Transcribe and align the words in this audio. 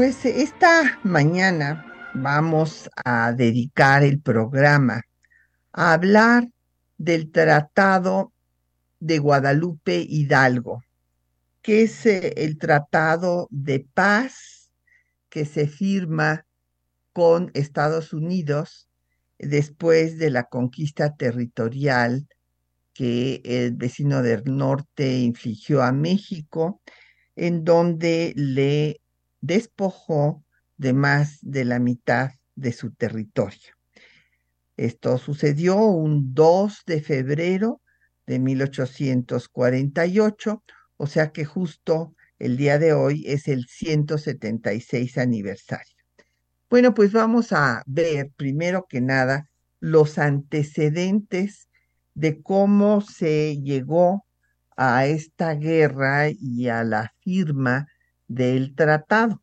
Pues 0.00 0.24
esta 0.24 0.98
mañana 1.04 1.84
vamos 2.14 2.88
a 3.04 3.32
dedicar 3.32 4.02
el 4.02 4.18
programa 4.18 5.02
a 5.72 5.92
hablar 5.92 6.48
del 6.96 7.30
Tratado 7.30 8.32
de 8.98 9.18
Guadalupe 9.18 9.98
Hidalgo, 10.08 10.82
que 11.60 11.82
es 11.82 12.06
eh, 12.06 12.32
el 12.38 12.56
tratado 12.56 13.46
de 13.50 13.86
paz 13.92 14.72
que 15.28 15.44
se 15.44 15.68
firma 15.68 16.46
con 17.12 17.50
Estados 17.52 18.14
Unidos 18.14 18.88
después 19.38 20.16
de 20.16 20.30
la 20.30 20.44
conquista 20.44 21.14
territorial 21.14 22.26
que 22.94 23.42
el 23.44 23.72
vecino 23.72 24.22
del 24.22 24.44
norte 24.46 25.18
infligió 25.18 25.82
a 25.82 25.92
México, 25.92 26.80
en 27.36 27.64
donde 27.64 28.32
le 28.34 28.99
despojó 29.40 30.44
de 30.76 30.92
más 30.92 31.38
de 31.42 31.64
la 31.64 31.78
mitad 31.78 32.32
de 32.54 32.72
su 32.72 32.92
territorio. 32.92 33.74
Esto 34.76 35.18
sucedió 35.18 35.76
un 35.76 36.34
2 36.34 36.82
de 36.86 37.02
febrero 37.02 37.82
de 38.26 38.38
1848, 38.38 40.62
o 40.96 41.06
sea 41.06 41.32
que 41.32 41.44
justo 41.44 42.14
el 42.38 42.56
día 42.56 42.78
de 42.78 42.94
hoy 42.94 43.24
es 43.26 43.48
el 43.48 43.66
176 43.66 45.18
aniversario. 45.18 45.96
Bueno, 46.70 46.94
pues 46.94 47.12
vamos 47.12 47.52
a 47.52 47.82
ver 47.86 48.30
primero 48.36 48.86
que 48.88 49.00
nada 49.00 49.50
los 49.80 50.18
antecedentes 50.18 51.68
de 52.14 52.42
cómo 52.42 53.00
se 53.00 53.60
llegó 53.60 54.24
a 54.76 55.06
esta 55.06 55.54
guerra 55.54 56.28
y 56.30 56.68
a 56.68 56.84
la 56.84 57.12
firma 57.20 57.88
del 58.30 58.76
tratado. 58.76 59.42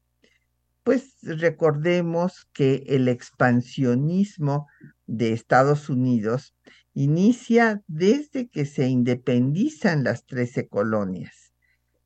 Pues 0.84 1.18
recordemos 1.22 2.48
que 2.54 2.86
el 2.88 3.10
expansionismo 3.10 4.68
de 5.06 5.34
Estados 5.34 5.90
Unidos 5.90 6.56
inicia 6.94 7.84
desde 7.88 8.48
que 8.48 8.66
se 8.66 8.88
independizan 8.88 10.06
las 10.06 10.26
trece 10.26 10.70
colonias 10.70 11.52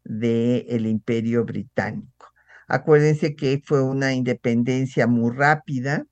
del 0.03 0.87
imperio 0.87 1.45
británico. 1.45 2.33
Acuérdense 2.67 3.35
que 3.35 3.61
fue 3.63 3.83
una 3.83 4.13
independencia 4.13 5.05
muy 5.05 5.35
rápida, 5.35 6.07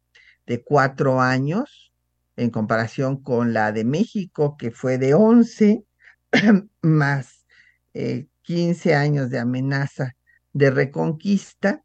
de 0.46 0.64
cuatro 0.64 1.20
años, 1.22 1.94
en 2.36 2.52
comparación 2.52 3.22
con 3.22 3.54
la 3.54 3.72
de 3.72 3.86
México, 3.86 4.56
que 4.58 4.72
fue 4.72 4.98
de 5.00 5.16
once, 5.16 5.84
más 6.82 7.46
eh, 7.94 8.28
quince 8.44 8.94
años 8.94 9.30
de 9.30 9.40
amenaza 9.40 10.16
de 10.54 10.72
reconquista 10.72 11.84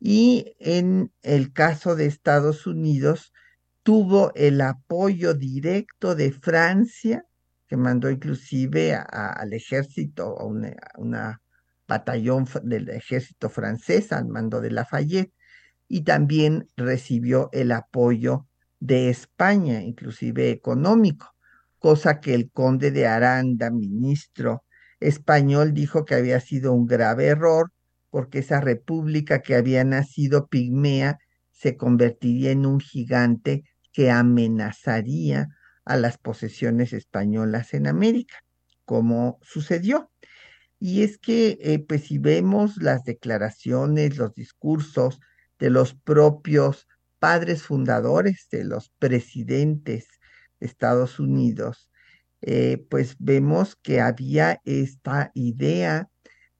y 0.00 0.54
en 0.58 1.12
el 1.22 1.52
caso 1.52 1.96
de 1.96 2.06
Estados 2.06 2.66
Unidos 2.66 3.32
tuvo 3.82 4.32
el 4.34 4.60
apoyo 4.60 5.34
directo 5.34 6.14
de 6.14 6.32
Francia, 6.32 7.24
que 7.66 7.76
mandó 7.76 8.10
inclusive 8.10 8.94
al 8.94 9.52
ejército, 9.52 10.38
a 10.38 10.44
una, 10.98 11.40
batallón 11.86 12.46
del 12.62 12.88
ejército 12.88 13.50
francés 13.50 14.10
al 14.10 14.26
mando 14.26 14.62
de 14.62 14.70
Lafayette, 14.70 15.34
y 15.86 16.02
también 16.02 16.68
recibió 16.76 17.50
el 17.52 17.72
apoyo 17.72 18.46
de 18.80 19.10
España, 19.10 19.82
inclusive 19.82 20.50
económico, 20.50 21.34
cosa 21.78 22.20
que 22.20 22.34
el 22.34 22.50
conde 22.50 22.90
de 22.90 23.06
Aranda, 23.06 23.70
ministro 23.70 24.64
español, 24.98 25.74
dijo 25.74 26.06
que 26.06 26.14
había 26.14 26.40
sido 26.40 26.72
un 26.72 26.86
grave 26.86 27.26
error 27.26 27.73
porque 28.14 28.38
esa 28.38 28.60
república 28.60 29.42
que 29.42 29.56
había 29.56 29.82
nacido 29.82 30.46
pigmea 30.46 31.18
se 31.50 31.76
convertiría 31.76 32.52
en 32.52 32.64
un 32.64 32.78
gigante 32.78 33.64
que 33.92 34.08
amenazaría 34.08 35.48
a 35.84 35.96
las 35.96 36.16
posesiones 36.18 36.92
españolas 36.92 37.74
en 37.74 37.88
América, 37.88 38.36
como 38.84 39.40
sucedió. 39.42 40.12
Y 40.78 41.02
es 41.02 41.18
que, 41.18 41.58
eh, 41.60 41.80
pues 41.80 42.04
si 42.04 42.18
vemos 42.18 42.76
las 42.76 43.02
declaraciones, 43.02 44.16
los 44.16 44.32
discursos 44.32 45.18
de 45.58 45.70
los 45.70 45.94
propios 45.94 46.86
padres 47.18 47.64
fundadores, 47.64 48.46
de 48.48 48.62
los 48.62 48.90
presidentes 49.00 50.06
de 50.60 50.66
Estados 50.68 51.18
Unidos, 51.18 51.90
eh, 52.42 52.86
pues 52.88 53.16
vemos 53.18 53.74
que 53.74 54.00
había 54.00 54.60
esta 54.64 55.32
idea 55.34 56.08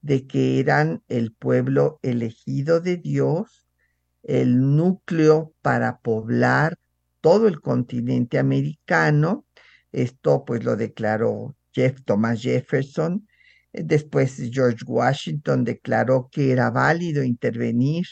de 0.05 0.27
que 0.27 0.61
eran 0.61 1.03
el 1.09 1.33
pueblo 1.33 1.99
elegido 2.03 2.81
de 2.81 2.99
Dios, 2.99 3.67
el 4.23 4.77
núcleo 4.77 5.55
para 5.63 6.01
poblar 6.01 6.77
todo 7.23 7.49
el 7.49 7.63
continente 7.63 8.39
americano. 8.39 9.47
Esto 9.93 10.45
pues 10.45 10.63
lo 10.63 10.77
declaró 10.77 11.57
Jeff 11.73 12.03
Thomas 12.05 12.43
Jefferson. 12.43 13.27
Después 13.73 14.37
George 14.53 14.85
Washington 14.87 15.65
declaró 15.65 16.29
que 16.31 16.53
era 16.53 16.71
válido 16.71 17.25
intervenir 17.25 18.05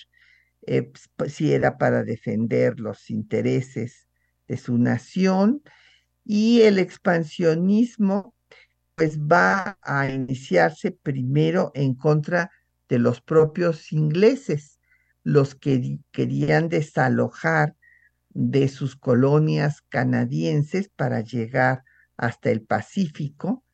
eh, 0.66 0.91
pues, 1.16 1.34
si 1.34 1.52
era 1.52 1.76
para 1.76 2.04
defender 2.04 2.81
los 2.81 3.10
intereses 3.10 4.08
de 4.48 4.56
su 4.56 4.78
nación. 4.78 5.62
Y 6.25 6.62
el 6.62 6.78
expansionismo 6.78 8.34
pues 8.94 9.19
va 9.19 9.78
a 9.82 10.08
iniciarse 10.08 10.91
primero 10.92 11.70
en 11.75 11.94
contra 11.94 12.50
de 12.88 12.98
los 12.98 13.20
propios 13.20 13.92
ingleses, 13.92 14.78
los 15.25 15.54
que 15.54 15.98
querían 16.10 16.69
desalojar 16.69 17.76
de 18.31 18.69
sus 18.69 18.97
colonias 18.97 19.82
canadienses 19.88 20.88
para 20.88 21.20
llegar 21.20 21.84
hasta 22.16 22.50
el 22.50 22.62
Pacífico 22.62 23.64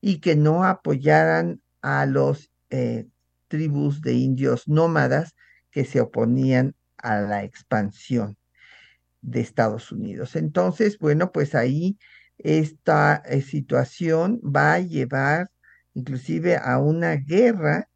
y 0.00 0.20
que 0.20 0.36
no 0.36 0.64
apoyaran 0.64 1.62
a 1.80 2.06
los 2.06 2.50
eh, 2.70 3.06
tribus 3.48 4.02
de 4.02 4.14
indios 4.14 4.68
nómadas 4.68 5.34
que 5.70 5.84
se 5.84 6.00
oponían 6.00 6.74
a 6.98 7.20
la 7.20 7.44
expansión 7.44 8.36
de 9.20 9.40
Estados 9.40 9.92
Unidos. 9.92 10.36
Entonces, 10.36 10.98
bueno, 10.98 11.32
pues 11.32 11.54
ahí 11.54 11.98
esta 12.46 13.16
eh, 13.26 13.42
situación 13.42 14.40
va 14.40 14.74
a 14.74 14.78
llevar 14.78 15.50
inclusive 15.94 16.56
a 16.56 16.78
una 16.78 17.16
guerra 17.16 17.88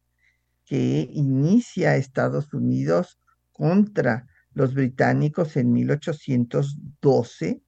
que 0.65 1.07
inicia 1.09 1.95
Estados 1.95 2.53
Unidos 2.53 3.17
contra 3.53 4.27
los 4.53 4.73
británicos 4.73 5.55
en 5.55 5.71
1812 5.71 7.61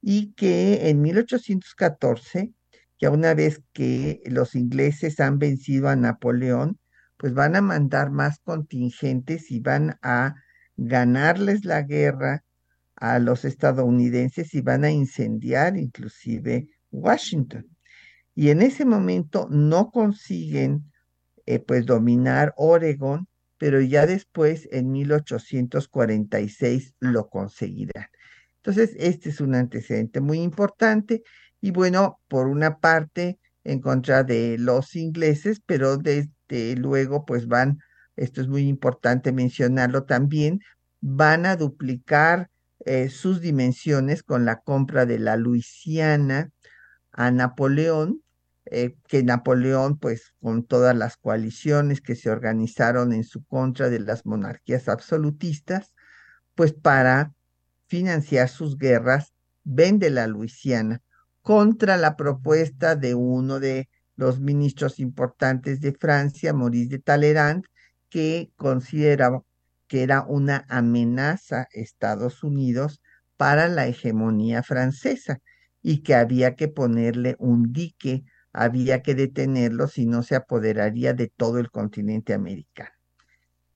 y 0.00 0.32
que 0.32 0.88
en 0.88 1.02
1814, 1.02 2.54
ya 2.98 3.10
una 3.10 3.34
vez 3.34 3.60
que 3.74 4.22
los 4.24 4.54
ingleses 4.54 5.20
han 5.20 5.38
vencido 5.38 5.90
a 5.90 5.96
Napoleón, 5.96 6.78
pues 7.18 7.34
van 7.34 7.54
a 7.54 7.60
mandar 7.60 8.10
más 8.10 8.38
contingentes 8.38 9.50
y 9.50 9.60
van 9.60 9.98
a 10.00 10.36
ganarles 10.78 11.66
la 11.66 11.82
guerra 11.82 12.44
a 12.96 13.18
los 13.18 13.44
estadounidenses 13.44 14.54
y 14.54 14.60
van 14.60 14.84
a 14.84 14.90
incendiar 14.90 15.76
inclusive 15.76 16.68
Washington. 16.90 17.68
Y 18.34 18.50
en 18.50 18.62
ese 18.62 18.84
momento 18.84 19.48
no 19.50 19.90
consiguen 19.90 20.90
eh, 21.46 21.58
pues 21.58 21.86
dominar 21.86 22.54
Oregon, 22.56 23.28
pero 23.58 23.80
ya 23.80 24.06
después 24.06 24.68
en 24.72 24.90
1846 24.90 26.94
lo 27.00 27.28
conseguirán. 27.28 28.06
Entonces, 28.56 28.94
este 28.98 29.28
es 29.28 29.40
un 29.40 29.54
antecedente 29.54 30.20
muy 30.20 30.40
importante 30.40 31.22
y 31.60 31.70
bueno, 31.70 32.20
por 32.28 32.46
una 32.46 32.78
parte 32.78 33.38
en 33.62 33.80
contra 33.80 34.24
de 34.24 34.56
los 34.58 34.96
ingleses, 34.96 35.60
pero 35.64 35.96
desde 35.96 36.76
luego 36.76 37.24
pues 37.24 37.46
van, 37.46 37.78
esto 38.16 38.40
es 38.40 38.48
muy 38.48 38.68
importante 38.68 39.32
mencionarlo 39.32 40.04
también, 40.04 40.60
van 41.00 41.46
a 41.46 41.56
duplicar 41.56 42.50
eh, 42.84 43.08
sus 43.08 43.40
dimensiones 43.40 44.22
con 44.22 44.44
la 44.44 44.60
compra 44.60 45.06
de 45.06 45.18
la 45.18 45.36
Luisiana 45.36 46.50
a 47.12 47.30
Napoleón, 47.30 48.22
eh, 48.66 48.96
que 49.08 49.22
Napoleón, 49.22 49.98
pues 49.98 50.34
con 50.40 50.64
todas 50.64 50.96
las 50.96 51.16
coaliciones 51.16 52.00
que 52.00 52.16
se 52.16 52.30
organizaron 52.30 53.12
en 53.12 53.24
su 53.24 53.44
contra 53.44 53.88
de 53.88 54.00
las 54.00 54.26
monarquías 54.26 54.88
absolutistas, 54.88 55.94
pues 56.54 56.72
para 56.72 57.32
financiar 57.86 58.48
sus 58.48 58.78
guerras, 58.78 59.32
vende 59.64 60.10
la 60.10 60.26
Luisiana 60.26 61.02
contra 61.42 61.96
la 61.96 62.16
propuesta 62.16 62.96
de 62.96 63.14
uno 63.14 63.60
de 63.60 63.88
los 64.16 64.40
ministros 64.40 65.00
importantes 65.00 65.80
de 65.80 65.92
Francia, 65.92 66.52
Maurice 66.52 66.90
de 66.90 66.98
Talleyrand, 66.98 67.64
que 68.08 68.52
consideraba 68.56 69.42
que 69.86 70.02
era 70.02 70.22
una 70.22 70.64
amenaza 70.68 71.62
a 71.62 71.68
Estados 71.72 72.42
Unidos 72.42 73.00
para 73.36 73.68
la 73.68 73.86
hegemonía 73.86 74.62
francesa 74.62 75.40
y 75.82 76.02
que 76.02 76.14
había 76.14 76.54
que 76.56 76.68
ponerle 76.68 77.36
un 77.38 77.72
dique, 77.72 78.24
había 78.52 79.02
que 79.02 79.14
detenerlo 79.14 79.88
si 79.88 80.06
no 80.06 80.22
se 80.22 80.36
apoderaría 80.36 81.12
de 81.12 81.28
todo 81.28 81.58
el 81.58 81.70
continente 81.70 82.32
americano. 82.32 82.90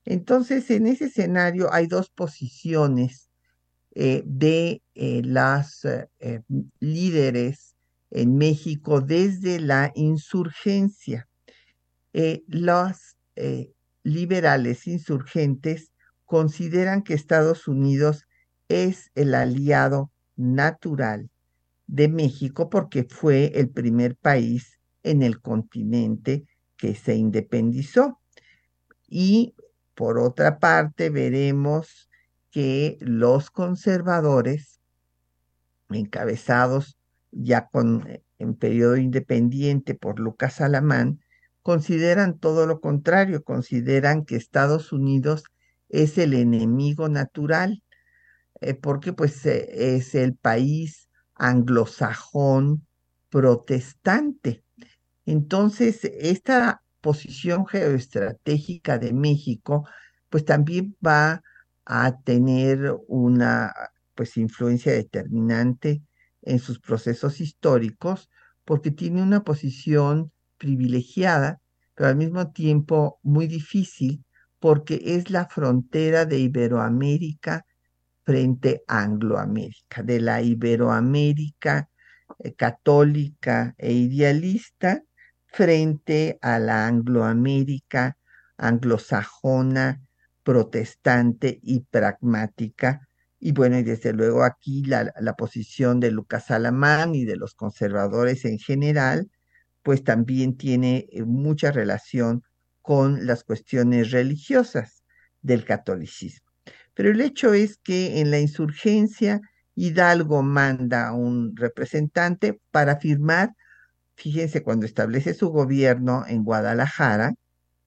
Entonces, 0.04 0.70
en 0.70 0.86
ese 0.86 1.06
escenario 1.06 1.72
hay 1.72 1.86
dos 1.86 2.08
posiciones 2.08 3.28
eh, 3.94 4.22
de 4.24 4.80
eh, 4.94 5.22
las 5.24 5.84
eh, 5.84 6.40
líderes 6.78 7.74
en 8.10 8.36
México 8.36 9.00
desde 9.00 9.60
la 9.60 9.92
insurgencia. 9.94 11.28
los 12.46 13.16
liberales 14.02 14.86
insurgentes 14.86 15.92
consideran 16.28 17.02
que 17.02 17.14
Estados 17.14 17.68
Unidos 17.68 18.28
es 18.68 19.10
el 19.14 19.34
aliado 19.34 20.12
natural 20.36 21.30
de 21.86 22.08
México 22.08 22.68
porque 22.68 23.04
fue 23.04 23.46
el 23.54 23.70
primer 23.70 24.14
país 24.14 24.78
en 25.02 25.22
el 25.22 25.40
continente 25.40 26.44
que 26.76 26.94
se 26.94 27.14
independizó. 27.14 28.20
Y 29.08 29.54
por 29.94 30.18
otra 30.18 30.58
parte, 30.58 31.08
veremos 31.08 32.10
que 32.50 32.98
los 33.00 33.50
conservadores, 33.50 34.80
encabezados 35.88 36.98
ya 37.30 37.68
con, 37.68 38.06
eh, 38.06 38.22
en 38.38 38.54
periodo 38.54 38.98
independiente 38.98 39.94
por 39.94 40.20
Lucas 40.20 40.60
Alamán, 40.60 41.20
consideran 41.62 42.38
todo 42.38 42.66
lo 42.66 42.82
contrario, 42.82 43.42
consideran 43.42 44.26
que 44.26 44.36
Estados 44.36 44.92
Unidos 44.92 45.44
es 45.88 46.18
el 46.18 46.34
enemigo 46.34 47.08
natural, 47.08 47.82
eh, 48.60 48.74
porque 48.74 49.12
pues 49.12 49.44
eh, 49.46 49.96
es 49.96 50.14
el 50.14 50.34
país 50.34 51.08
anglosajón 51.34 52.86
protestante. 53.30 54.64
Entonces, 55.26 56.04
esta 56.04 56.82
posición 57.00 57.66
geoestratégica 57.66 58.98
de 58.98 59.12
México, 59.12 59.86
pues 60.30 60.44
también 60.44 60.96
va 61.06 61.42
a 61.84 62.18
tener 62.20 62.96
una 63.08 63.72
pues 64.14 64.36
influencia 64.36 64.92
determinante 64.92 66.02
en 66.42 66.58
sus 66.58 66.80
procesos 66.80 67.40
históricos 67.40 68.28
porque 68.64 68.90
tiene 68.90 69.22
una 69.22 69.44
posición 69.44 70.32
privilegiada, 70.58 71.60
pero 71.94 72.08
al 72.08 72.16
mismo 72.16 72.50
tiempo 72.52 73.18
muy 73.22 73.46
difícil 73.46 74.24
porque 74.60 75.00
es 75.04 75.30
la 75.30 75.46
frontera 75.46 76.24
de 76.24 76.38
Iberoamérica 76.38 77.64
frente 78.24 78.82
a 78.88 79.02
Angloamérica, 79.02 80.02
de 80.02 80.20
la 80.20 80.42
Iberoamérica 80.42 81.88
eh, 82.40 82.54
católica 82.54 83.74
e 83.78 83.92
idealista 83.92 85.02
frente 85.46 86.38
a 86.42 86.58
la 86.58 86.86
Angloamérica 86.86 88.18
anglosajona, 88.58 90.02
protestante 90.42 91.58
y 91.62 91.80
pragmática. 91.80 93.08
Y 93.40 93.52
bueno, 93.52 93.78
y 93.78 93.84
desde 93.84 94.12
luego 94.12 94.42
aquí 94.44 94.84
la, 94.84 95.12
la 95.20 95.34
posición 95.34 96.00
de 96.00 96.10
Lucas 96.10 96.50
Alamán 96.50 97.14
y 97.14 97.24
de 97.24 97.36
los 97.36 97.54
conservadores 97.54 98.44
en 98.44 98.58
general, 98.58 99.30
pues 99.82 100.04
también 100.04 100.56
tiene 100.56 101.06
eh, 101.12 101.24
mucha 101.24 101.70
relación 101.70 102.42
con 102.88 103.26
las 103.26 103.44
cuestiones 103.44 104.12
religiosas 104.12 105.04
del 105.42 105.66
catolicismo. 105.66 106.48
Pero 106.94 107.10
el 107.10 107.20
hecho 107.20 107.52
es 107.52 107.76
que 107.76 108.18
en 108.20 108.30
la 108.30 108.38
insurgencia 108.38 109.42
Hidalgo 109.74 110.42
manda 110.42 111.08
a 111.08 111.12
un 111.12 111.54
representante 111.54 112.62
para 112.70 112.96
firmar, 112.96 113.54
fíjense, 114.14 114.62
cuando 114.62 114.86
establece 114.86 115.34
su 115.34 115.50
gobierno 115.50 116.24
en 116.26 116.44
Guadalajara, 116.44 117.34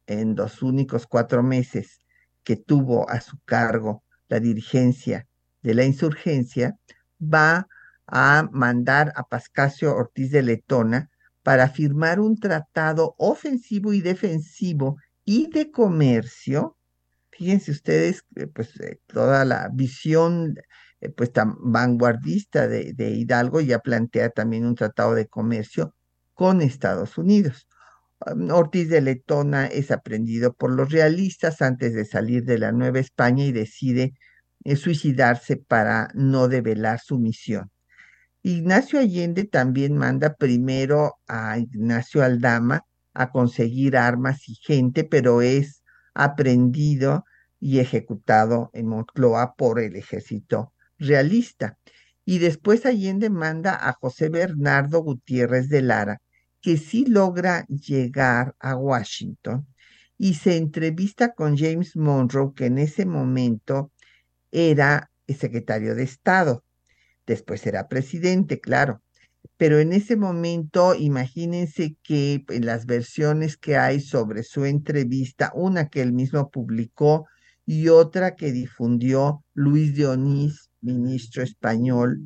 en 0.06 0.36
los 0.36 0.62
únicos 0.62 1.08
cuatro 1.08 1.42
meses 1.42 2.02
que 2.44 2.56
tuvo 2.56 3.10
a 3.10 3.22
su 3.22 3.40
cargo 3.44 4.04
la 4.30 4.40
dirigencia 4.40 5.26
de 5.64 5.74
la 5.74 5.84
insurgencia, 5.84 6.78
va 7.20 7.68
a 8.06 8.48
mandar 8.52 9.14
a 9.16 9.24
Pascasio 9.24 9.96
Ortiz 9.96 10.30
de 10.30 10.44
Letona 10.44 11.10
para 11.44 11.70
firmar 11.70 12.20
un 12.20 12.40
tratado 12.40 13.16
ofensivo 13.18 13.94
y 13.94 14.02
defensivo 14.02 14.98
y 15.26 15.50
de 15.50 15.72
comercio. 15.72 16.78
Fíjense 17.32 17.72
ustedes, 17.72 18.24
eh, 18.36 18.48
pues 18.48 18.80
eh, 18.80 19.00
toda 19.08 19.46
la 19.46 19.70
visión 19.74 20.56
eh, 21.02 21.10
pues 21.10 21.32
tan 21.32 21.56
vanguardista 21.60 22.68
de, 22.68 22.94
de 22.94 23.12
Hidalgo 23.12 23.62
ya 23.62 23.80
plantea 23.80 24.30
también 24.30 24.66
un 24.66 24.76
tratado 24.76 25.16
de 25.16 25.28
comercio 25.28 25.96
con 26.34 26.62
Estados 26.62 27.18
Unidos. 27.18 27.68
Ortiz 28.52 28.88
de 28.90 29.02
Letona 29.02 29.66
es 29.66 29.90
aprendido 29.90 30.54
por 30.54 30.72
los 30.72 30.92
realistas 30.92 31.62
antes 31.64 31.96
de 31.96 32.06
salir 32.06 32.44
de 32.44 32.60
la 32.60 32.72
Nueva 32.72 33.00
España 33.00 33.44
y 33.46 33.52
decide 33.52 34.14
suicidarse 34.76 35.58
para 35.58 36.10
no 36.14 36.48
develar 36.48 37.00
su 37.00 37.18
misión. 37.18 37.71
Ignacio 38.44 39.00
Allende 39.00 39.44
también 39.44 39.96
manda 39.96 40.34
primero 40.34 41.20
a 41.28 41.60
Ignacio 41.60 42.24
Aldama 42.24 42.86
a 43.14 43.30
conseguir 43.30 43.96
armas 43.96 44.50
y 44.50 44.56
gente, 44.56 45.04
pero 45.04 45.44
es 45.44 45.84
aprendido 46.16 47.26
y 47.60 47.80
ejecutado 47.80 48.72
en 48.74 48.88
Moncloa 48.88 49.54
por 49.56 49.80
el 49.80 49.96
ejército 49.96 50.74
realista. 50.98 51.78
Y 52.26 52.40
después 52.40 52.88
Allende 52.88 53.30
manda 53.30 53.76
a 53.76 53.94
José 53.94 54.30
Bernardo 54.30 55.04
Gutiérrez 55.04 55.70
de 55.70 55.84
Lara, 55.84 56.22
que 56.62 56.78
sí 56.78 57.06
logra 57.06 57.66
llegar 57.68 58.56
a 58.60 58.76
Washington 58.76 59.68
y 60.18 60.36
se 60.36 60.58
entrevista 60.58 61.34
con 61.34 61.58
James 61.58 61.96
Monroe, 61.96 62.54
que 62.56 62.66
en 62.66 62.80
ese 62.80 63.06
momento 63.06 63.92
era 64.52 65.12
secretario 65.28 65.96
de 65.96 66.04
Estado 66.04 66.64
después 67.32 67.62
será 67.62 67.88
presidente, 67.88 68.60
claro. 68.60 69.02
Pero 69.58 69.80
en 69.80 69.94
ese 69.94 70.16
momento, 70.16 70.96
imagínense 70.96 71.96
que 72.04 72.44
en 72.50 72.66
las 72.66 72.86
versiones 72.86 73.58
que 73.58 73.78
hay 73.78 74.00
sobre 74.00 74.44
su 74.44 74.66
entrevista, 74.66 75.52
una 75.56 75.88
que 75.90 76.02
él 76.02 76.14
mismo 76.14 76.50
publicó 76.50 77.28
y 77.66 77.90
otra 77.90 78.36
que 78.36 78.52
difundió 78.52 79.44
Luis 79.54 79.96
de 79.96 80.08
Onís, 80.08 80.70
ministro 80.82 81.44
español, 81.44 82.22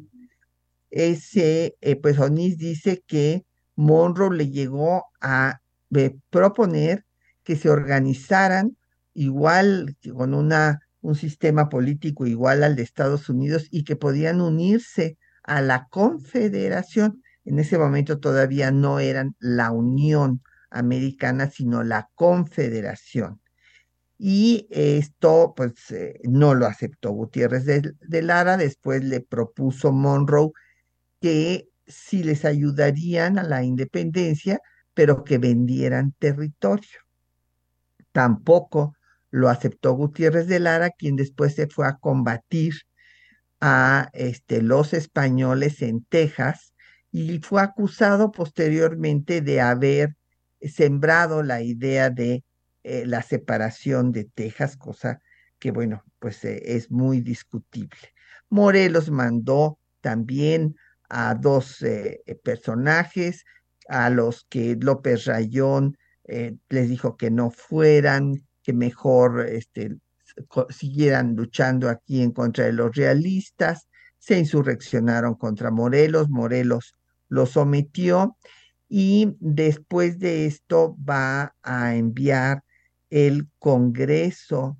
ese, 0.89 1.75
eh, 1.81 1.95
pues 1.97 2.19
Onís 2.19 2.57
dice 2.57 3.03
que 3.05 3.45
Monroe 3.75 4.35
le 4.35 4.49
llegó 4.49 5.05
a 5.21 5.59
eh, 5.93 6.15
proponer 6.29 7.05
que 7.43 7.55
se 7.55 7.69
organizaran 7.69 8.77
igual 9.13 9.95
con 10.13 10.33
una 10.33 10.79
un 11.05 11.15
sistema 11.15 11.69
político 11.69 12.25
igual 12.25 12.63
al 12.63 12.75
de 12.75 12.81
Estados 12.81 13.29
Unidos 13.29 13.67
y 13.69 13.83
que 13.83 13.95
podían 13.95 14.41
unirse 14.41 15.17
a 15.43 15.61
la 15.61 15.87
confederación. 15.89 17.21
En 17.45 17.59
ese 17.59 17.77
momento 17.77 18.19
todavía 18.19 18.71
no 18.71 18.99
eran 18.99 19.35
la 19.39 19.71
Unión 19.71 20.41
Americana, 20.71 21.49
sino 21.51 21.83
la 21.83 22.09
confederación. 22.15 23.39
Y 24.17 24.67
esto, 24.71 25.53
pues, 25.55 25.91
eh, 25.91 26.19
no 26.23 26.55
lo 26.55 26.65
aceptó 26.65 27.11
Gutiérrez 27.11 27.65
de, 27.65 27.93
de, 27.99 28.21
Lara. 28.23 28.57
Después 28.57 29.03
le 29.03 29.21
propuso 29.21 29.91
Monroe 29.91 30.51
que 31.21 31.69
sí 31.85 32.23
les 32.23 32.45
ayudarían 32.45 33.37
a 33.37 33.43
la 33.43 33.63
independencia, 33.63 34.59
pero 34.95 35.23
que 35.23 35.37
vendieran 35.37 36.15
territorio. 36.17 36.99
Tampoco 38.11 38.95
lo 39.35 39.49
aceptó 39.49 39.91
Gutiérrez 39.91 40.47
de 40.47 40.59
Lara, 40.59 40.91
quien 40.91 41.17
después 41.17 41.55
se 41.55 41.67
fue 41.67 41.85
a 41.85 41.97
combatir 41.97 42.73
a 43.59 44.09
este, 44.13 44.61
los 44.61 44.93
españoles 44.93 45.81
en 45.81 46.05
Texas 46.05 46.73
y 47.11 47.39
fue 47.39 47.61
acusado 47.61 48.31
posteriormente 48.31 49.41
de 49.41 49.59
haber 49.59 50.15
sembrado 50.61 51.43
la 51.43 51.61
idea 51.61 52.09
de 52.09 52.45
eh, 52.83 53.05
la 53.05 53.21
separación 53.23 54.13
de 54.13 54.23
Texas, 54.23 54.77
cosa 54.77 55.19
que, 55.59 55.71
bueno, 55.71 56.05
pues 56.19 56.45
eh, 56.45 56.61
es 56.63 56.89
muy 56.89 57.19
discutible. 57.19 57.99
Morelos 58.49 59.11
mandó 59.11 59.79
también 59.99 60.77
a 61.09 61.35
dos 61.35 61.81
eh, 61.81 62.21
personajes 62.41 63.43
a 63.89 64.09
los 64.09 64.45
que 64.47 64.77
López 64.79 65.25
Rayón 65.25 65.97
les 66.23 66.89
dijo 66.89 67.17
que 67.17 67.29
no 67.29 67.51
fueran, 67.51 68.45
que 68.65 68.73
mejor 68.73 69.45
este, 69.47 69.95
siguieran 70.69 71.35
luchando 71.35 71.87
aquí 71.87 72.23
en 72.23 72.31
contra 72.31 72.65
de 72.65 72.73
los 72.73 72.95
realistas, 72.95 73.87
se 74.17 74.39
insurreccionaron 74.39 75.35
contra 75.35 75.69
Morelos, 75.69 76.29
Morelos 76.29 76.95
lo 77.29 77.45
sometió 77.45 78.35
y 78.89 79.35
después 79.39 80.17
de 80.17 80.47
esto 80.47 80.97
va 81.07 81.55
a 81.61 81.95
enviar 81.95 82.63
el 83.11 83.47
Congreso 83.59 84.79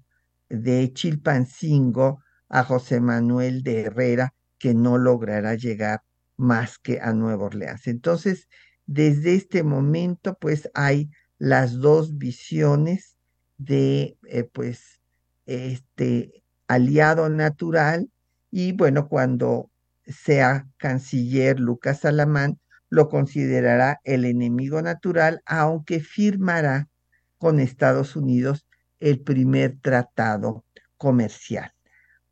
de 0.49 0.91
Chilpancingo 0.91 2.23
a 2.49 2.63
José 2.63 2.99
Manuel 2.99 3.61
de 3.61 3.81
Herrera, 3.81 4.33
que 4.57 4.73
no 4.73 4.97
logrará 4.97 5.53
llegar 5.53 6.01
más 6.37 6.79
que 6.79 6.99
a 7.01 7.13
Nueva 7.13 7.45
Orleans. 7.45 7.85
Entonces, 7.85 8.47
desde 8.87 9.35
este 9.35 9.61
momento, 9.61 10.35
pues 10.41 10.71
hay 10.73 11.11
las 11.37 11.77
dos 11.77 12.17
visiones 12.17 13.14
de, 13.57 14.17
eh, 14.27 14.43
pues, 14.43 14.99
este 15.45 16.43
aliado 16.67 17.29
natural 17.29 18.09
y 18.51 18.71
bueno, 18.71 19.07
cuando 19.09 19.69
sea 20.07 20.67
canciller 20.77 21.59
Lucas 21.59 22.05
Alamán, 22.05 22.59
lo 22.89 23.09
considerará 23.09 23.99
el 24.03 24.25
enemigo 24.25 24.81
natural, 24.81 25.41
aunque 25.45 25.99
firmará 25.99 26.87
con 27.37 27.59
Estados 27.59 28.15
Unidos 28.15 28.65
el 28.99 29.19
primer 29.21 29.77
tratado 29.81 30.63
comercial. 30.97 31.73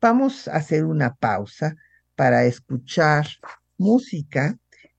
Vamos 0.00 0.48
a 0.48 0.56
hacer 0.56 0.84
una 0.84 1.14
pausa 1.14 1.76
para 2.16 2.44
escuchar 2.44 3.26
música 3.76 4.58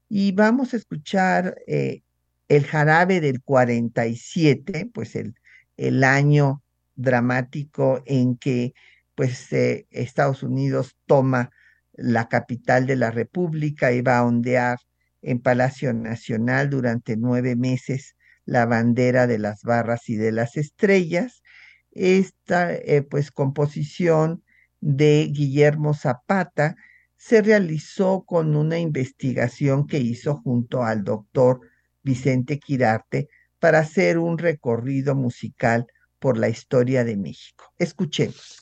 y 0.09 0.31
vamos 0.33 0.73
a 0.73 0.77
escuchar 0.77 1.55
eh, 1.67 2.03
el 2.47 2.65
jarabe 2.65 3.21
del 3.21 3.41
47, 3.41 4.91
pues 4.93 5.15
el, 5.15 5.35
el 5.77 6.03
año 6.03 6.63
dramático 6.95 8.01
en 8.05 8.37
que 8.37 8.73
pues 9.15 9.51
eh, 9.53 9.87
Estados 9.91 10.43
Unidos 10.43 10.97
toma 11.05 11.51
la 11.93 12.27
capital 12.27 12.85
de 12.85 12.97
la 12.97 13.11
República 13.11 13.91
y 13.93 14.01
va 14.01 14.17
a 14.17 14.25
ondear 14.25 14.79
en 15.21 15.39
Palacio 15.39 15.93
Nacional 15.93 16.69
durante 16.69 17.17
nueve 17.17 17.55
meses 17.55 18.15
la 18.45 18.65
bandera 18.65 19.25
de 19.27 19.39
las 19.39 19.63
barras 19.63 20.09
y 20.09 20.15
de 20.17 20.31
las 20.31 20.57
estrellas. 20.57 21.41
Esta 21.91 22.73
eh, 22.73 23.01
pues 23.01 23.31
composición 23.31 24.43
de 24.81 25.29
Guillermo 25.31 25.93
Zapata 25.93 26.75
se 27.17 27.41
realizó 27.41 28.23
con 28.25 28.55
una 28.55 28.77
investigación 28.77 29.87
que 29.87 29.97
hizo 29.97 30.37
junto 30.37 30.83
al 30.83 31.03
doctor 31.03 31.61
Vicente 32.03 32.59
Quirarte 32.59 33.29
para 33.65 33.79
hacer 33.79 34.19
un 34.19 34.37
recorrido 34.37 35.15
musical 35.15 35.87
por 36.19 36.37
la 36.37 36.49
historia 36.49 37.03
de 37.03 37.17
México. 37.17 37.73
Escuchemos. 37.79 38.61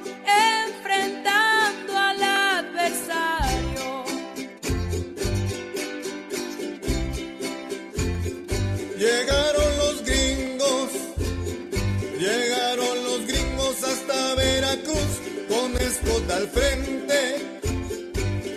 frente, 16.47 17.59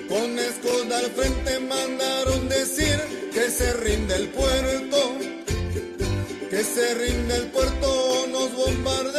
con 0.08 0.38
escudo 0.38 0.94
al 0.94 1.10
frente 1.10 1.58
mandaron 1.60 2.48
decir 2.48 3.00
que 3.32 3.50
se 3.50 3.72
rinde 3.74 4.14
el 4.14 4.28
puerto, 4.28 5.18
que 6.50 6.64
se 6.64 6.94
rinde 6.94 7.36
el 7.36 7.46
puerto, 7.48 8.26
nos 8.30 8.54
bombardean, 8.54 9.13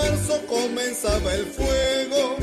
marzo 0.00 0.40
comenzaba 0.46 1.34
el 1.34 1.46
fuego, 1.46 2.36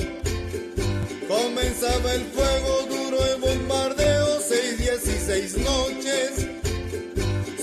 comenzaba 1.27 2.13
el 2.13 2.25
fuego, 2.25 2.88
duro 2.89 3.25
el 3.25 3.41
bombardeo, 3.41 4.39
seis 4.41 4.77
días 4.77 5.01
y 5.05 5.17
seis 5.25 5.57
noches, 5.57 6.31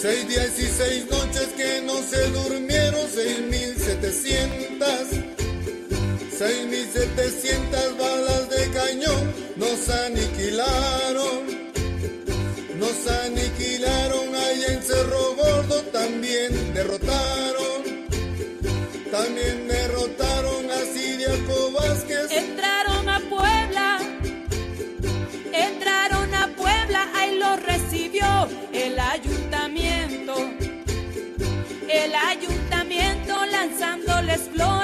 seis 0.00 0.28
días 0.28 0.58
y 0.58 0.66
seis 0.66 1.06
noches 1.10 1.48
que 1.56 1.82
no 1.82 1.96
se 2.02 2.28
durmieron, 2.28 3.06
seis 3.14 3.40
mil 3.40 3.76
setecientas, 3.76 5.08
seis 6.38 6.66
mil 6.66 6.86
setecientas 6.92 7.98
balas 7.98 8.48
de 8.50 8.70
cañón 8.70 9.32
nos 9.56 9.88
aniquilaron. 9.88 11.62
Nos 12.78 13.06
aniquilaron 13.06 14.34
ahí 14.34 14.64
en 14.68 14.82
Cerro 14.82 15.36
Gordo, 15.36 15.82
también 15.92 16.74
derrotaron 16.74 17.51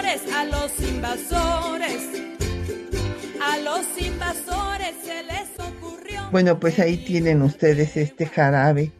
a 0.09 0.45
los 0.45 0.81
invasores. 0.81 2.03
A 3.43 3.59
los 3.59 3.87
invasores 4.01 4.95
se 5.05 5.23
les 5.23 5.51
ocurrió. 5.59 6.31
Bueno, 6.31 6.59
pues 6.59 6.79
ahí 6.79 6.97
tienen 6.97 7.43
ustedes 7.43 7.95
este 7.95 8.25
jarabe 8.25 8.91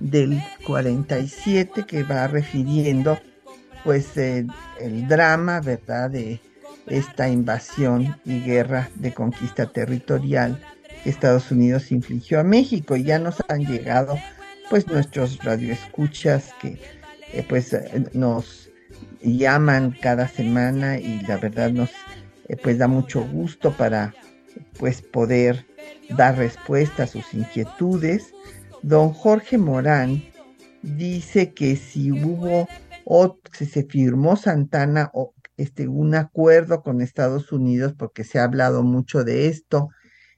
del 0.00 0.42
47 0.66 1.84
que 1.86 2.02
va 2.04 2.26
refiriendo 2.26 3.18
pues 3.84 4.16
eh, 4.16 4.46
el 4.80 5.06
drama, 5.06 5.60
¿verdad?, 5.60 6.10
de 6.10 6.40
esta 6.86 7.28
invasión 7.28 8.18
y 8.24 8.40
guerra 8.40 8.88
de 8.94 9.12
conquista 9.12 9.66
territorial 9.66 10.58
que 11.04 11.10
Estados 11.10 11.50
Unidos 11.50 11.92
infligió 11.92 12.40
a 12.40 12.44
México. 12.44 12.96
Y 12.96 13.04
ya 13.04 13.18
nos 13.18 13.36
han 13.48 13.66
llegado 13.66 14.18
pues 14.70 14.86
nuestros 14.86 15.44
radioescuchas 15.44 16.54
que 16.62 16.78
eh, 17.34 17.44
pues 17.46 17.74
eh, 17.74 18.06
nos 18.14 18.65
llaman 19.26 19.96
cada 20.00 20.28
semana 20.28 20.98
y 20.98 21.20
la 21.22 21.36
verdad 21.36 21.70
nos 21.70 21.90
pues 22.62 22.78
da 22.78 22.86
mucho 22.86 23.26
gusto 23.26 23.72
para 23.72 24.14
pues 24.78 25.02
poder 25.02 25.66
dar 26.10 26.36
respuesta 26.36 27.04
a 27.04 27.06
sus 27.06 27.34
inquietudes. 27.34 28.32
Don 28.82 29.12
Jorge 29.12 29.58
Morán 29.58 30.22
dice 30.82 31.52
que 31.52 31.76
si 31.76 32.12
hubo 32.12 32.68
o 33.04 33.38
si 33.52 33.66
se 33.66 33.84
firmó 33.84 34.36
Santana 34.36 35.10
o 35.12 35.34
este, 35.56 35.88
un 35.88 36.14
acuerdo 36.14 36.82
con 36.82 37.00
Estados 37.00 37.50
Unidos, 37.50 37.94
porque 37.96 38.24
se 38.24 38.38
ha 38.38 38.44
hablado 38.44 38.82
mucho 38.82 39.24
de 39.24 39.48
esto, 39.48 39.88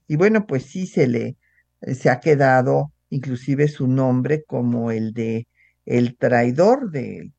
y 0.06 0.16
bueno, 0.16 0.46
pues 0.46 0.64
sí 0.64 0.86
se 0.86 1.08
le 1.08 1.36
eh, 1.82 1.94
se 1.94 2.10
ha 2.10 2.20
quedado 2.20 2.92
inclusive 3.10 3.68
su 3.68 3.86
nombre 3.86 4.44
como 4.44 4.90
el 4.90 5.12
de 5.12 5.48
el 5.86 6.16
traidor 6.16 6.90
del 6.90 7.32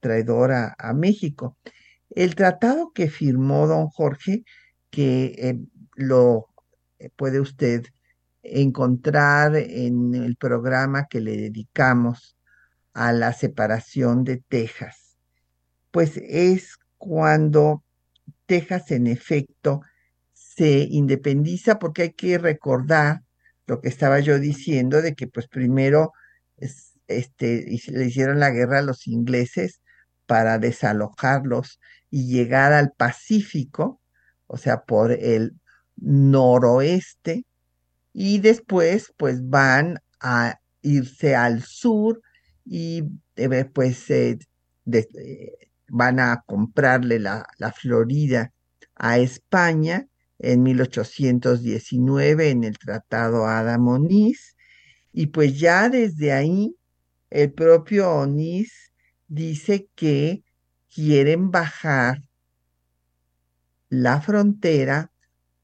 traidor 0.00 0.52
a, 0.52 0.92
México. 0.94 1.56
El 2.10 2.34
tratado 2.34 2.92
que 2.92 3.08
firmó 3.08 3.66
don 3.66 3.88
Jorge, 3.88 4.44
que 4.90 5.34
eh, 5.38 5.58
lo 5.96 6.48
eh, 6.98 7.10
puede 7.16 7.40
usted 7.40 7.86
encontrar 8.42 9.54
en 9.56 10.14
el 10.14 10.36
programa 10.36 11.06
que 11.08 11.20
le 11.20 11.36
dedicamos 11.36 12.36
a 12.92 13.12
la 13.12 13.32
separación 13.32 14.24
de 14.24 14.38
Texas. 14.38 15.16
Pues 15.90 16.16
es 16.16 16.78
cuando 16.98 17.84
Texas 18.46 18.90
en 18.90 19.06
efecto 19.06 19.82
se 20.32 20.86
independiza 20.90 21.78
porque 21.78 22.02
hay 22.02 22.12
que 22.12 22.38
recordar 22.38 23.22
lo 23.66 23.80
que 23.80 23.88
estaba 23.88 24.20
yo 24.20 24.38
diciendo 24.38 25.00
de 25.00 25.14
que 25.14 25.26
pues 25.28 25.46
primero 25.46 26.12
este, 27.18 27.66
le 27.88 28.06
hicieron 28.06 28.40
la 28.40 28.50
guerra 28.50 28.78
a 28.78 28.82
los 28.82 29.06
ingleses 29.06 29.80
para 30.26 30.58
desalojarlos 30.58 31.80
y 32.10 32.26
llegar 32.26 32.72
al 32.72 32.92
Pacífico, 32.92 34.00
o 34.46 34.56
sea, 34.56 34.82
por 34.82 35.12
el 35.12 35.54
noroeste, 35.96 37.44
y 38.12 38.38
después 38.38 39.12
pues 39.16 39.48
van 39.48 39.98
a 40.20 40.60
irse 40.82 41.34
al 41.34 41.62
sur 41.62 42.20
y 42.64 43.04
eh, 43.36 43.64
pues 43.64 44.10
eh, 44.10 44.38
van 45.88 46.20
a 46.20 46.42
comprarle 46.46 47.18
la, 47.18 47.46
Florida 47.76 48.52
a 48.94 49.18
España 49.18 50.06
en 50.38 50.62
1819 50.62 52.50
en 52.50 52.64
el 52.64 52.78
Tratado 52.78 53.46
Adam 53.46 53.88
Onís 53.88 54.56
y 55.12 55.26
pues 55.26 55.58
ya 55.58 55.88
desde 55.88 56.32
ahí 56.32 56.76
el 57.30 57.52
propio 57.52 58.10
Onís 58.10 58.92
dice 59.28 59.88
que 59.94 60.44
quieren 60.92 61.50
bajar 61.50 62.22
la 63.88 64.20
frontera 64.20 65.10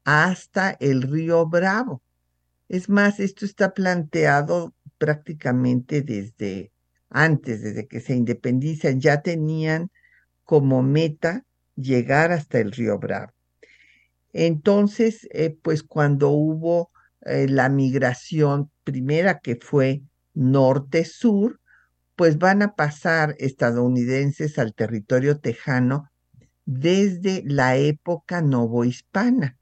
hasta 0.03 0.71
el 0.79 1.01
río 1.01 1.45
Bravo. 1.47 2.01
Es 2.69 2.89
más, 2.89 3.19
esto 3.19 3.45
está 3.45 3.73
planteado 3.73 4.73
prácticamente 4.97 6.01
desde 6.01 6.71
antes, 7.09 7.61
desde 7.61 7.87
que 7.87 7.99
se 7.99 8.15
independizan, 8.15 8.99
ya 8.99 9.21
tenían 9.21 9.91
como 10.43 10.81
meta 10.81 11.45
llegar 11.75 12.31
hasta 12.31 12.59
el 12.59 12.71
río 12.71 12.99
Bravo. 12.99 13.33
Entonces, 14.33 15.27
eh, 15.31 15.57
pues 15.61 15.83
cuando 15.83 16.29
hubo 16.29 16.91
eh, 17.25 17.47
la 17.49 17.69
migración 17.69 18.71
primera 18.83 19.39
que 19.39 19.55
fue 19.55 20.01
norte-sur, 20.37 21.59
pues 22.15 22.37
van 22.37 22.61
a 22.61 22.75
pasar 22.75 23.35
estadounidenses 23.39 24.57
al 24.59 24.73
territorio 24.73 25.39
tejano 25.39 26.09
desde 26.65 27.43
la 27.45 27.77
época 27.77 28.41
novohispana. 28.41 29.57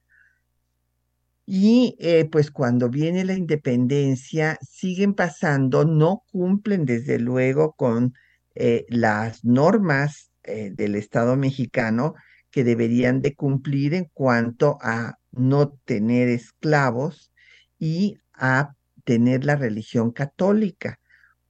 Y 1.46 1.96
eh, 2.00 2.26
pues 2.26 2.50
cuando 2.50 2.90
viene 2.90 3.24
la 3.24 3.34
independencia, 3.34 4.58
siguen 4.62 5.14
pasando, 5.14 5.86
no 5.86 6.24
cumplen 6.32 6.86
desde 6.86 7.20
luego 7.20 7.74
con 7.74 8.14
eh, 8.56 8.86
las 8.90 9.46
normas 9.46 10.32
eh, 10.44 10.72
del 10.74 10.96
Estado 10.96 11.38
mexicano 11.38 12.16
que 12.50 12.64
deberían 12.64 13.22
de 13.22 13.36
cumplir 13.36 13.94
en 13.94 14.10
cuanto 14.14 14.78
a 14.82 15.20
no 15.32 15.74
tener 15.86 16.30
esclavos 16.30 17.32
y 17.78 18.18
a 18.34 18.74
tener 19.06 19.46
la 19.46 19.56
religión 19.56 20.12
católica, 20.12 21.00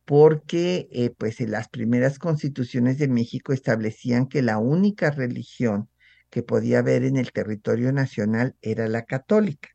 porque 0.06 1.14
pues 1.18 1.42
en 1.42 1.52
las 1.52 1.68
primeras 1.70 2.20
constituciones 2.20 3.00
de 3.00 3.08
México 3.08 3.54
establecían 3.54 4.28
que 4.28 4.44
la 4.44 4.60
única 4.60 5.10
religión 5.10 5.90
que 6.30 6.44
podía 6.44 6.80
haber 6.80 7.04
en 7.04 7.18
el 7.18 7.32
territorio 7.32 7.92
nacional 7.92 8.56
era 8.62 8.88
la 8.88 9.04
católica. 9.04 9.70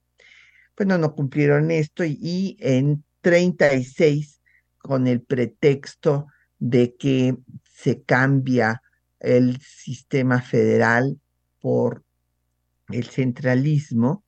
Bueno, 0.77 0.99
no 0.99 1.15
cumplieron 1.15 1.71
esto 1.71 2.05
y, 2.05 2.19
y 2.23 2.57
en 2.61 3.05
36, 3.23 4.41
con 4.79 5.07
el 5.07 5.23
pretexto 5.23 6.27
de 6.59 6.95
que 6.97 7.37
se 7.65 8.03
cambia 8.03 8.83
el 9.19 9.61
sistema 9.61 10.41
federal 10.41 11.21
por 11.61 12.05
el 12.89 13.07
centralismo, 13.07 14.25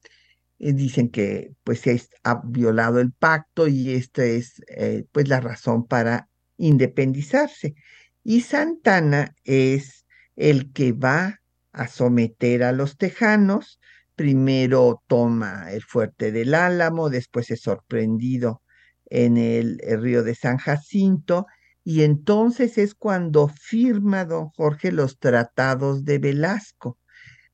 dicen 0.63 1.09
que 1.11 1.53
pues 1.65 1.81
se 1.81 2.01
ha 2.23 2.41
violado 2.45 3.01
el 3.01 3.13
pacto 3.13 3.67
y 3.67 3.93
esta 3.93 4.25
es 4.25 4.63
eh, 4.69 5.05
pues 5.11 5.29
la 5.29 5.41
razón 5.41 5.87
para 5.87 6.29
independizarse. 6.57 7.75
Y 8.23 8.43
Santana 8.43 9.35
es 9.45 10.07
el 10.37 10.73
que 10.73 10.93
va 10.93 11.41
a 11.73 11.89
someter 11.89 12.63
a 12.63 12.73
los 12.73 12.97
tejanos 12.97 13.81
primero 14.15 15.03
toma 15.07 15.73
el 15.73 15.83
fuerte 15.83 16.33
del 16.33 16.55
Álamo, 16.55 17.11
después 17.11 17.51
es 17.51 17.63
sorprendido 17.63 18.63
en 19.07 19.37
el, 19.37 19.81
río 20.01 20.23
de 20.23 20.35
San 20.35 20.59
Jacinto, 20.59 21.47
y 21.85 22.03
entonces 22.03 22.79
es 22.79 22.95
cuando 22.95 23.49
firma 23.49 24.25
don 24.25 24.51
Jorge 24.51 24.93
los 24.93 25.19
tratados 25.19 26.05
de 26.05 26.19
Velasco, 26.19 26.99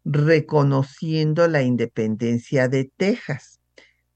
reconociendo 0.05 1.49
la 1.49 1.63
independencia 1.63 2.69
de 2.69 2.91
Texas. 2.97 3.61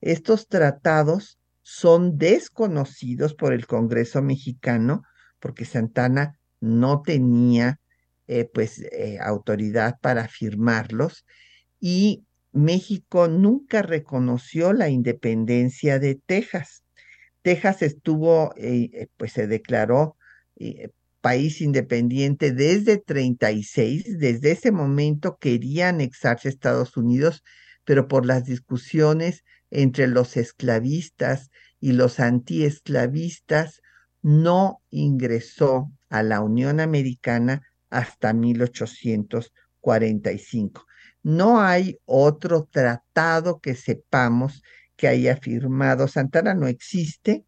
Estos 0.00 0.48
tratados 0.48 1.38
son 1.62 2.18
desconocidos 2.18 3.34
por 3.34 3.52
el 3.52 3.66
Congreso 3.66 4.20
mexicano 4.22 5.04
porque 5.38 5.64
Santana 5.64 6.38
no 6.60 7.02
tenía 7.02 7.80
eh, 8.28 8.48
pues 8.52 8.80
eh, 8.80 9.18
autoridad 9.20 9.98
para 10.00 10.28
firmarlos 10.28 11.24
y 11.80 12.24
México 12.52 13.28
nunca 13.28 13.82
reconoció 13.82 14.72
la 14.72 14.88
independencia 14.88 15.98
de 15.98 16.14
Texas. 16.14 16.84
Texas 17.42 17.82
estuvo, 17.82 18.54
eh, 18.56 19.08
pues 19.16 19.32
se 19.32 19.46
declaró 19.46 20.16
país 21.22 21.62
independiente 21.62 22.52
desde 22.52 22.98
36. 22.98 24.18
Desde 24.18 24.50
ese 24.50 24.72
momento 24.72 25.38
quería 25.38 25.88
anexarse 25.88 26.48
a 26.48 26.50
Estados 26.50 26.98
Unidos, 26.98 27.42
pero 27.84 28.08
por 28.08 28.26
las 28.26 28.44
discusiones 28.44 29.44
entre 29.70 30.08
los 30.08 30.36
esclavistas 30.36 31.50
y 31.80 31.92
los 31.92 32.20
antiesclavistas, 32.20 33.80
no 34.20 34.82
ingresó 34.90 35.90
a 36.10 36.22
la 36.22 36.42
Unión 36.42 36.78
Americana 36.78 37.62
hasta 37.90 38.34
1845. 38.34 40.84
No 41.22 41.60
hay 41.60 41.98
otro 42.04 42.68
tratado 42.70 43.60
que 43.60 43.74
sepamos 43.74 44.62
que 44.96 45.08
haya 45.08 45.36
firmado 45.36 46.06
Santana, 46.06 46.54
no 46.54 46.66
existe, 46.66 47.46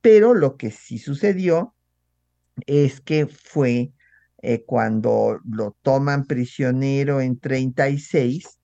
pero 0.00 0.34
lo 0.34 0.56
que 0.56 0.70
sí 0.70 0.98
sucedió 0.98 1.74
es 2.66 3.00
que 3.00 3.26
fue 3.26 3.92
eh, 4.42 4.64
cuando 4.64 5.40
lo 5.44 5.76
toman 5.82 6.26
prisionero 6.26 7.20
en 7.20 7.38
36, 7.38 8.58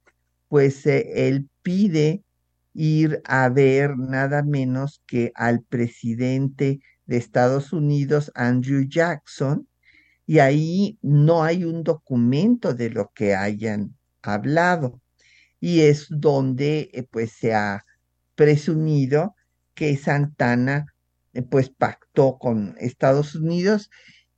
pues 0.49 0.87
eh, 0.87 1.29
él 1.29 1.49
pide 1.63 2.25
ir 2.75 3.21
a 3.25 3.49
ver 3.49 3.97
nada 3.97 4.43
menos 4.43 5.03
que 5.07 5.33
al 5.35 5.63
presidente 5.63 6.81
de 7.07 7.17
Estados 7.17 7.73
Unidos, 7.73 8.31
Andrew 8.35 8.87
Jackson, 8.89 9.69
y 10.27 10.41
ahí 10.41 10.99
no 11.01 11.43
hay 11.43 11.65
un 11.65 11.83
documento 11.83 12.75
de 12.75 12.91
lo 12.91 13.11
que 13.15 13.35
hayan 13.35 13.97
hablado. 14.23 15.01
Y 15.61 15.81
es 15.81 16.07
donde 16.11 16.91
eh, 16.93 17.05
pues 17.11 17.33
se 17.33 17.55
ha 17.55 17.85
presumido 18.35 19.35
que 19.75 19.97
Santana 19.97 20.87
pues 21.43 21.71
pactó 21.71 22.39
con 22.39 22.77
Estados 22.79 23.35
Unidos 23.35 23.91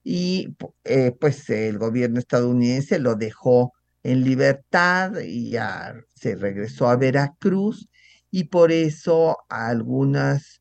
y 0.02 0.56
eh, 0.84 1.12
pues 1.20 1.48
el 1.50 1.78
gobierno 1.78 2.18
estadounidense 2.18 2.98
lo 2.98 3.14
dejó 3.16 3.72
en 4.02 4.24
libertad 4.24 5.12
y 5.20 5.50
ya 5.50 5.94
se 6.14 6.36
regresó 6.36 6.88
a 6.88 6.96
Veracruz 6.96 7.88
y 8.30 8.44
por 8.44 8.72
eso 8.72 9.36
algunas 9.48 10.60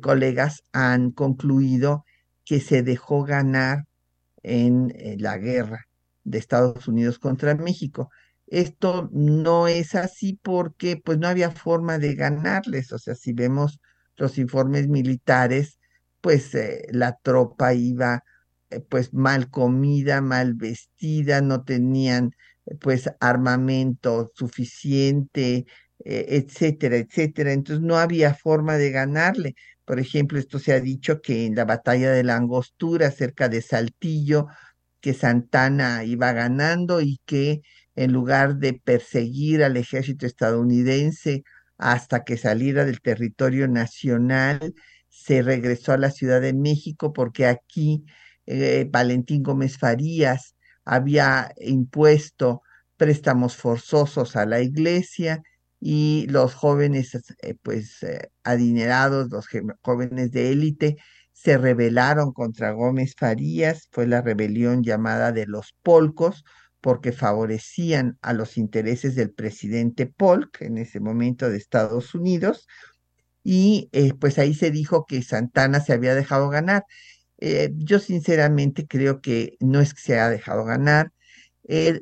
colegas 0.00 0.62
han 0.72 1.10
concluido 1.10 2.04
que 2.44 2.60
se 2.60 2.84
dejó 2.84 3.24
ganar 3.24 3.84
en 4.44 4.94
la 5.18 5.38
guerra 5.38 5.86
de 6.26 6.38
Estados 6.38 6.88
Unidos 6.88 7.18
contra 7.18 7.54
México. 7.54 8.10
Esto 8.46 9.08
no 9.12 9.68
es 9.68 9.94
así 9.94 10.38
porque 10.42 11.00
pues 11.02 11.18
no 11.18 11.28
había 11.28 11.50
forma 11.50 11.98
de 11.98 12.14
ganarles. 12.14 12.92
O 12.92 12.98
sea, 12.98 13.14
si 13.14 13.32
vemos 13.32 13.80
los 14.16 14.38
informes 14.38 14.88
militares, 14.88 15.78
pues 16.20 16.54
eh, 16.54 16.86
la 16.90 17.16
tropa 17.22 17.74
iba 17.74 18.22
eh, 18.70 18.80
pues 18.80 19.12
mal 19.14 19.50
comida, 19.50 20.20
mal 20.20 20.54
vestida, 20.54 21.40
no 21.40 21.64
tenían 21.64 22.32
eh, 22.66 22.74
pues 22.80 23.10
armamento 23.20 24.32
suficiente, 24.34 25.66
etcétera, 26.04 26.96
etcétera. 26.98 27.52
Entonces 27.52 27.82
no 27.84 27.96
había 27.98 28.34
forma 28.34 28.76
de 28.76 28.90
ganarle. 28.90 29.54
Por 29.84 29.98
ejemplo, 30.00 30.38
esto 30.38 30.58
se 30.58 30.72
ha 30.72 30.80
dicho 30.80 31.20
que 31.22 31.46
en 31.46 31.54
la 31.56 31.64
batalla 31.64 32.10
de 32.12 32.22
la 32.24 32.36
Angostura, 32.36 33.10
cerca 33.10 33.48
de 33.48 33.62
Saltillo, 33.62 34.46
que 35.00 35.14
Santana 35.14 36.04
iba 36.04 36.32
ganando 36.32 37.00
y 37.00 37.20
que 37.26 37.62
en 37.94 38.12
lugar 38.12 38.56
de 38.56 38.74
perseguir 38.74 39.62
al 39.64 39.76
ejército 39.76 40.26
estadounidense, 40.26 41.44
hasta 41.78 42.24
que 42.24 42.36
saliera 42.36 42.84
del 42.84 43.00
territorio 43.00 43.68
nacional, 43.68 44.74
se 45.08 45.42
regresó 45.42 45.92
a 45.92 45.98
la 45.98 46.10
Ciudad 46.10 46.40
de 46.40 46.52
México 46.52 47.12
porque 47.12 47.46
aquí 47.46 48.04
eh, 48.46 48.86
Valentín 48.90 49.42
Gómez 49.42 49.78
Farías 49.78 50.54
había 50.84 51.52
impuesto 51.58 52.62
préstamos 52.96 53.56
forzosos 53.56 54.36
a 54.36 54.46
la 54.46 54.60
iglesia 54.60 55.42
y 55.80 56.26
los 56.28 56.54
jóvenes 56.54 57.14
eh, 57.42 57.54
pues 57.62 58.02
eh, 58.02 58.30
adinerados, 58.44 59.30
los 59.30 59.46
jóvenes 59.82 60.32
de 60.32 60.52
élite, 60.52 60.96
se 61.32 61.58
rebelaron 61.58 62.32
contra 62.32 62.72
Gómez 62.72 63.14
Farías, 63.16 63.88
fue 63.92 64.06
la 64.06 64.22
rebelión 64.22 64.82
llamada 64.82 65.32
de 65.32 65.46
los 65.46 65.74
polcos, 65.82 66.44
porque 66.86 67.10
favorecían 67.10 68.16
a 68.22 68.32
los 68.32 68.56
intereses 68.56 69.16
del 69.16 69.32
presidente 69.32 70.06
Polk 70.06 70.62
en 70.62 70.78
ese 70.78 71.00
momento 71.00 71.50
de 71.50 71.56
Estados 71.56 72.14
Unidos, 72.14 72.68
y 73.42 73.88
eh, 73.90 74.14
pues 74.14 74.38
ahí 74.38 74.54
se 74.54 74.70
dijo 74.70 75.04
que 75.04 75.20
Santana 75.22 75.80
se 75.80 75.94
había 75.94 76.14
dejado 76.14 76.48
ganar. 76.48 76.84
yo 77.74 77.98
sinceramente 77.98 78.86
creo 78.86 79.20
que 79.20 79.56
no 79.58 79.80
es 79.80 79.94
que 79.94 80.00
se 80.00 80.14
haya 80.14 80.30
dejado 80.30 80.64
ganar, 80.64 81.10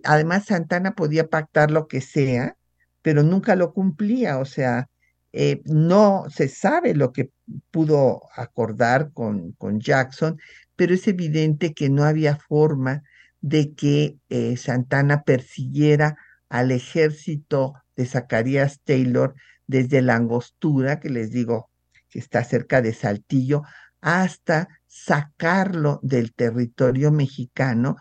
además, 0.05 0.45
Santana 0.45 0.95
podía 0.95 1.29
pactar 1.29 1.71
lo 1.71 1.89
que 1.89 2.03
sea, 2.03 2.59
pero 3.01 3.23
nunca 3.23 3.57
lo 3.57 3.73
cumplía, 3.73 4.39
o 4.39 4.45
sea, 4.45 4.91
eh, 5.33 5.63
no 5.65 6.27
se 6.29 6.49
sabe 6.49 6.95
lo 6.95 7.11
que 7.11 7.31
pudo 7.71 8.21
acordar 8.37 9.13
con, 9.15 9.53
con, 9.53 9.81
Jackson, 9.81 10.39
pero 10.77 10.93
es 10.93 11.09
evidente 11.09 11.73
que 11.73 11.89
no 11.89 12.05
había 12.05 12.37
forma 12.37 13.03
de 13.45 13.75
que 13.75 14.17
eh, 14.31 14.57
Santana 14.57 15.23
persiguiera 15.23 16.17
al 16.49 16.71
ejército 16.71 17.75
de 17.95 18.07
Zacarías 18.07 18.81
Taylor 18.85 19.35
desde 19.67 20.01
la 20.01 20.17
angostura, 20.17 20.99
que 20.99 21.11
les 21.11 21.31
digo 21.31 21.69
que 22.09 22.21
está 22.21 22.43
cerca 22.43 22.81
de 22.81 22.95
Saltillo, 22.95 23.61
hasta 24.01 24.69
sacarlo 24.87 26.01
del 26.03 26.33
territorio 26.33 27.13
mexicano 27.13 27.97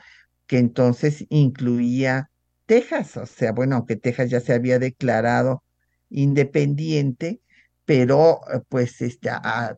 que 0.47 0.59
entonces 0.59 1.25
incluía 1.27 2.29
Texas, 2.65 3.17
o 3.17 3.25
sea, 3.25 3.51
bueno, 3.51 3.75
aunque 3.75 3.97
Texas 3.97 4.29
ya 4.29 4.39
se 4.39 4.53
había 4.53 4.79
declarado 4.79 5.61
independiente, 6.09 7.41
pero 7.83 8.39
eh, 8.49 8.61
pues 8.69 9.01
este, 9.01 9.29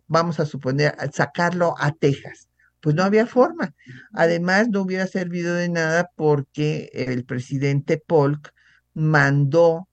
vamos 0.06 0.40
a 0.40 0.46
suponer 0.46 0.96
sacarlo 1.12 1.74
a 1.80 1.92
Texas. 1.92 2.50
Pues 2.86 2.96
no 2.96 3.02
había 3.02 3.26
forma. 3.26 3.74
Además, 4.14 4.70
no 4.70 4.84
hubiera 4.84 5.08
servido 5.08 5.56
de 5.56 5.70
nada 5.70 6.12
porque 6.16 6.92
el 6.94 7.26
presidente 7.26 7.98
Polk 7.98 8.54
mandó 8.94 9.90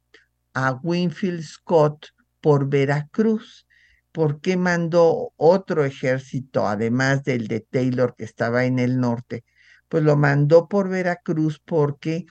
a 0.53 0.73
Winfield 0.73 1.43
Scott 1.43 2.09
por 2.43 2.69
Veracruz. 2.69 3.67
¿Por 4.13 4.43
qué 4.43 4.59
mandó 4.59 5.33
otro 5.37 5.87
ejército, 5.87 6.69
además 6.69 7.25
del 7.25 7.49
de 7.49 7.61
Taylor 7.61 8.15
que 8.15 8.25
estaba 8.25 8.67
en 8.67 8.79
el 8.79 9.01
norte? 9.01 9.43
pues 9.89 10.05
lo 10.05 10.17
mandó 10.17 10.69
por 10.69 10.91
Veracruz 10.91 11.61
porque 11.65 12.27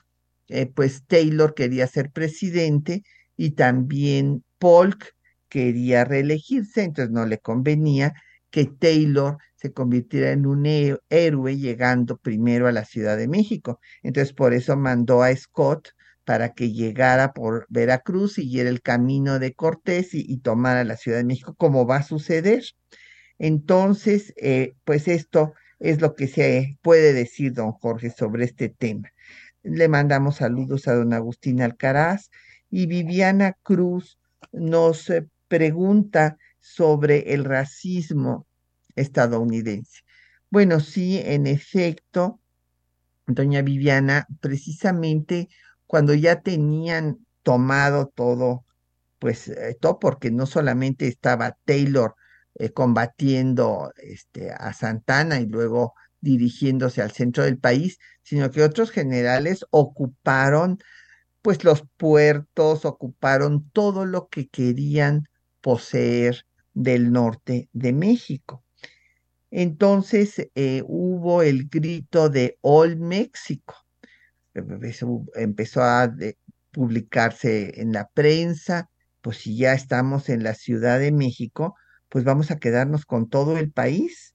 eh, 0.46 0.66
pues 0.66 1.04
Taylor 1.08 1.54
quería 1.54 1.88
ser 1.88 2.12
presidente 2.12 3.02
y 3.36 3.50
también 3.52 4.44
Polk 4.58 5.16
quería 5.48 6.04
reelegirse, 6.04 6.84
entonces 6.84 7.12
no 7.12 7.26
le 7.26 7.38
convenía 7.38 8.14
que 8.50 8.66
Taylor 8.66 9.38
se 9.62 9.72
convirtiera 9.72 10.32
en 10.32 10.44
un 10.44 10.66
héroe 10.66 11.56
llegando 11.56 12.16
primero 12.16 12.66
a 12.66 12.72
la 12.72 12.84
Ciudad 12.84 13.16
de 13.16 13.28
México. 13.28 13.78
Entonces 14.02 14.34
por 14.34 14.54
eso 14.54 14.76
mandó 14.76 15.22
a 15.22 15.34
Scott 15.36 15.90
para 16.24 16.52
que 16.52 16.72
llegara 16.72 17.32
por 17.32 17.66
Veracruz, 17.68 18.34
siguiera 18.34 18.68
el 18.70 18.82
camino 18.82 19.38
de 19.38 19.54
Cortés 19.54 20.14
y, 20.14 20.36
tomara 20.38 20.82
la 20.82 20.96
Ciudad 20.96 21.18
de 21.18 21.24
México, 21.24 21.54
como 21.54 21.86
va 21.86 21.98
a 21.98 22.02
suceder. 22.02 22.64
Entonces, 23.38 24.34
eh, 24.36 24.74
pues 24.84 25.06
esto 25.06 25.54
es 25.78 26.00
lo 26.00 26.14
que 26.16 26.26
se 26.26 26.76
puede 26.82 27.12
decir, 27.12 27.52
don 27.52 27.70
Jorge, 27.72 28.10
sobre 28.10 28.44
este 28.44 28.68
tema. 28.68 29.12
Le 29.62 29.86
mandamos 29.86 30.36
saludos 30.36 30.88
a 30.88 30.94
don 30.94 31.12
Agustín 31.12 31.62
Alcaraz 31.62 32.30
y 32.68 32.86
Viviana 32.86 33.56
Cruz 33.62 34.18
nos 34.50 35.08
eh, 35.10 35.28
pregunta 35.46 36.36
sobre 36.58 37.32
el 37.32 37.44
racismo 37.44 38.46
estadounidense. 38.96 40.02
Bueno, 40.50 40.80
sí, 40.80 41.20
en 41.24 41.46
efecto, 41.46 42.40
doña 43.26 43.62
Viviana, 43.62 44.26
precisamente 44.40 45.48
cuando 45.86 46.14
ya 46.14 46.40
tenían 46.42 47.26
tomado 47.42 48.08
todo, 48.14 48.64
pues 49.18 49.48
eh, 49.48 49.76
todo 49.80 49.98
porque 49.98 50.30
no 50.30 50.46
solamente 50.46 51.08
estaba 51.08 51.56
Taylor 51.64 52.14
eh, 52.54 52.70
combatiendo 52.70 53.92
este, 53.96 54.52
a 54.52 54.72
Santana 54.72 55.40
y 55.40 55.46
luego 55.46 55.94
dirigiéndose 56.20 57.02
al 57.02 57.12
centro 57.12 57.44
del 57.44 57.58
país, 57.58 57.98
sino 58.22 58.50
que 58.50 58.62
otros 58.62 58.90
generales 58.90 59.66
ocuparon 59.70 60.78
pues 61.42 61.64
los 61.64 61.84
puertos, 61.96 62.84
ocuparon 62.84 63.68
todo 63.70 64.06
lo 64.06 64.28
que 64.28 64.48
querían 64.48 65.28
poseer 65.60 66.46
del 66.72 67.12
norte 67.12 67.68
de 67.72 67.92
México. 67.92 68.64
Entonces 69.52 70.48
eh, 70.54 70.82
hubo 70.86 71.42
el 71.42 71.68
grito 71.68 72.30
de 72.30 72.58
All 72.62 72.96
México. 72.96 73.74
Empezó 74.54 75.82
a 75.82 76.10
publicarse 76.70 77.80
en 77.80 77.92
la 77.92 78.08
prensa, 78.08 78.88
pues 79.20 79.36
si 79.36 79.58
ya 79.58 79.74
estamos 79.74 80.30
en 80.30 80.42
la 80.42 80.54
Ciudad 80.54 80.98
de 80.98 81.12
México, 81.12 81.76
pues 82.08 82.24
vamos 82.24 82.50
a 82.50 82.58
quedarnos 82.58 83.04
con 83.04 83.28
todo 83.28 83.58
el 83.58 83.70
país. 83.70 84.34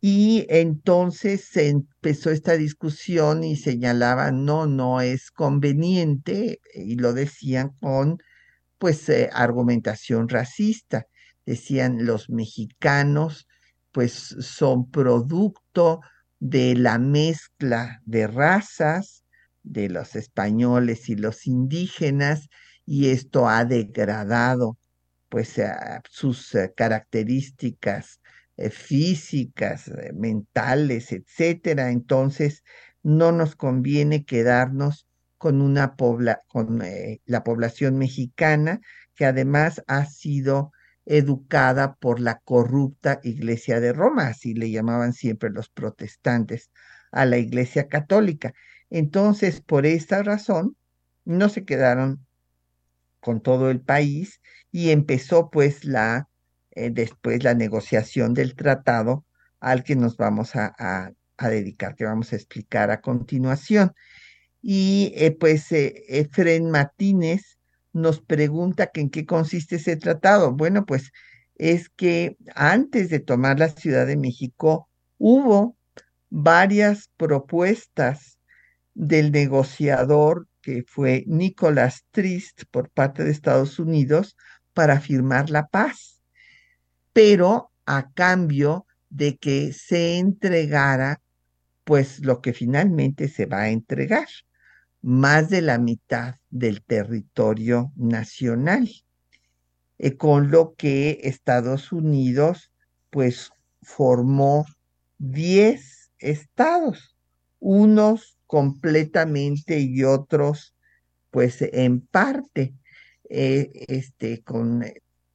Y 0.00 0.44
entonces 0.50 1.44
se 1.44 1.68
empezó 1.68 2.30
esta 2.30 2.56
discusión 2.56 3.44
y 3.44 3.56
señalaban, 3.56 4.44
no, 4.44 4.66
no 4.66 5.00
es 5.00 5.30
conveniente, 5.30 6.60
y 6.74 6.96
lo 6.96 7.12
decían 7.12 7.70
con, 7.80 8.18
pues, 8.78 9.08
eh, 9.08 9.30
argumentación 9.32 10.28
racista. 10.28 11.06
Decían, 11.46 12.04
los 12.06 12.28
mexicanos, 12.28 13.46
pues, 13.94 14.12
son 14.40 14.90
producto 14.90 16.00
de 16.40 16.74
la 16.74 16.98
mezcla 16.98 18.02
de 18.04 18.26
razas, 18.26 19.24
de 19.62 19.88
los 19.88 20.16
españoles 20.16 21.08
y 21.08 21.14
los 21.14 21.46
indígenas, 21.46 22.48
y 22.84 23.10
esto 23.10 23.48
ha 23.48 23.64
degradado 23.64 24.76
pues 25.28 25.58
eh, 25.58 25.72
sus 26.10 26.54
eh, 26.56 26.72
características 26.76 28.20
eh, 28.56 28.70
físicas, 28.70 29.90
mentales, 30.14 31.12
etcétera. 31.12 31.90
Entonces, 31.90 32.64
no 33.02 33.30
nos 33.32 33.54
conviene 33.56 34.24
quedarnos 34.24 35.06
con 35.38 35.60
una 35.62 35.94
con 36.48 36.82
la 37.26 37.44
población 37.44 37.96
mexicana 37.98 38.80
que 39.14 39.26
además 39.26 39.82
ha 39.86 40.06
sido 40.06 40.72
educada 41.06 41.94
por 41.96 42.20
la 42.20 42.40
corrupta 42.40 43.20
Iglesia 43.22 43.80
de 43.80 43.92
Roma, 43.92 44.28
así 44.28 44.54
le 44.54 44.70
llamaban 44.70 45.12
siempre 45.12 45.50
los 45.50 45.68
protestantes 45.68 46.70
a 47.12 47.26
la 47.26 47.38
Iglesia 47.38 47.88
católica. 47.88 48.54
Entonces, 48.90 49.60
por 49.60 49.86
esta 49.86 50.22
razón, 50.22 50.76
no 51.24 51.48
se 51.48 51.64
quedaron 51.64 52.26
con 53.20 53.40
todo 53.40 53.70
el 53.70 53.80
país 53.80 54.40
y 54.70 54.90
empezó 54.90 55.50
pues 55.50 55.84
la, 55.84 56.28
eh, 56.72 56.90
después 56.90 57.42
la 57.42 57.54
negociación 57.54 58.34
del 58.34 58.54
tratado 58.54 59.24
al 59.60 59.82
que 59.82 59.96
nos 59.96 60.16
vamos 60.16 60.52
a, 60.54 61.12
dedicar, 61.38 61.94
que 61.96 62.04
vamos 62.04 62.32
a 62.32 62.36
explicar 62.36 62.90
a 62.90 63.00
continuación. 63.00 63.92
Y 64.60 65.12
eh, 65.16 65.32
pues 65.32 65.72
eh, 65.72 66.04
Efren 66.08 66.70
Martínez 66.70 67.58
nos 67.94 68.20
pregunta 68.20 68.88
que 68.88 69.00
en 69.00 69.08
qué 69.08 69.24
consiste 69.24 69.76
ese 69.76 69.96
tratado. 69.96 70.52
Bueno, 70.52 70.84
pues 70.84 71.12
es 71.54 71.88
que 71.88 72.36
antes 72.54 73.08
de 73.08 73.20
tomar 73.20 73.58
la 73.58 73.70
Ciudad 73.70 74.06
de 74.06 74.16
México 74.16 74.90
hubo 75.16 75.76
varias 76.28 77.08
propuestas 77.16 78.38
del 78.92 79.32
negociador 79.32 80.48
que 80.60 80.84
fue 80.86 81.24
Nicolás 81.26 82.04
Trist 82.10 82.64
por 82.70 82.90
parte 82.90 83.22
de 83.24 83.30
Estados 83.30 83.78
Unidos 83.78 84.36
para 84.72 85.00
firmar 85.00 85.50
la 85.50 85.68
paz, 85.68 86.20
pero 87.12 87.70
a 87.86 88.10
cambio 88.12 88.86
de 89.08 89.36
que 89.36 89.72
se 89.72 90.18
entregara 90.18 91.20
pues 91.84 92.20
lo 92.20 92.40
que 92.40 92.52
finalmente 92.52 93.28
se 93.28 93.46
va 93.46 93.62
a 93.62 93.68
entregar, 93.68 94.26
más 95.04 95.50
de 95.50 95.60
la 95.60 95.76
mitad 95.76 96.36
del 96.48 96.82
territorio 96.82 97.92
nacional, 97.94 98.90
eh, 99.98 100.16
con 100.16 100.50
lo 100.50 100.74
que 100.76 101.20
Estados 101.24 101.92
Unidos 101.92 102.72
pues 103.10 103.52
formó 103.82 104.64
10 105.18 106.10
estados, 106.18 107.14
unos 107.60 108.38
completamente 108.46 109.78
y 109.78 110.04
otros 110.04 110.74
pues 111.30 111.60
en 111.60 112.00
parte. 112.00 112.72
eh, 113.28 113.70
este, 113.88 114.42
con 114.42 114.84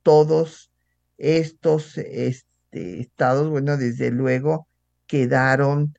todos 0.04 0.72
estos 1.18 1.98
este, 1.98 3.02
estados, 3.02 3.50
bueno, 3.50 3.78
desde 3.78 4.10
luego 4.10 4.68
quedaron 5.06 5.98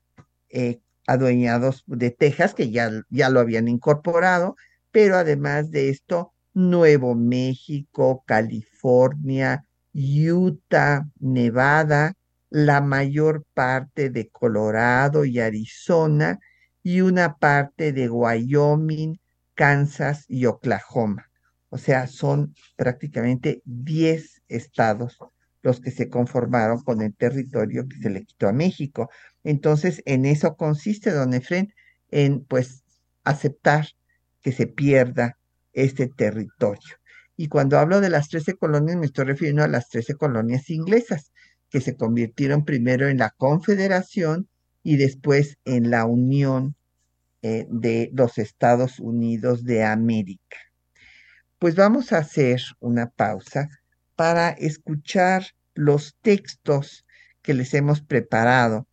eh, 0.49 0.79
adueñados 1.07 1.83
de 1.87 2.11
Texas, 2.11 2.53
que 2.53 2.71
ya, 2.71 2.91
ya 3.09 3.29
lo 3.29 3.39
habían 3.39 3.67
incorporado, 3.67 4.55
pero 4.91 5.17
además 5.17 5.71
de 5.71 5.89
esto, 5.89 6.33
Nuevo 6.53 7.15
México, 7.15 8.23
California, 8.25 9.65
Utah, 9.93 11.07
Nevada, 11.19 12.13
la 12.49 12.81
mayor 12.81 13.45
parte 13.53 14.09
de 14.09 14.29
Colorado 14.29 15.23
y 15.25 15.39
Arizona 15.39 16.39
y 16.83 17.01
una 17.01 17.37
parte 17.37 17.93
de 17.93 18.09
Wyoming, 18.09 19.19
Kansas 19.53 20.25
y 20.27 20.45
Oklahoma. 20.45 21.29
O 21.69 21.77
sea, 21.77 22.07
son 22.07 22.53
prácticamente 22.75 23.61
10 23.65 24.41
estados 24.49 25.17
los 25.61 25.79
que 25.79 25.91
se 25.91 26.09
conformaron 26.09 26.83
con 26.83 27.01
el 27.01 27.15
territorio 27.15 27.87
que 27.87 27.97
se 27.97 28.09
le 28.09 28.25
quitó 28.25 28.47
a 28.47 28.53
México. 28.53 29.09
Entonces, 29.43 30.01
en 30.05 30.25
eso 30.25 30.55
consiste, 30.55 31.11
don 31.11 31.33
Efren, 31.33 31.73
en 32.09 32.43
pues 32.45 32.83
aceptar 33.23 33.87
que 34.41 34.51
se 34.51 34.67
pierda 34.67 35.37
este 35.73 36.07
territorio. 36.07 36.97
Y 37.37 37.47
cuando 37.47 37.79
hablo 37.79 38.01
de 38.01 38.09
las 38.09 38.29
13 38.29 38.55
colonias, 38.55 38.97
me 38.97 39.05
estoy 39.05 39.25
refiriendo 39.25 39.63
a 39.63 39.67
las 39.67 39.89
13 39.89 40.15
colonias 40.15 40.69
inglesas, 40.69 41.31
que 41.69 41.81
se 41.81 41.95
convirtieron 41.95 42.65
primero 42.65 43.07
en 43.07 43.17
la 43.17 43.31
Confederación 43.31 44.49
y 44.83 44.97
después 44.97 45.57
en 45.65 45.89
la 45.89 46.05
Unión 46.05 46.75
eh, 47.41 47.65
de 47.69 48.11
los 48.13 48.37
Estados 48.37 48.99
Unidos 48.99 49.63
de 49.63 49.83
América. 49.83 50.57
Pues 51.57 51.75
vamos 51.75 52.11
a 52.11 52.17
hacer 52.17 52.61
una 52.79 53.09
pausa 53.09 53.69
para 54.15 54.49
escuchar 54.49 55.45
los 55.73 56.15
textos 56.21 57.05
que 57.41 57.53
les 57.53 57.73
hemos 57.73 58.01
preparado, 58.01 58.87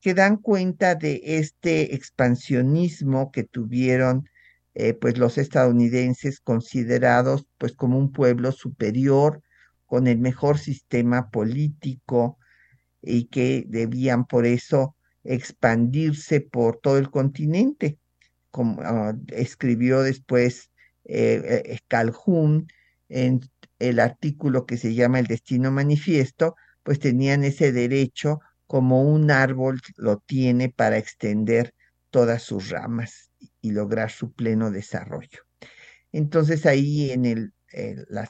que 0.00 0.14
dan 0.14 0.36
cuenta 0.36 0.94
de 0.94 1.20
este 1.24 1.94
expansionismo 1.94 3.30
que 3.30 3.44
tuvieron 3.44 4.28
eh, 4.74 4.94
pues 4.94 5.18
los 5.18 5.36
estadounidenses 5.38 6.40
considerados 6.40 7.46
pues 7.58 7.72
como 7.72 7.98
un 7.98 8.12
pueblo 8.12 8.52
superior 8.52 9.42
con 9.86 10.06
el 10.06 10.18
mejor 10.18 10.58
sistema 10.58 11.30
político 11.30 12.38
y 13.02 13.26
que 13.26 13.64
debían 13.66 14.26
por 14.26 14.46
eso 14.46 14.96
expandirse 15.24 16.40
por 16.40 16.78
todo 16.78 16.98
el 16.98 17.10
continente, 17.10 17.98
como 18.50 18.80
ah, 18.82 19.14
escribió 19.28 20.02
después 20.02 20.70
eh, 21.04 21.62
eh, 21.66 21.78
Calhoun 21.88 22.68
en 23.08 23.40
el 23.78 24.00
artículo 24.00 24.66
que 24.66 24.76
se 24.76 24.94
llama 24.94 25.18
El 25.18 25.26
Destino 25.26 25.70
Manifiesto, 25.72 26.54
pues 26.82 27.00
tenían 27.00 27.44
ese 27.44 27.72
derecho 27.72 28.40
como 28.70 29.02
un 29.02 29.32
árbol 29.32 29.80
lo 29.96 30.18
tiene 30.18 30.68
para 30.68 30.96
extender 30.96 31.74
todas 32.10 32.44
sus 32.44 32.70
ramas 32.70 33.32
y 33.60 33.72
lograr 33.72 34.12
su 34.12 34.32
pleno 34.32 34.70
desarrollo. 34.70 35.40
Entonces 36.12 36.66
ahí 36.66 37.10
en 37.10 37.24
el, 37.24 37.52
los 38.08 38.28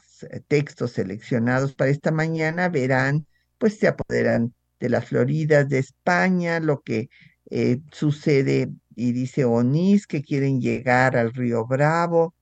textos 0.48 0.92
seleccionados 0.92 1.74
para 1.74 1.90
esta 1.90 2.10
mañana 2.10 2.70
verán, 2.70 3.26
pues 3.58 3.76
se 3.76 3.88
apoderan 3.88 4.54
de 4.78 4.88
las 4.88 5.04
Floridas 5.04 5.68
de 5.68 5.80
España, 5.80 6.58
lo 6.58 6.80
que 6.80 7.10
eh, 7.50 7.82
sucede 7.92 8.70
y 8.96 9.12
dice 9.12 9.44
Onís 9.44 10.06
que 10.06 10.22
quieren 10.22 10.62
llegar 10.62 11.18
al 11.18 11.34
río 11.34 11.66
Bravo, 11.66 12.34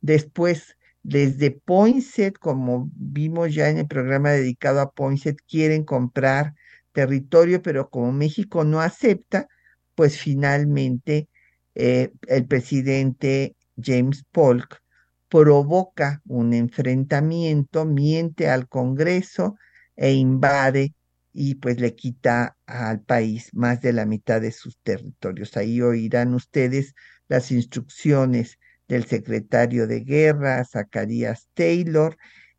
después 0.00 0.76
desde 1.02 1.50
Poinsett, 1.50 2.38
como 2.38 2.88
vimos 2.94 3.52
ya 3.52 3.70
en 3.70 3.78
el 3.78 3.88
programa 3.88 4.30
dedicado 4.30 4.80
a 4.80 4.92
Poinsett, 4.92 5.40
quieren 5.48 5.82
comprar 5.82 6.54
territorio, 6.92 7.62
pero 7.62 7.90
como 7.90 8.12
México 8.12 8.64
no 8.64 8.80
acepta, 8.80 9.48
pues 9.94 10.18
finalmente 10.18 11.28
eh, 11.74 12.12
el 12.26 12.46
presidente 12.46 13.56
James 13.82 14.24
Polk 14.30 14.82
provoca 15.28 16.20
un 16.26 16.52
enfrentamiento, 16.54 17.84
miente 17.84 18.48
al 18.48 18.68
Congreso 18.68 19.56
e 19.96 20.12
invade 20.12 20.94
y 21.32 21.54
pues 21.56 21.80
le 21.80 21.94
quita 21.94 22.56
al 22.66 23.00
país 23.02 23.50
más 23.54 23.80
de 23.80 23.92
la 23.92 24.06
mitad 24.06 24.40
de 24.40 24.52
sus 24.52 24.78
territorios. 24.78 25.56
Ahí 25.56 25.80
oirán 25.80 26.34
ustedes 26.34 26.94
las 27.28 27.52
instrucciones 27.52 28.58
del 28.88 29.04
secretario 29.04 29.86
de 29.86 30.00
guerra, 30.00 30.64
Zacarías 30.64 31.48
Taylor, 31.54 32.16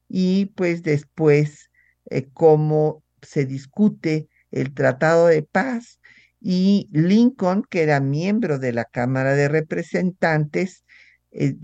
y 0.08 0.46
pues 0.56 0.84
después 0.84 1.70
eh, 2.10 2.30
cómo 2.34 3.04
se 3.22 3.46
discute 3.46 4.30
el 4.52 4.74
tratado 4.74 5.28
de 5.28 5.44
paz 5.44 6.00
y 6.40 6.90
Lincoln, 6.92 7.64
que 7.70 7.84
era 7.84 8.00
miembro 8.00 8.60
de 8.60 8.74
la 8.74 8.86
Cámara 8.86 9.36
de 9.36 9.48
Representantes, 9.48 10.84
eh, 11.32 11.56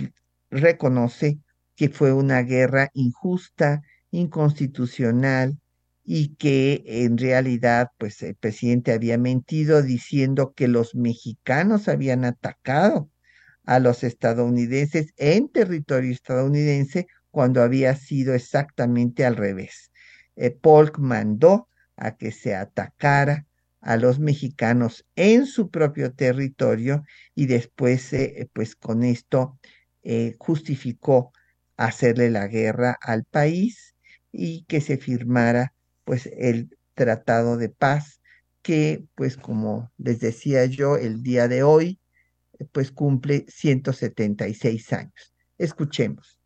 reconoce 0.50 1.40
que 1.76 1.90
fue 1.90 2.14
una 2.14 2.42
guerra 2.44 2.90
injusta, 2.94 3.82
inconstitucional 4.12 5.60
y 6.04 6.36
que 6.36 6.84
en 6.86 7.18
realidad 7.18 7.90
pues 7.98 8.22
el 8.24 8.36
presidente 8.36 8.94
había 8.94 9.18
mentido 9.18 9.82
diciendo 9.82 10.54
que 10.56 10.68
los 10.68 10.96
mexicanos 10.96 11.88
habían 11.88 12.24
atacado 12.24 13.10
a 13.66 13.80
los 13.80 14.04
estadounidenses 14.04 15.14
en 15.18 15.50
territorio 15.50 16.12
estadounidense 16.12 17.08
cuando 17.30 17.62
había 17.62 17.96
sido 17.96 18.34
exactamente 18.34 19.26
al 19.26 19.36
revés. 19.36 19.92
Eh, 20.38 20.52
Polk 20.52 21.00
mandó 21.00 21.68
a 21.96 22.16
que 22.16 22.32
se 22.32 22.56
atacara 22.56 23.46
a 23.82 23.98
los 23.98 24.20
mexicanos 24.20 25.06
en 25.16 25.46
su 25.46 25.70
propio 25.70 26.14
territorio 26.14 27.04
y 27.36 27.48
después, 27.48 28.14
eh, 28.14 28.50
pues 28.54 28.76
con 28.76 29.04
esto, 29.04 29.60
eh, 30.04 30.36
justificó 30.38 31.34
hacerle 31.76 32.30
la 32.30 32.48
guerra 32.48 32.98
al 33.02 33.24
país 33.24 33.96
y 34.32 34.64
que 34.64 34.82
se 34.82 34.98
firmara, 34.98 35.74
pues, 36.06 36.28
el 36.38 36.78
tratado 36.94 37.58
de 37.58 37.70
paz 37.70 38.22
que, 38.62 39.06
pues, 39.16 39.38
como 39.38 39.92
les 39.98 40.20
decía 40.20 40.66
yo, 40.66 40.98
el 40.98 41.24
día 41.24 41.48
de 41.48 41.64
hoy, 41.64 42.00
pues 42.72 42.92
cumple 42.92 43.46
176 43.48 44.94
años. 44.94 45.34
Escuchemos. 45.58 46.40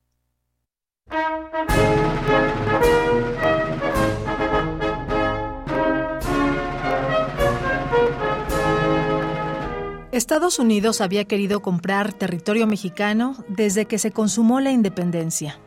Estados 10.11 10.59
Unidos 10.59 10.99
había 10.99 11.23
querido 11.23 11.61
comprar 11.61 12.11
territorio 12.11 12.67
mexicano 12.67 13.45
desde 13.47 13.85
que 13.85 13.97
se 13.97 14.11
consumó 14.11 14.59
la 14.59 14.71
independencia. 14.71 15.57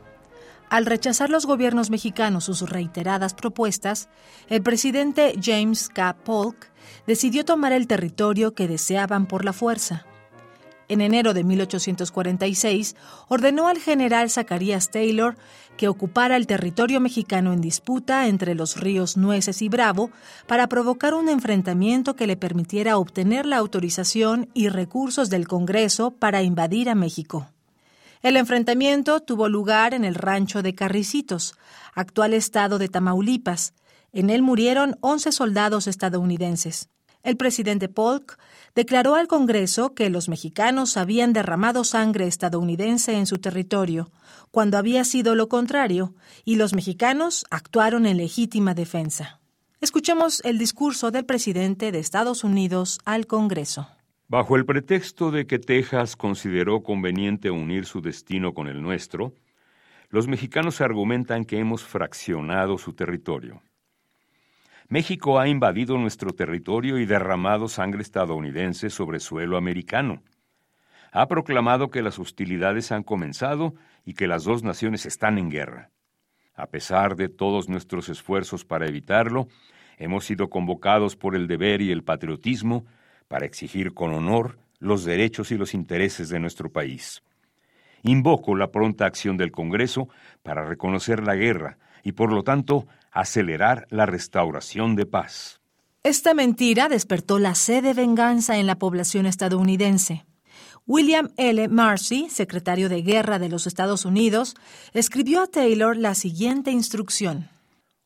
Al 0.68 0.84
rechazar 0.84 1.30
los 1.30 1.46
gobiernos 1.46 1.88
mexicanos 1.88 2.44
sus 2.44 2.68
reiteradas 2.68 3.32
propuestas, 3.32 4.10
el 4.48 4.62
presidente 4.62 5.34
James 5.42 5.88
K. 5.88 6.16
Polk 6.24 6.70
decidió 7.06 7.46
tomar 7.46 7.72
el 7.72 7.86
territorio 7.86 8.52
que 8.52 8.68
deseaban 8.68 9.24
por 9.24 9.46
la 9.46 9.54
fuerza 9.54 10.04
en 10.88 11.00
enero 11.00 11.34
de 11.34 11.44
1846, 11.44 12.96
ordenó 13.28 13.68
al 13.68 13.78
general 13.78 14.30
Zacarías 14.30 14.90
Taylor 14.90 15.36
que 15.76 15.88
ocupara 15.88 16.36
el 16.36 16.46
territorio 16.46 17.00
mexicano 17.00 17.52
en 17.52 17.60
disputa 17.60 18.26
entre 18.28 18.54
los 18.54 18.76
ríos 18.76 19.16
Nueces 19.16 19.62
y 19.62 19.68
Bravo 19.68 20.10
para 20.46 20.68
provocar 20.68 21.14
un 21.14 21.28
enfrentamiento 21.28 22.16
que 22.16 22.26
le 22.26 22.36
permitiera 22.36 22.98
obtener 22.98 23.46
la 23.46 23.58
autorización 23.58 24.48
y 24.54 24.68
recursos 24.68 25.30
del 25.30 25.48
Congreso 25.48 26.10
para 26.12 26.42
invadir 26.42 26.88
a 26.88 26.94
México. 26.94 27.48
El 28.22 28.36
enfrentamiento 28.38 29.20
tuvo 29.20 29.48
lugar 29.48 29.92
en 29.92 30.04
el 30.04 30.14
rancho 30.14 30.62
de 30.62 30.74
Carricitos, 30.74 31.54
actual 31.94 32.32
estado 32.32 32.78
de 32.78 32.88
Tamaulipas. 32.88 33.74
En 34.12 34.30
él 34.30 34.40
murieron 34.40 34.96
11 35.00 35.30
soldados 35.32 35.86
estadounidenses. 35.86 36.88
El 37.24 37.38
presidente 37.38 37.88
Polk 37.88 38.38
declaró 38.74 39.14
al 39.14 39.28
Congreso 39.28 39.94
que 39.94 40.10
los 40.10 40.28
mexicanos 40.28 40.98
habían 40.98 41.32
derramado 41.32 41.82
sangre 41.82 42.26
estadounidense 42.26 43.14
en 43.16 43.24
su 43.24 43.38
territorio, 43.38 44.10
cuando 44.50 44.76
había 44.76 45.04
sido 45.04 45.34
lo 45.34 45.48
contrario, 45.48 46.14
y 46.44 46.56
los 46.56 46.74
mexicanos 46.74 47.46
actuaron 47.50 48.04
en 48.04 48.18
legítima 48.18 48.74
defensa. 48.74 49.40
Escuchemos 49.80 50.42
el 50.44 50.58
discurso 50.58 51.10
del 51.10 51.24
presidente 51.24 51.92
de 51.92 51.98
Estados 51.98 52.44
Unidos 52.44 53.00
al 53.06 53.26
Congreso. 53.26 53.88
Bajo 54.28 54.56
el 54.56 54.66
pretexto 54.66 55.30
de 55.30 55.46
que 55.46 55.58
Texas 55.58 56.16
consideró 56.16 56.82
conveniente 56.82 57.50
unir 57.50 57.86
su 57.86 58.02
destino 58.02 58.52
con 58.52 58.68
el 58.68 58.82
nuestro, 58.82 59.34
los 60.10 60.28
mexicanos 60.28 60.82
argumentan 60.82 61.46
que 61.46 61.58
hemos 61.58 61.82
fraccionado 61.82 62.76
su 62.76 62.92
territorio. 62.92 63.62
México 64.88 65.40
ha 65.40 65.48
invadido 65.48 65.96
nuestro 65.96 66.32
territorio 66.32 66.98
y 66.98 67.06
derramado 67.06 67.68
sangre 67.68 68.02
estadounidense 68.02 68.90
sobre 68.90 69.18
suelo 69.18 69.56
americano. 69.56 70.22
Ha 71.12 71.26
proclamado 71.26 71.90
que 71.90 72.02
las 72.02 72.18
hostilidades 72.18 72.92
han 72.92 73.02
comenzado 73.02 73.74
y 74.04 74.14
que 74.14 74.26
las 74.26 74.44
dos 74.44 74.62
naciones 74.62 75.06
están 75.06 75.38
en 75.38 75.48
guerra. 75.48 75.90
A 76.54 76.66
pesar 76.66 77.16
de 77.16 77.28
todos 77.28 77.68
nuestros 77.68 78.08
esfuerzos 78.08 78.64
para 78.64 78.86
evitarlo, 78.86 79.48
hemos 79.96 80.24
sido 80.24 80.50
convocados 80.50 81.16
por 81.16 81.34
el 81.34 81.46
deber 81.46 81.80
y 81.80 81.90
el 81.90 82.04
patriotismo 82.04 82.84
para 83.28 83.46
exigir 83.46 83.94
con 83.94 84.12
honor 84.12 84.58
los 84.80 85.04
derechos 85.04 85.50
y 85.50 85.56
los 85.56 85.72
intereses 85.72 86.28
de 86.28 86.40
nuestro 86.40 86.70
país. 86.70 87.22
Invoco 88.02 88.54
la 88.54 88.70
pronta 88.70 89.06
acción 89.06 89.38
del 89.38 89.50
Congreso 89.50 90.08
para 90.42 90.66
reconocer 90.66 91.22
la 91.22 91.36
guerra 91.36 91.78
y, 92.02 92.12
por 92.12 92.32
lo 92.32 92.42
tanto, 92.42 92.86
acelerar 93.14 93.86
la 93.88 94.04
restauración 94.04 94.96
de 94.96 95.06
paz. 95.06 95.60
Esta 96.02 96.34
mentira 96.34 96.90
despertó 96.90 97.38
la 97.38 97.54
sed 97.54 97.82
de 97.82 97.94
venganza 97.94 98.58
en 98.58 98.66
la 98.66 98.78
población 98.78 99.24
estadounidense. 99.24 100.26
William 100.86 101.30
L. 101.38 101.68
Marcy, 101.68 102.28
secretario 102.28 102.90
de 102.90 103.00
Guerra 103.00 103.38
de 103.38 103.48
los 103.48 103.66
Estados 103.66 104.04
Unidos, 104.04 104.54
escribió 104.92 105.42
a 105.42 105.46
Taylor 105.46 105.96
la 105.96 106.14
siguiente 106.14 106.70
instrucción. 106.70 107.48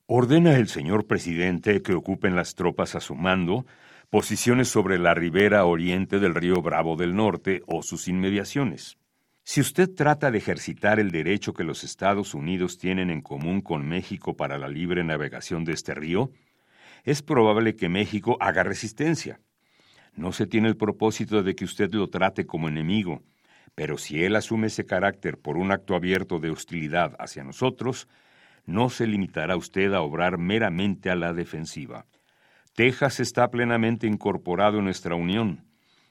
Ordena 0.07 0.57
el 0.57 0.68
señor 0.68 1.07
presidente 1.07 1.83
que 1.83 1.94
ocupen 1.94 2.37
las 2.37 2.55
tropas 2.55 2.94
a 2.94 3.01
su 3.01 3.16
mando 3.16 3.66
posiciones 4.11 4.68
sobre 4.68 4.99
la 4.99 5.14
ribera 5.14 5.64
oriente 5.64 6.18
del 6.18 6.35
río 6.35 6.62
Bravo 6.62 6.97
del 6.97 7.14
Norte 7.14 7.62
o 7.66 7.83
sus 7.83 8.09
inmediaciones. 8.09 8.97
Si 9.51 9.63
usted 9.63 9.89
trata 9.95 10.31
de 10.31 10.37
ejercitar 10.37 11.01
el 11.01 11.11
derecho 11.11 11.55
que 11.55 11.65
los 11.65 11.83
Estados 11.83 12.35
Unidos 12.35 12.77
tienen 12.77 13.09
en 13.09 13.23
común 13.23 13.63
con 13.63 13.89
México 13.89 14.37
para 14.37 14.59
la 14.59 14.69
libre 14.69 15.03
navegación 15.05 15.65
de 15.65 15.73
este 15.73 15.95
río, 15.95 16.31
es 17.03 17.23
probable 17.23 17.75
que 17.75 17.89
México 17.89 18.37
haga 18.41 18.63
resistencia. 18.63 19.41
No 20.15 20.33
se 20.33 20.47
tiene 20.47 20.69
el 20.69 20.77
propósito 20.77 21.43
de 21.43 21.55
que 21.55 21.65
usted 21.65 21.91
lo 21.95 22.11
trate 22.11 22.45
como 22.45 22.69
enemigo, 22.69 23.23
pero 23.75 23.97
si 23.97 24.23
él 24.23 24.37
asume 24.37 24.67
ese 24.67 24.85
carácter 24.85 25.39
por 25.39 25.57
un 25.57 25.73
acto 25.73 25.95
abierto 25.95 26.41
de 26.41 26.51
hostilidad 26.51 27.17
hacia 27.19 27.43
nosotros, 27.43 28.07
no 28.67 28.91
se 28.91 29.07
limitará 29.07 29.57
usted 29.57 29.95
a 29.95 30.03
obrar 30.03 30.37
meramente 30.37 31.09
a 31.09 31.17
la 31.17 31.33
defensiva. 31.33 32.05
Texas 32.75 33.19
está 33.19 33.51
plenamente 33.51 34.07
incorporado 34.07 34.81
en 34.81 34.85
nuestra 34.85 35.15
Unión 35.15 35.67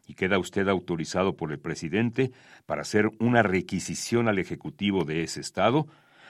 y 0.07 0.15
queda 0.15 0.39
usted 0.39 0.67
autorizado 0.69 1.35
por 1.35 1.51
el 1.51 1.59
presidente 1.59 2.31
para 2.65 2.81
hacer 2.81 3.11
una 3.19 3.43
requisición 3.43 4.27
al 4.27 4.39
Ejecutivo 4.39 5.03
de 5.03 5.23
ese 5.23 5.41
Estado 5.41 5.85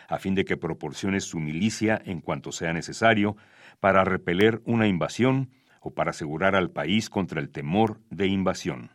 a 0.09 0.19
fin 0.19 0.35
de 0.35 0.45
que 0.45 0.57
proporcione 0.57 1.19
su 1.19 1.39
milicia 1.39 2.01
en 2.05 2.21
cuanto 2.21 2.51
sea 2.51 2.73
necesario 2.73 3.35
para 3.79 4.03
repeler 4.03 4.61
una 4.65 4.87
invasión 4.87 5.49
o 5.81 5.91
para 5.91 6.11
asegurar 6.11 6.55
al 6.55 6.71
país 6.71 7.09
contra 7.09 7.39
el 7.39 7.49
temor 7.49 7.99
de 8.09 8.27
invasión. 8.27 8.91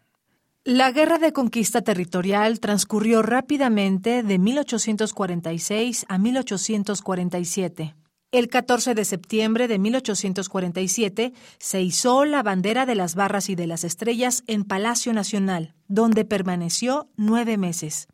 La 0.64 0.92
guerra 0.92 1.18
de 1.18 1.32
conquista 1.32 1.82
territorial 1.82 2.60
transcurrió 2.60 3.22
rápidamente 3.22 4.22
de 4.22 4.38
1846 4.38 6.06
a 6.08 6.18
1847. 6.18 7.94
El 8.32 8.48
14 8.48 8.94
de 8.94 9.04
septiembre 9.04 9.68
de 9.68 9.78
1847 9.78 11.34
se 11.58 11.82
izó 11.82 12.24
la 12.24 12.42
bandera 12.42 12.86
de 12.86 12.94
las 12.94 13.14
barras 13.14 13.50
y 13.50 13.56
de 13.56 13.66
las 13.66 13.84
estrellas 13.84 14.42
en 14.46 14.64
Palacio 14.64 15.12
Nacional, 15.12 15.74
donde 15.86 16.24
permaneció 16.24 17.10
nueve 17.18 17.58
meses. 17.58 18.08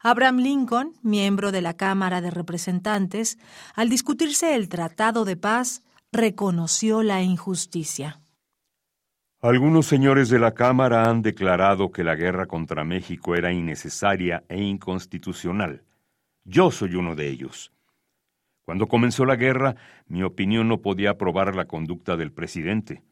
Abraham 0.00 0.38
Lincoln, 0.38 0.94
miembro 1.02 1.52
de 1.52 1.60
la 1.60 1.74
Cámara 1.74 2.22
de 2.22 2.30
Representantes, 2.30 3.36
al 3.74 3.90
discutirse 3.90 4.54
el 4.54 4.70
Tratado 4.70 5.26
de 5.26 5.36
Paz, 5.36 5.82
reconoció 6.10 7.02
la 7.02 7.20
injusticia. 7.20 8.22
Algunos 9.42 9.84
señores 9.84 10.30
de 10.30 10.38
la 10.38 10.54
Cámara 10.54 11.10
han 11.10 11.20
declarado 11.20 11.92
que 11.92 12.02
la 12.02 12.14
guerra 12.14 12.46
contra 12.46 12.82
México 12.82 13.34
era 13.34 13.52
innecesaria 13.52 14.42
e 14.48 14.62
inconstitucional. 14.62 15.82
Yo 16.44 16.70
soy 16.70 16.94
uno 16.94 17.14
de 17.14 17.28
ellos. 17.28 17.73
Cuando 18.64 18.86
comenzó 18.86 19.26
la 19.26 19.36
guerra, 19.36 19.76
mi 20.06 20.22
opinión 20.22 20.68
no 20.68 20.80
podía 20.80 21.10
aprobar 21.10 21.54
la 21.54 21.66
conducta 21.66 22.16
del 22.16 22.32
presidente. 22.32 23.02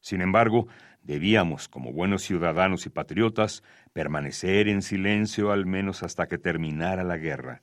Sin 0.00 0.20
embargo, 0.20 0.68
debíamos, 1.02 1.68
como 1.68 1.92
buenos 1.92 2.22
ciudadanos 2.22 2.86
y 2.86 2.90
patriotas, 2.90 3.62
permanecer 3.92 4.68
en 4.68 4.82
silencio 4.82 5.50
al 5.50 5.66
menos 5.66 6.02
hasta 6.02 6.26
que 6.26 6.38
terminara 6.38 7.02
la 7.02 7.16
guerra. 7.16 7.62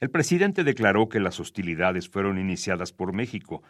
El 0.00 0.10
presidente 0.10 0.64
declaró 0.64 1.08
que 1.08 1.20
las 1.20 1.38
hostilidades 1.38 2.08
fueron 2.08 2.38
iniciadas 2.38 2.92
por 2.92 3.12
México, 3.12 3.62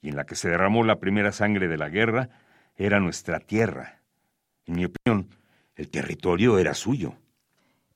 y 0.00 0.08
en 0.08 0.16
la 0.16 0.24
que 0.24 0.34
se 0.34 0.48
derramó 0.48 0.84
la 0.84 1.00
primera 1.00 1.32
sangre 1.32 1.68
de 1.68 1.76
la 1.76 1.88
guerra 1.88 2.30
era 2.76 2.98
nuestra 2.98 3.40
tierra. 3.40 4.00
En 4.64 4.76
mi 4.76 4.86
opinión, 4.86 5.28
el 5.76 5.90
territorio 5.90 6.58
era 6.58 6.74
suyo. 6.74 7.14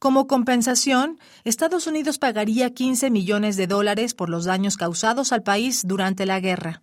Como 0.00 0.26
compensación, 0.26 1.18
Estados 1.44 1.86
Unidos 1.86 2.18
pagaría 2.18 2.70
15 2.70 3.10
millones 3.10 3.58
de 3.58 3.66
dólares 3.66 4.14
por 4.14 4.30
los 4.30 4.46
daños 4.46 4.78
causados 4.78 5.30
al 5.30 5.42
país 5.42 5.82
durante 5.84 6.24
la 6.24 6.40
guerra. 6.40 6.80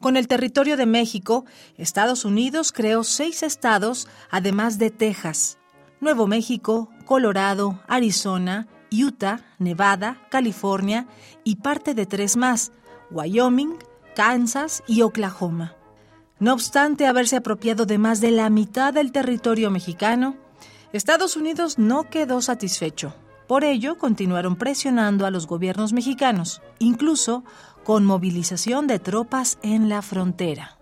Con 0.00 0.16
el 0.16 0.26
territorio 0.26 0.76
de 0.76 0.84
México, 0.84 1.44
Estados 1.76 2.24
Unidos 2.24 2.72
creó 2.72 3.04
seis 3.04 3.44
estados, 3.44 4.08
además 4.32 4.80
de 4.80 4.90
Texas, 4.90 5.58
Nuevo 6.00 6.26
México, 6.26 6.90
Colorado, 7.04 7.80
Arizona, 7.86 8.66
Utah, 8.90 9.44
Nevada, 9.60 10.20
California 10.28 11.06
y 11.44 11.56
parte 11.56 11.94
de 11.94 12.04
tres 12.04 12.36
más, 12.36 12.72
Wyoming, 13.12 13.76
Kansas 14.16 14.82
y 14.88 15.02
Oklahoma. 15.02 15.76
No 16.40 16.52
obstante 16.52 17.06
haberse 17.06 17.36
apropiado 17.36 17.86
de 17.86 17.98
más 17.98 18.20
de 18.20 18.32
la 18.32 18.50
mitad 18.50 18.92
del 18.92 19.12
territorio 19.12 19.70
mexicano, 19.70 20.36
Estados 20.94 21.36
Unidos 21.36 21.76
no 21.76 22.08
quedó 22.08 22.40
satisfecho. 22.40 23.16
Por 23.48 23.64
ello, 23.64 23.98
continuaron 23.98 24.54
presionando 24.54 25.26
a 25.26 25.32
los 25.32 25.48
gobiernos 25.48 25.92
mexicanos, 25.92 26.62
incluso 26.78 27.42
con 27.82 28.04
movilización 28.04 28.86
de 28.86 29.00
tropas 29.00 29.58
en 29.64 29.88
la 29.88 30.02
frontera. 30.02 30.78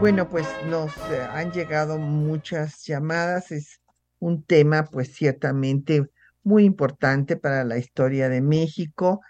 Bueno, 0.00 0.28
pues 0.28 0.48
nos 0.66 0.90
eh, 1.12 1.22
han 1.32 1.52
llegado 1.52 1.96
muchas 1.98 2.84
llamadas. 2.84 3.52
Es 3.52 3.80
un 4.18 4.42
tema, 4.42 4.86
pues 4.90 5.14
ciertamente 5.14 6.10
muy 6.42 6.64
importante 6.64 7.36
para 7.36 7.62
la 7.62 7.78
historia 7.78 8.28
de 8.28 8.40
México 8.40 9.20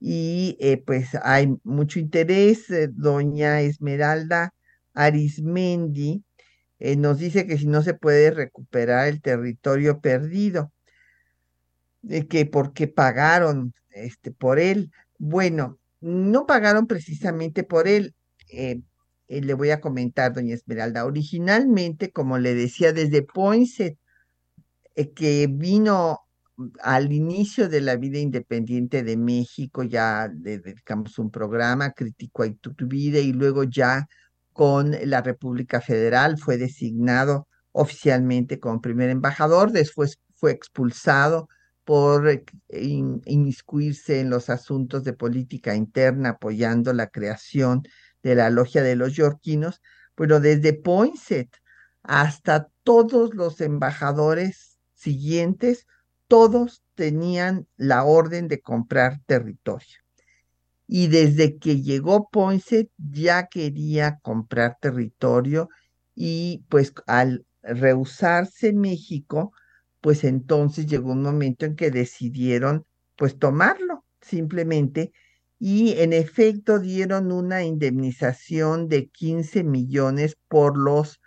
y 0.00 0.56
eh, 0.60 0.82
pues 0.84 1.10
hay 1.22 1.54
mucho 1.64 1.98
interés. 1.98 2.70
Eh, 2.70 2.88
doña 2.92 3.60
Esmeralda 3.60 4.52
Arismendi 4.94 6.24
eh, 6.78 6.96
nos 6.96 7.18
dice 7.18 7.46
que 7.46 7.58
si 7.58 7.66
no 7.66 7.82
se 7.82 7.94
puede 7.94 8.30
recuperar 8.30 9.08
el 9.08 9.22
territorio 9.22 10.00
perdido, 10.00 10.72
que 12.28 12.46
porque 12.46 12.88
pagaron 12.88 13.74
este, 13.90 14.30
por 14.30 14.58
él. 14.58 14.90
Bueno, 15.18 15.78
no 16.00 16.46
pagaron 16.46 16.86
precisamente 16.86 17.64
por 17.64 17.88
él. 17.88 18.14
le 19.28 19.54
voy 19.54 19.70
a 19.70 19.80
comentar, 19.80 20.32
doña 20.32 20.54
Esmeralda, 20.54 21.04
originalmente, 21.04 22.12
como 22.12 22.38
le 22.38 22.54
decía, 22.54 22.92
desde 22.92 23.22
Poinsett, 23.22 23.98
que 25.14 25.48
vino 25.50 26.25
al 26.82 27.12
inicio 27.12 27.68
de 27.68 27.80
la 27.80 27.96
vida 27.96 28.18
independiente 28.18 29.02
de 29.02 29.16
México, 29.16 29.82
ya 29.82 30.28
dedicamos 30.32 31.18
un 31.18 31.30
programa 31.30 31.92
crítico 31.92 32.42
a 32.42 32.46
Iturbide 32.46 33.20
y 33.20 33.32
luego 33.32 33.64
ya 33.64 34.06
con 34.52 34.96
la 35.04 35.20
República 35.20 35.80
Federal 35.80 36.38
fue 36.38 36.56
designado 36.56 37.46
oficialmente 37.72 38.58
como 38.58 38.80
primer 38.80 39.10
embajador, 39.10 39.70
después 39.70 40.18
fue 40.34 40.52
expulsado 40.52 41.48
por 41.84 42.42
inmiscuirse 42.70 44.20
en 44.20 44.30
los 44.30 44.50
asuntos 44.50 45.04
de 45.04 45.12
política 45.12 45.76
interna, 45.76 46.30
apoyando 46.30 46.92
la 46.92 47.08
creación 47.08 47.82
de 48.22 48.34
la 48.34 48.50
Logia 48.50 48.82
de 48.82 48.96
los 48.96 49.12
Yorquinos, 49.12 49.82
pero 50.14 50.40
desde 50.40 50.72
Poinsett 50.72 51.54
hasta 52.02 52.68
todos 52.82 53.34
los 53.34 53.60
embajadores 53.60 54.78
siguientes 54.94 55.86
todos 56.28 56.82
tenían 56.94 57.66
la 57.76 58.04
orden 58.04 58.48
de 58.48 58.60
comprar 58.60 59.20
territorio. 59.26 59.98
Y 60.86 61.08
desde 61.08 61.58
que 61.58 61.82
llegó 61.82 62.28
Ponce 62.28 62.90
ya 62.96 63.46
quería 63.48 64.18
comprar 64.22 64.78
territorio 64.80 65.68
y 66.14 66.64
pues 66.68 66.92
al 67.06 67.44
rehusarse 67.62 68.72
México, 68.72 69.52
pues 70.00 70.24
entonces 70.24 70.86
llegó 70.86 71.12
un 71.12 71.22
momento 71.22 71.66
en 71.66 71.74
que 71.74 71.90
decidieron 71.90 72.84
pues 73.16 73.38
tomarlo 73.38 74.04
simplemente 74.20 75.12
y 75.58 75.98
en 76.00 76.12
efecto 76.12 76.78
dieron 76.78 77.32
una 77.32 77.64
indemnización 77.64 78.88
de 78.88 79.08
15 79.08 79.64
millones 79.64 80.36
por 80.48 80.76
los 80.76 81.20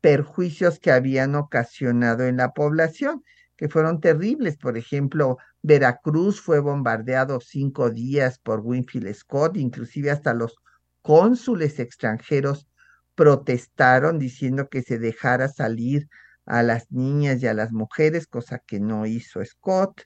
perjuicios 0.00 0.78
que 0.78 0.92
habían 0.92 1.34
ocasionado 1.34 2.24
en 2.24 2.36
la 2.36 2.52
población, 2.52 3.22
que 3.56 3.68
fueron 3.68 4.00
terribles. 4.00 4.56
Por 4.56 4.76
ejemplo, 4.76 5.38
Veracruz 5.62 6.40
fue 6.40 6.60
bombardeado 6.60 7.40
cinco 7.40 7.90
días 7.90 8.38
por 8.38 8.60
Winfield 8.60 9.14
Scott, 9.14 9.56
inclusive 9.56 10.10
hasta 10.10 10.34
los 10.34 10.56
cónsules 11.02 11.78
extranjeros 11.78 12.68
protestaron 13.14 14.18
diciendo 14.18 14.68
que 14.68 14.82
se 14.82 14.98
dejara 14.98 15.48
salir 15.48 16.08
a 16.46 16.62
las 16.62 16.90
niñas 16.90 17.42
y 17.42 17.46
a 17.46 17.54
las 17.54 17.72
mujeres, 17.72 18.26
cosa 18.26 18.58
que 18.58 18.80
no 18.80 19.06
hizo 19.06 19.44
Scott, 19.44 20.02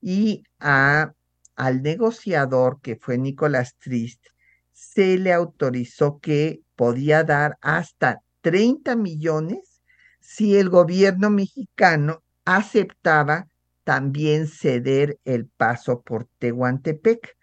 y 0.00 0.44
a, 0.58 1.12
al 1.56 1.82
negociador, 1.82 2.80
que 2.80 2.96
fue 2.96 3.18
Nicolás 3.18 3.76
Trist, 3.78 4.24
se 4.72 5.18
le 5.18 5.32
autorizó 5.32 6.18
que 6.20 6.62
podía 6.74 7.22
dar 7.22 7.58
hasta 7.60 8.22
30 8.40 8.96
millones 8.96 9.82
si 10.20 10.56
el 10.56 10.70
gobierno 10.70 11.30
mexicano 11.30 12.22
aceptaba 12.44 13.48
también 13.84 14.46
ceder 14.46 15.18
el 15.24 15.46
paso 15.46 16.02
por 16.02 16.28
Tehuantepec. 16.38 17.36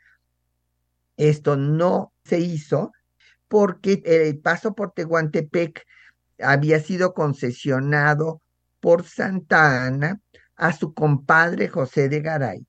Esto 1.18 1.58
no 1.58 2.14
se 2.24 2.40
hizo 2.40 2.92
porque 3.48 4.02
el 4.06 4.40
paso 4.40 4.74
por 4.74 4.92
Tehuantepec 4.92 5.86
había 6.40 6.80
sido 6.80 7.14
concesionado 7.14 8.42
por 8.80 9.04
Santa 9.04 9.86
Ana 9.86 10.22
a 10.56 10.74
su 10.74 10.94
compadre 10.94 11.68
José 11.68 12.10
de 12.10 12.22
Garay. 12.22 12.68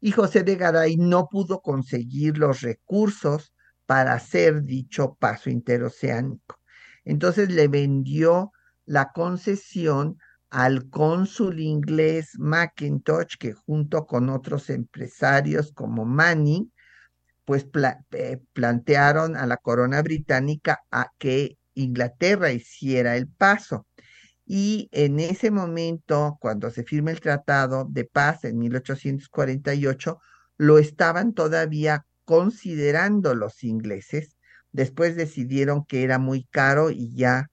Y 0.00 0.12
José 0.12 0.44
de 0.44 0.56
Garay 0.56 0.96
no 0.96 1.28
pudo 1.28 1.60
conseguir 1.60 2.38
los 2.38 2.60
recursos 2.60 3.52
para 3.86 4.14
hacer 4.14 4.62
dicho 4.62 5.16
paso 5.18 5.50
interoceánico. 5.50 6.60
Entonces 7.04 7.50
le 7.50 7.68
vendió 7.68 8.52
la 8.84 9.12
concesión 9.12 10.18
al 10.50 10.88
cónsul 10.90 11.60
inglés 11.60 12.30
McIntosh, 12.38 13.36
que 13.38 13.52
junto 13.52 14.06
con 14.06 14.30
otros 14.30 14.70
empresarios 14.70 15.72
como 15.72 16.04
Manning, 16.04 16.72
pues 17.44 17.66
eh, 18.12 18.40
plantearon 18.52 19.36
a 19.36 19.46
la 19.46 19.56
corona 19.56 20.02
británica 20.02 20.80
a 20.90 21.10
que 21.18 21.58
Inglaterra 21.74 22.52
hiciera 22.52 23.16
el 23.16 23.28
paso. 23.28 23.86
Y 24.44 24.88
en 24.92 25.20
ese 25.20 25.50
momento, 25.50 26.38
cuando 26.40 26.70
se 26.70 26.84
firma 26.84 27.10
el 27.10 27.20
Tratado 27.20 27.86
de 27.88 28.04
Paz 28.04 28.44
en 28.44 28.58
1848, 28.58 30.18
lo 30.56 30.78
estaban 30.78 31.34
todavía 31.34 32.06
considerando 32.24 33.34
los 33.34 33.64
ingleses. 33.64 34.36
Después 34.72 35.16
decidieron 35.16 35.84
que 35.84 36.02
era 36.02 36.18
muy 36.18 36.44
caro 36.44 36.90
y 36.90 37.14
ya 37.14 37.50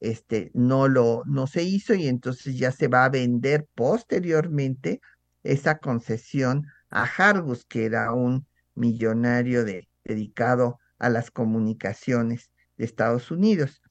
este, 0.00 0.50
no 0.54 0.88
lo 0.88 1.22
no 1.26 1.46
se 1.46 1.62
hizo 1.64 1.94
y 1.94 2.06
entonces 2.08 2.58
ya 2.58 2.72
se 2.72 2.88
va 2.88 3.04
a 3.04 3.10
vender 3.10 3.66
posteriormente 3.74 5.00
esa 5.42 5.78
concesión 5.78 6.66
a 6.90 7.04
Hargus, 7.04 7.64
que 7.64 7.84
era 7.84 8.12
un 8.12 8.46
millonario 8.74 9.64
dedicado 10.04 10.78
a 10.98 11.08
las 11.10 11.30
comunicaciones 11.30 12.50
de 12.76 12.84
Estados 12.84 13.30
Unidos. 13.30 13.82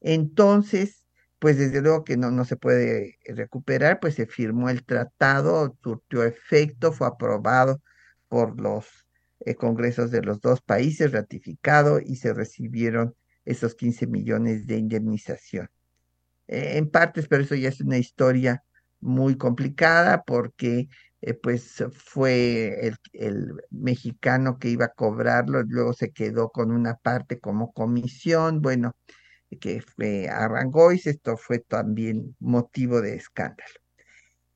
Entonces, 0.00 1.04
pues 1.38 1.58
desde 1.58 1.82
luego 1.82 2.04
que 2.04 2.16
no, 2.16 2.30
no 2.30 2.44
se 2.44 2.56
puede 2.56 3.18
recuperar, 3.26 4.00
pues 4.00 4.14
se 4.14 4.26
firmó 4.26 4.70
el 4.70 4.84
tratado, 4.84 5.76
surtió 5.82 6.24
efecto, 6.24 6.92
fue 6.92 7.06
aprobado 7.06 7.82
por 8.28 8.60
los 8.60 8.86
eh, 9.40 9.54
congresos 9.54 10.10
de 10.10 10.22
los 10.22 10.40
dos 10.40 10.62
países, 10.62 11.12
ratificado 11.12 12.00
y 12.00 12.16
se 12.16 12.32
recibieron 12.32 13.14
esos 13.44 13.74
15 13.74 14.06
millones 14.06 14.66
de 14.66 14.78
indemnización. 14.78 15.68
Eh, 16.48 16.76
en 16.78 16.90
partes, 16.90 17.28
pero 17.28 17.42
eso 17.42 17.54
ya 17.54 17.68
es 17.68 17.80
una 17.80 17.98
historia 17.98 18.62
muy 19.00 19.36
complicada 19.36 20.22
porque 20.24 20.88
eh, 21.20 21.34
pues 21.34 21.84
fue 21.92 22.92
el, 23.12 23.54
mexicano 23.70 24.58
que 24.58 24.68
iba 24.68 24.86
a 24.86 24.92
cobrarlo, 24.92 25.62
luego 25.62 25.94
se 25.94 26.10
quedó 26.12 26.50
con 26.50 26.70
una 26.70 26.96
parte 26.96 27.38
como 27.40 27.72
comisión, 27.72 28.60
bueno, 28.60 28.94
que 29.60 29.80
fue 29.80 30.28
y 30.28 31.08
esto 31.08 31.36
fue 31.36 31.60
también 31.60 32.36
motivo 32.40 33.00
de 33.00 33.14
escándalo. 33.14 33.74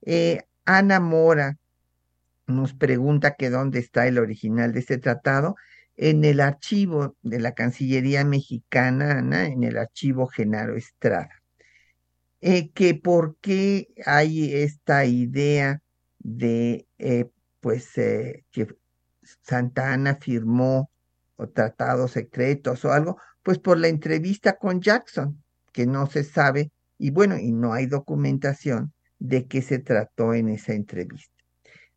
Eh, 0.03 0.43
Ana 0.65 1.01
Mora 1.01 1.57
nos 2.47 2.75
pregunta 2.75 3.35
que 3.37 3.51
dónde 3.51 3.79
está 3.79 4.07
el 4.07 4.19
original 4.19 4.73
de 4.73 4.81
este 4.81 4.99
tratado. 4.99 5.57
En 6.01 6.25
el 6.25 6.41
archivo 6.41 7.17
de 7.23 7.41
la 7.41 7.53
Cancillería 7.53 8.25
Mexicana, 8.25 9.19
Ana, 9.19 9.47
en 9.47 9.65
el 9.65 9.77
archivo 9.77 10.29
Genaro 10.29 10.77
Estrada. 10.77 11.43
Eh, 12.41 12.71
que 12.71 12.95
por 12.95 13.37
qué 13.41 13.89
hay 14.07 14.55
esta 14.55 15.05
idea 15.05 15.83
de 16.21 16.87
eh, 16.99 17.27
pues 17.61 17.99
eh, 17.99 18.45
que 18.53 18.69
Santa 19.43 19.93
Ana 19.93 20.15
firmó 20.21 20.89
o 21.35 21.49
tratados 21.49 22.13
secretos 22.13 22.85
o 22.85 22.93
algo, 22.93 23.19
pues 23.43 23.59
por 23.59 23.77
la 23.77 23.89
entrevista 23.89 24.57
con 24.57 24.81
Jackson, 24.81 25.43
que 25.73 25.85
no 25.85 26.07
se 26.07 26.23
sabe, 26.23 26.71
y 26.97 27.11
bueno, 27.11 27.37
y 27.39 27.51
no 27.51 27.73
hay 27.73 27.87
documentación 27.87 28.93
de 29.19 29.49
qué 29.49 29.63
se 29.63 29.81
trató 29.81 30.33
en 30.33 30.49
esa 30.49 30.75
entrevista. 30.75 31.35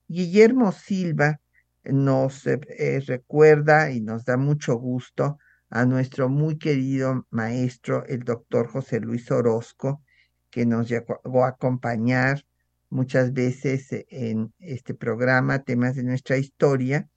Guillermo 0.07 0.71
Silva 0.71 1.39
nos 1.83 2.45
eh, 2.47 3.03
recuerda 3.05 3.91
y 3.91 4.01
nos 4.01 4.25
da 4.25 4.37
mucho 4.37 4.75
gusto 4.75 5.37
a 5.69 5.85
nuestro 5.85 6.29
muy 6.29 6.57
querido 6.57 7.25
maestro, 7.29 8.05
el 8.05 8.23
doctor 8.23 8.67
José 8.67 8.99
Luis 8.99 9.31
Orozco, 9.31 10.03
que 10.49 10.65
nos 10.65 10.89
llegó 10.89 11.45
a 11.45 11.49
acompañar 11.49 12.45
muchas 12.89 13.31
veces 13.31 13.87
en 14.09 14.53
este 14.59 14.93
programa 14.93 15.63
temas 15.63 15.95
de 15.95 16.03
nuestra 16.03 16.37
historia 16.37 17.07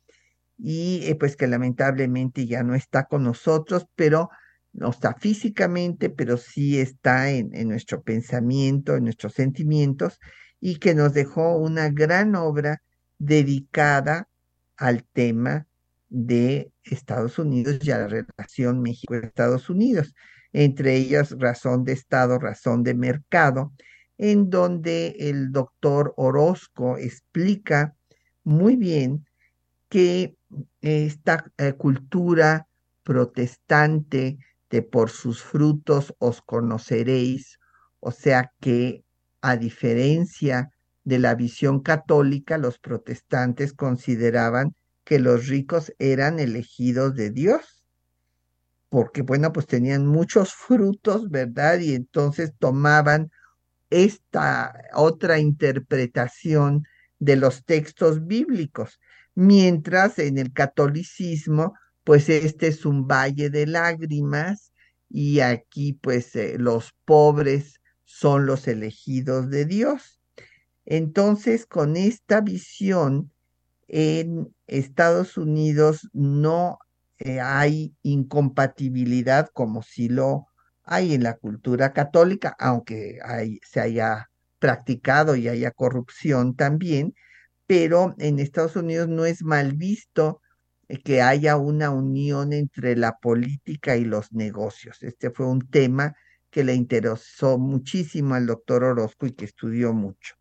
y 0.57 1.01
eh, 1.05 1.17
pues 1.17 1.37
que 1.37 1.49
lamentablemente 1.49 2.47
ya 2.47 2.63
no 2.63 2.77
está 2.77 3.07
con 3.07 3.25
nosotros, 3.25 3.87
pero 3.97 4.31
no 4.73 4.91
está 4.91 5.15
físicamente, 5.15 6.11
pero 6.11 6.37
sí 6.37 6.79
está 6.79 7.31
en, 7.31 7.55
en 7.55 7.69
nuestro 7.69 8.03
pensamiento, 8.03 8.95
en 8.95 9.05
nuestros 9.05 9.35
sentimientos 9.35 10.21
y 10.61 10.79
que 10.79 10.95
nos 10.95 11.13
dejó 11.13 11.57
una 11.57 11.91
gran 11.91 12.37
obra 12.37 12.83
dedicada 13.19 14.29
al 14.77 15.05
tema 15.05 15.67
de 16.09 16.71
Estados 16.85 17.39
Unidos 17.39 17.79
y 17.83 17.91
a 17.91 17.99
la 17.99 18.09
relación 18.09 18.81
México-Estados 18.81 19.71
Unidos, 19.71 20.15
entre 20.53 20.97
ellas 20.97 21.35
razón 21.39 21.85
de 21.85 21.93
Estado, 21.93 22.39
razón 22.39 22.83
de 22.83 22.95
mercado, 22.95 23.73
en 24.19 24.51
donde 24.51 25.17
el 25.19 25.51
doctor 25.51 26.15
Orozco 26.17 26.99
explica 26.99 27.97
muy 28.45 28.77
bien 28.77 29.27
que 29.89 30.37
esta 30.81 31.51
eh, 31.59 31.73
cultura 31.73 32.69
protestante 33.03 34.39
de 34.71 34.83
por 34.83 35.11
sus 35.11 35.43
frutos 35.43 36.15
os 36.19 36.43
conoceréis, 36.43 37.59
o 38.01 38.11
sea 38.11 38.53
que 38.61 39.05
a 39.41 39.57
diferencia 39.57 40.71
de 41.05 41.19
la 41.19 41.35
visión 41.35 41.81
católica, 41.81 42.59
los 42.59 42.79
protestantes 42.79 43.73
consideraban 43.73 44.75
que 45.05 45.19
los 45.19 45.49
ricos 45.49 45.93
eran 45.99 46.41
elegidos 46.41 47.15
de 47.15 47.31
Dios, 47.31 47.85
porque 48.89 49.23
bueno, 49.23 49.53
pues 49.53 49.67
tenían 49.67 50.07
muchos 50.07 50.55
frutos, 50.55 51.31
¿verdad? 51.31 51.79
Y 51.81 51.95
entonces 51.95 52.53
tomaban 52.59 53.31
esta 53.91 54.75
otra 54.95 55.39
interpretación 55.39 56.85
de 57.19 57.37
los 57.37 57.65
textos 57.65 58.27
bíblicos, 58.27 59.01
mientras 59.35 60.19
en 60.19 60.39
el 60.39 60.53
catolicismo, 60.53 61.75
pues 62.03 62.29
este 62.29 62.69
es 62.69 62.85
un 62.87 63.07
valle 63.07 63.51
de 63.51 63.67
lágrimas 63.67 64.73
y 65.09 65.41
aquí 65.41 65.95
pues 65.95 66.35
eh, 66.37 66.57
los 66.59 66.93
pobres 67.05 67.81
son 68.05 68.47
los 68.47 68.69
elegidos 68.69 69.51
de 69.51 69.65
Dios. 69.65 70.21
Entonces, 70.85 71.67
con 71.67 71.97
esta 71.97 72.41
visión, 72.41 73.33
en 73.89 74.55
Estados 74.67 75.37
Unidos 75.37 76.09
no 76.13 76.79
eh, 77.19 77.41
hay 77.41 77.95
incompatibilidad 78.03 79.49
como 79.53 79.83
si 79.83 80.09
lo 80.09 80.49
hay 80.85 81.15
en 81.15 81.23
la 81.23 81.35
cultura 81.37 81.93
católica, 81.93 82.55
aunque 82.59 83.19
se 83.63 83.81
haya 83.81 84.31
practicado 84.59 85.37
y 85.37 85.49
haya 85.49 85.71
corrupción 85.71 86.57
también, 86.57 87.15
pero 87.67 88.15
en 88.19 88.39
Estados 88.39 88.77
Unidos 88.77 89.09
no 89.09 89.25
es 89.25 89.43
mal 89.43 89.75
visto 89.75 90.41
eh, 90.89 91.03
que 91.03 91.23
haya 91.23 91.57
una 91.57 91.91
unión 91.91 92.53
entre 92.53 92.97
la 92.97 93.17
política 93.19 93.97
y 93.97 94.05
los 94.05 94.33
negocios. 94.33 95.03
Este 95.03 95.31
fue 95.31 95.47
un 95.47 95.69
tema 95.69 96.15
que 96.51 96.65
le 96.65 96.75
interesó 96.75 97.59
muchísimo 97.59 98.35
al 98.35 98.47
doctor 98.47 98.85
Orozco 98.85 99.27
y 99.27 99.33
que 99.33 99.45
estudió 99.45 99.93
mucho. 99.93 100.35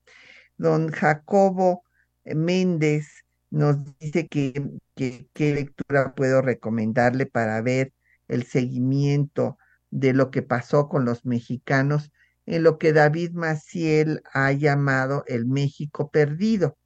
Don 0.57 0.89
Jacobo 0.89 1.83
Méndez 2.25 3.07
nos 3.49 3.77
dice 3.99 4.27
que, 4.27 4.53
qué 4.95 5.27
lectura 5.35 6.13
puedo 6.15 6.41
recomendarle 6.41 7.25
para 7.25 7.61
ver 7.61 7.93
el 8.27 8.43
seguimiento 8.43 9.57
de 9.91 10.13
lo 10.13 10.31
que 10.31 10.41
pasó 10.41 10.89
con 10.89 11.05
los 11.05 11.25
mexicanos 11.25 12.11
en 12.45 12.63
lo 12.63 12.77
que 12.77 12.93
David 12.93 13.31
Maciel 13.33 14.21
ha 14.33 14.51
llamado 14.51 15.23
el 15.27 15.45
México 15.45 16.09
perdido. 16.09 16.77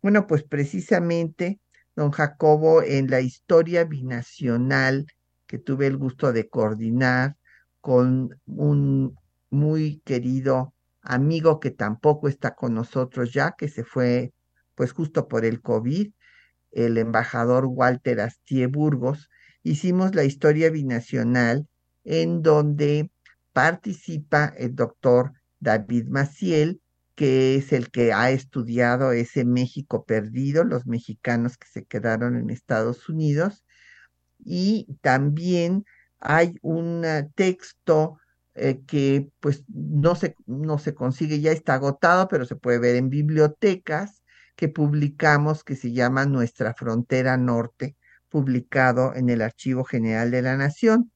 Bueno, 0.00 0.26
pues 0.26 0.42
precisamente, 0.42 1.60
don 1.96 2.10
Jacobo, 2.10 2.82
en 2.82 3.10
la 3.10 3.20
historia 3.20 3.84
binacional 3.84 5.06
que 5.46 5.58
tuve 5.58 5.86
el 5.86 5.96
gusto 5.96 6.32
de 6.32 6.48
coordinar 6.48 7.36
con 7.80 8.40
un 8.46 9.16
muy 9.50 10.00
querido 10.04 10.71
amigo 11.02 11.60
que 11.60 11.70
tampoco 11.70 12.28
está 12.28 12.54
con 12.54 12.74
nosotros 12.74 13.32
ya, 13.32 13.54
que 13.58 13.68
se 13.68 13.84
fue 13.84 14.32
pues 14.74 14.92
justo 14.92 15.28
por 15.28 15.44
el 15.44 15.60
COVID, 15.60 16.10
el 16.72 16.98
embajador 16.98 17.66
Walter 17.66 18.20
Astie 18.20 18.66
Burgos, 18.66 19.28
hicimos 19.62 20.14
la 20.14 20.24
historia 20.24 20.70
binacional 20.70 21.68
en 22.04 22.42
donde 22.42 23.10
participa 23.52 24.52
el 24.56 24.74
doctor 24.74 25.32
David 25.60 26.08
Maciel, 26.08 26.80
que 27.14 27.56
es 27.56 27.72
el 27.72 27.90
que 27.90 28.12
ha 28.12 28.30
estudiado 28.30 29.12
ese 29.12 29.44
México 29.44 30.04
perdido, 30.04 30.64
los 30.64 30.86
mexicanos 30.86 31.58
que 31.58 31.68
se 31.68 31.84
quedaron 31.84 32.36
en 32.36 32.50
Estados 32.50 33.08
Unidos, 33.08 33.64
y 34.38 34.88
también 35.02 35.84
hay 36.18 36.54
un 36.62 37.04
texto 37.34 38.18
eh, 38.54 38.82
que 38.86 39.30
pues 39.40 39.64
no 39.68 40.14
se, 40.14 40.36
no 40.46 40.78
se 40.78 40.94
consigue, 40.94 41.40
ya 41.40 41.52
está 41.52 41.74
agotado, 41.74 42.28
pero 42.28 42.44
se 42.44 42.56
puede 42.56 42.78
ver 42.78 42.96
en 42.96 43.08
bibliotecas 43.08 44.22
que 44.56 44.68
publicamos 44.68 45.64
que 45.64 45.76
se 45.76 45.92
llama 45.92 46.26
Nuestra 46.26 46.74
Frontera 46.74 47.36
Norte, 47.36 47.96
publicado 48.28 49.14
en 49.14 49.30
el 49.30 49.42
Archivo 49.42 49.84
General 49.84 50.30
de 50.30 50.42
la 50.42 50.56
Nación. 50.56 51.10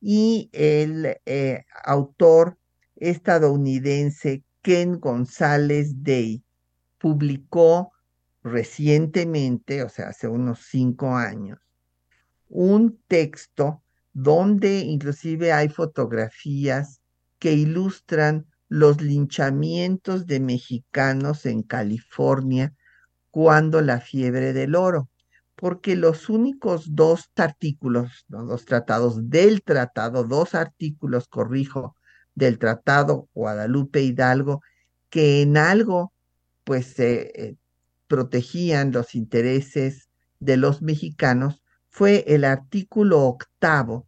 Y 0.00 0.48
el 0.52 1.18
eh, 1.26 1.64
autor 1.84 2.56
estadounidense 2.96 4.44
Ken 4.62 4.98
González 4.98 6.02
Day 6.02 6.42
publicó 6.98 7.92
recientemente, 8.42 9.82
o 9.82 9.88
sea, 9.88 10.08
hace 10.08 10.28
unos 10.28 10.66
cinco 10.70 11.16
años, 11.16 11.58
un 12.48 12.98
texto 13.08 13.82
donde 14.22 14.80
inclusive 14.80 15.52
hay 15.52 15.68
fotografías 15.68 17.00
que 17.38 17.52
ilustran 17.52 18.46
los 18.68 19.00
linchamientos 19.00 20.26
de 20.26 20.40
mexicanos 20.40 21.46
en 21.46 21.62
California 21.62 22.74
cuando 23.30 23.80
la 23.80 24.00
fiebre 24.00 24.52
del 24.52 24.74
oro 24.74 25.08
porque 25.54 25.96
los 25.96 26.28
únicos 26.28 26.94
dos 26.94 27.30
artículos, 27.34 28.24
dos 28.28 28.64
tratados 28.64 29.28
del 29.28 29.62
tratado, 29.62 30.22
dos 30.22 30.54
artículos, 30.54 31.26
corrijo, 31.26 31.96
del 32.36 32.60
tratado 32.60 33.28
Guadalupe 33.34 34.00
Hidalgo, 34.02 34.62
que 35.10 35.42
en 35.42 35.56
algo 35.56 36.12
pues 36.62 36.96
eh, 37.00 37.56
protegían 38.06 38.92
los 38.92 39.16
intereses 39.16 40.08
de 40.38 40.56
los 40.56 40.80
mexicanos, 40.80 41.60
fue 41.88 42.24
el 42.28 42.44
artículo 42.44 43.22
octavo 43.22 44.07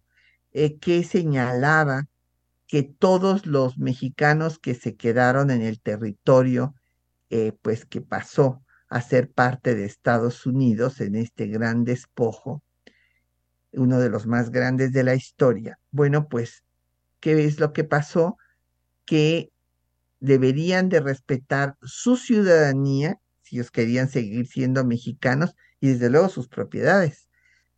eh, 0.52 0.78
que 0.78 1.04
señalaba 1.04 2.08
que 2.66 2.82
todos 2.82 3.46
los 3.46 3.78
mexicanos 3.78 4.58
que 4.58 4.74
se 4.74 4.94
quedaron 4.94 5.50
en 5.50 5.62
el 5.62 5.80
territorio, 5.80 6.74
eh, 7.28 7.52
pues 7.62 7.84
que 7.84 8.00
pasó 8.00 8.62
a 8.88 9.00
ser 9.00 9.30
parte 9.30 9.74
de 9.74 9.84
Estados 9.84 10.46
Unidos 10.46 11.00
en 11.00 11.14
este 11.16 11.46
gran 11.46 11.84
despojo, 11.84 12.62
uno 13.72 14.00
de 14.00 14.10
los 14.10 14.26
más 14.26 14.50
grandes 14.50 14.92
de 14.92 15.04
la 15.04 15.14
historia. 15.14 15.78
Bueno, 15.90 16.28
pues, 16.28 16.64
¿qué 17.20 17.44
es 17.44 17.60
lo 17.60 17.72
que 17.72 17.84
pasó? 17.84 18.36
Que 19.04 19.50
deberían 20.18 20.88
de 20.88 21.00
respetar 21.00 21.76
su 21.82 22.16
ciudadanía, 22.16 23.20
si 23.42 23.56
ellos 23.56 23.70
querían 23.70 24.08
seguir 24.08 24.46
siendo 24.46 24.84
mexicanos, 24.84 25.54
y 25.80 25.88
desde 25.88 26.10
luego 26.10 26.28
sus 26.28 26.48
propiedades. 26.48 27.28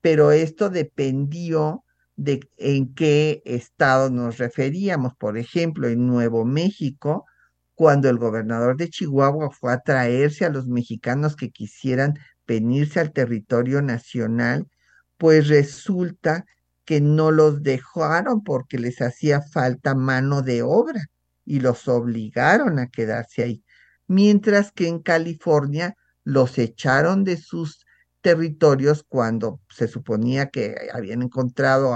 Pero 0.00 0.32
esto 0.32 0.68
dependió 0.70 1.84
de 2.16 2.40
en 2.58 2.94
qué 2.94 3.42
estado 3.44 4.10
nos 4.10 4.38
referíamos. 4.38 5.14
Por 5.16 5.38
ejemplo, 5.38 5.88
en 5.88 6.06
Nuevo 6.06 6.44
México, 6.44 7.26
cuando 7.74 8.08
el 8.08 8.18
gobernador 8.18 8.76
de 8.76 8.90
Chihuahua 8.90 9.50
fue 9.50 9.72
a 9.72 9.80
traerse 9.80 10.44
a 10.44 10.50
los 10.50 10.68
mexicanos 10.68 11.36
que 11.36 11.50
quisieran 11.50 12.14
venirse 12.46 13.00
al 13.00 13.12
territorio 13.12 13.82
nacional, 13.82 14.68
pues 15.16 15.48
resulta 15.48 16.44
que 16.84 17.00
no 17.00 17.30
los 17.30 17.62
dejaron 17.62 18.42
porque 18.42 18.78
les 18.78 19.00
hacía 19.00 19.40
falta 19.40 19.94
mano 19.94 20.42
de 20.42 20.62
obra 20.62 21.06
y 21.44 21.60
los 21.60 21.88
obligaron 21.88 22.78
a 22.78 22.88
quedarse 22.88 23.42
ahí. 23.42 23.64
Mientras 24.06 24.72
que 24.72 24.88
en 24.88 25.00
California 25.00 25.94
los 26.24 26.58
echaron 26.58 27.24
de 27.24 27.36
sus 27.36 27.84
territorios 28.22 29.04
cuando 29.06 29.60
se 29.68 29.88
suponía 29.88 30.50
que 30.50 30.74
habían 30.94 31.22
encontrado 31.22 31.94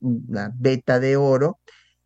una 0.00 0.52
beta 0.54 1.00
de 1.00 1.16
oro 1.16 1.60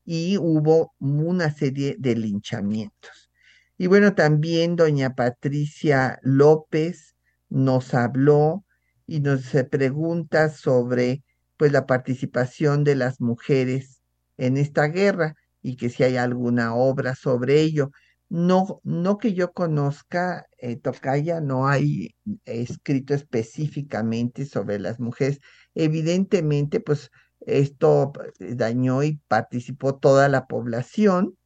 y 0.04 0.38
hubo 0.38 0.94
una 0.98 1.52
serie 1.52 1.96
de 1.98 2.16
linchamientos. 2.16 3.30
Y 3.78 3.86
bueno, 3.86 4.14
también 4.14 4.76
doña 4.76 5.14
Patricia 5.14 6.18
López 6.22 7.16
nos 7.48 7.94
habló 7.94 8.64
y 9.06 9.20
nos 9.20 9.42
pregunta 9.70 10.50
sobre 10.50 11.24
pues 11.56 11.72
la 11.72 11.86
participación 11.86 12.84
de 12.84 12.94
las 12.94 13.20
mujeres 13.20 14.02
en 14.38 14.56
esta 14.56 14.86
guerra 14.86 15.34
y 15.62 15.76
que 15.76 15.90
si 15.90 16.04
hay 16.04 16.16
alguna 16.16 16.74
obra 16.74 17.14
sobre 17.14 17.60
ello. 17.60 17.90
No, 18.30 18.80
no 18.84 19.18
que 19.18 19.34
yo 19.34 19.52
conozca, 19.52 20.46
eh, 20.58 20.76
Tocaya, 20.76 21.40
no 21.40 21.66
hay 21.66 22.14
escrito 22.44 23.12
específicamente 23.12 24.46
sobre 24.46 24.78
las 24.78 25.00
mujeres. 25.00 25.40
Evidentemente, 25.74 26.78
pues 26.80 27.10
esto 27.40 28.12
dañó 28.38 29.02
y 29.02 29.20
participó 29.26 29.98
toda 29.98 30.28
la 30.28 30.46
población, 30.46 31.36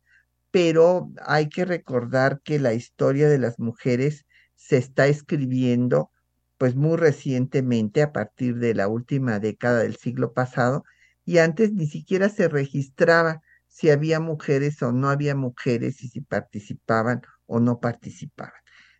pero 0.50 1.10
hay 1.26 1.48
que 1.48 1.64
recordar 1.64 2.42
que 2.42 2.58
la 2.60 2.74
historia 2.74 3.28
de 3.30 3.38
las 3.38 3.58
mujeres 3.58 4.26
se 4.54 4.76
está 4.76 5.06
escribiendo 5.06 6.10
pues 6.58 6.76
muy 6.76 6.96
recientemente 6.98 8.02
a 8.02 8.12
partir 8.12 8.56
de 8.56 8.74
la 8.74 8.88
última 8.88 9.40
década 9.40 9.80
del 9.82 9.96
siglo 9.96 10.34
pasado 10.34 10.84
y 11.24 11.38
antes 11.38 11.72
ni 11.72 11.86
siquiera 11.86 12.28
se 12.28 12.48
registraba 12.48 13.42
si 13.74 13.90
había 13.90 14.20
mujeres 14.20 14.80
o 14.82 14.92
no 14.92 15.08
había 15.10 15.34
mujeres 15.34 16.02
y 16.04 16.08
si 16.08 16.20
participaban 16.20 17.22
o 17.46 17.58
no 17.58 17.80
participaban. 17.80 18.52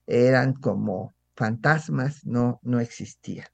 Eran 0.06 0.54
como 0.54 1.14
fantasmas, 1.36 2.26
no, 2.26 2.58
no 2.62 2.80
existían. 2.80 3.46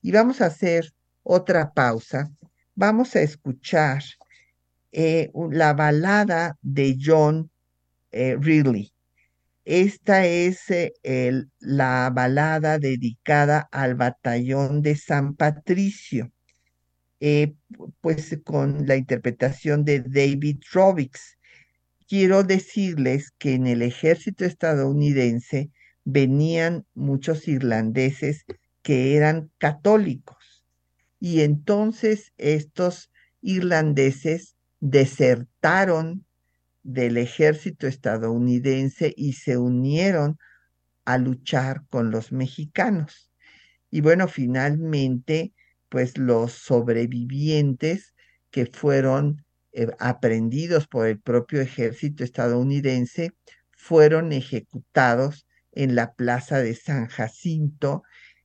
Y 0.00 0.12
vamos 0.12 0.40
a 0.40 0.46
hacer 0.46 0.92
otra 1.22 1.72
pausa 1.72 2.30
vamos 2.78 3.16
a 3.16 3.22
escuchar 3.22 4.04
eh, 4.92 5.32
la 5.50 5.74
balada 5.74 6.56
de 6.62 6.96
John 7.04 7.50
eh, 8.12 8.36
Riley. 8.40 8.92
Esta 9.64 10.24
es 10.24 10.60
eh, 10.70 11.44
la 11.58 12.10
balada 12.14 12.78
dedicada 12.78 13.68
al 13.72 13.96
batallón 13.96 14.80
de 14.80 14.94
San 14.94 15.34
Patricio, 15.34 16.30
pues 18.00 18.38
con 18.44 18.86
la 18.86 18.96
interpretación 18.96 19.84
de 19.84 20.00
David 20.00 20.58
Robbins. 20.72 21.36
Quiero 22.06 22.42
decirles 22.44 23.32
que 23.38 23.54
en 23.54 23.66
el 23.66 23.82
ejército 23.82 24.44
estadounidense 24.44 25.70
venían 26.04 26.86
muchos 26.94 27.48
irlandeses 27.48 28.44
que 28.82 29.16
eran 29.16 29.50
católicos 29.58 30.64
y 31.20 31.40
entonces 31.40 32.32
estos 32.38 33.10
irlandeses 33.40 34.56
desertaron 34.80 36.24
del 36.82 37.16
ejército 37.16 37.86
estadounidense 37.86 39.12
y 39.16 39.34
se 39.34 39.58
unieron 39.58 40.38
a 41.04 41.18
luchar 41.18 41.84
con 41.88 42.10
los 42.10 42.32
mexicanos. 42.32 43.30
Y 43.90 44.00
bueno, 44.00 44.28
finalmente, 44.28 45.52
pues 45.88 46.18
los 46.18 46.52
sobrevivientes 46.52 48.14
que 48.50 48.66
fueron 48.66 49.44
eh, 49.72 49.88
aprendidos 49.98 50.86
por 50.86 51.06
el 51.06 51.20
propio 51.20 51.60
ejército 51.60 52.24
estadounidense 52.24 53.32
fueron 53.72 54.32
ejecutados 54.32 55.46
en 55.72 55.94
la 55.94 56.14
plaza 56.14 56.58
de 56.60 56.74
San 56.74 57.06
Jacinto, 57.06 58.02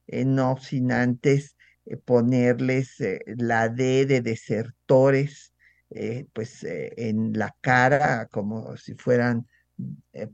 no 0.08 0.58
sin 0.58 0.92
antes 0.92 1.56
eh, 1.86 1.98
ponerles 1.98 3.00
eh, 3.02 3.20
la 3.38 3.70
D 3.70 4.06
de 4.06 4.22
desertores 4.22 5.54
eh, 5.90 6.26
pues 6.34 6.64
en 6.64 7.34
la 7.34 7.56
cara 7.62 8.28
como 8.32 8.76
si 8.78 8.96
fueran 8.96 9.48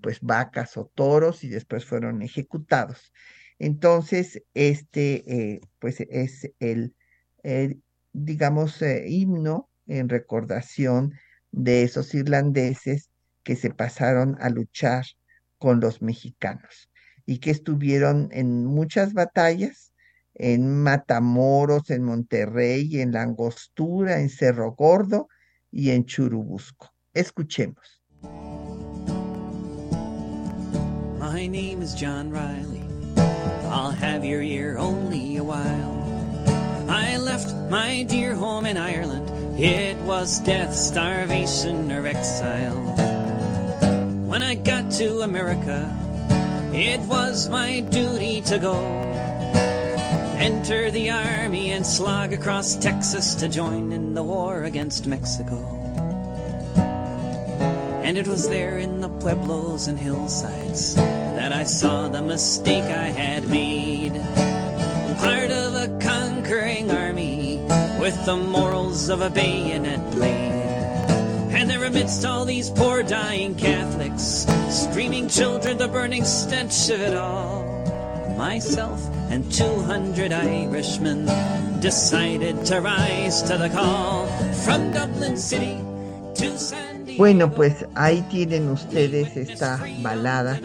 pues 0.02 0.20
vacas 0.22 0.78
o 0.78 0.86
toros 0.96 1.44
y 1.44 1.50
después 1.50 1.86
fueron 1.86 2.22
ejecutados. 2.22 3.12
Entonces, 3.58 4.42
este 4.54 5.62
pues 5.80 6.00
es 6.02 6.50
el, 6.60 6.96
digamos, 8.14 8.82
himno 9.08 9.70
en 9.88 10.10
recordación 10.10 11.14
de 11.52 11.84
esos 11.84 12.14
irlandeses 12.14 13.10
que 13.44 13.56
se 13.56 13.72
pasaron 13.72 14.38
a 14.40 14.50
luchar 14.50 15.06
con 15.58 15.80
los 15.80 16.02
mexicanos 16.02 16.90
y 17.26 17.40
que 17.40 17.52
estuvieron 17.52 18.30
en 18.32 18.66
muchas 18.66 19.14
batallas, 19.14 19.94
en 20.36 20.82
Matamoros, 20.82 21.90
en 21.90 22.04
Monterrey, 22.04 23.02
en 23.02 23.12
La 23.12 23.24
Angostura, 23.24 24.20
en 24.20 24.30
Cerro 24.30 24.72
Gordo 24.74 25.28
y 25.72 25.92
en 25.92 26.06
Churubusco. 26.06 26.94
Escuchemos. 27.14 28.02
My 31.20 31.48
name 31.48 31.82
is 31.82 31.94
John 31.94 32.32
Riley. 32.32 32.82
I'll 33.70 33.92
have 33.92 34.26
your 34.26 34.42
ear 34.42 34.78
only 34.78 35.38
a 35.38 35.44
while. 35.44 35.99
I 36.90 37.18
left 37.18 37.54
my 37.70 38.02
dear 38.02 38.34
home 38.34 38.66
in 38.66 38.76
Ireland. 38.76 39.30
It 39.60 39.96
was 39.98 40.40
death, 40.40 40.74
starvation, 40.74 41.92
or 41.92 42.08
exile. 42.08 42.82
When 44.26 44.42
I 44.42 44.56
got 44.56 44.90
to 44.94 45.22
America, 45.22 45.96
it 46.74 47.00
was 47.02 47.48
my 47.48 47.82
duty 47.82 48.42
to 48.42 48.58
go. 48.58 48.76
Enter 50.40 50.90
the 50.90 51.12
army 51.12 51.72
and 51.72 51.86
slog 51.86 52.34
across 52.34 52.76
Texas 52.76 53.36
to 53.36 53.48
join 53.48 53.92
in 53.92 54.16
the 54.16 54.24
war 54.24 54.64
against 54.64 55.06
Mexico. 55.06 55.58
And 58.04 58.18
it 58.18 58.28
was 58.28 58.50
there 58.50 58.80
in 58.80 59.00
the 59.00 59.10
pueblos 59.10 59.88
and 59.88 60.00
hillsides 60.00 60.96
that 60.96 61.54
I 61.54 61.66
saw 61.66 62.08
the 62.08 62.24
mistake 62.24 62.86
I 62.86 63.10
had 63.10 63.48
made. 63.48 64.14
Part 65.20 65.52
of 65.52 65.69
with 68.10 68.26
the 68.26 68.36
morals 68.36 69.08
of 69.10 69.22
a 69.22 69.30
bayonet 69.30 70.02
blade. 70.10 70.52
And 71.54 71.70
there 71.70 71.84
amidst 71.84 72.26
all 72.26 72.44
these 72.44 72.72
poor 72.72 73.04
dying 73.04 73.54
Catholics, 73.54 74.48
streaming 74.68 75.30
children, 75.30 75.78
the 75.78 75.88
burning 75.88 76.26
stench 76.26 76.90
of 76.90 77.02
it 77.02 77.16
all, 77.16 77.64
myself 78.36 79.00
and 79.30 79.46
200 79.52 80.34
Irishmen 80.34 81.28
decided 81.82 82.66
to 82.66 82.82
rise 82.82 83.44
to 83.44 83.58
the 83.60 83.70
call 83.70 84.26
from 84.66 84.92
Dublin 84.92 85.38
City 85.38 85.78
to 86.34 86.58
San 86.58 87.06
Diego. 87.06 87.20
Bueno, 87.20 87.52
pues 87.54 87.86
ahí 87.94 88.24
tienen 88.32 88.70
ustedes 88.70 89.38
esta 89.38 89.86
balada 90.02 90.60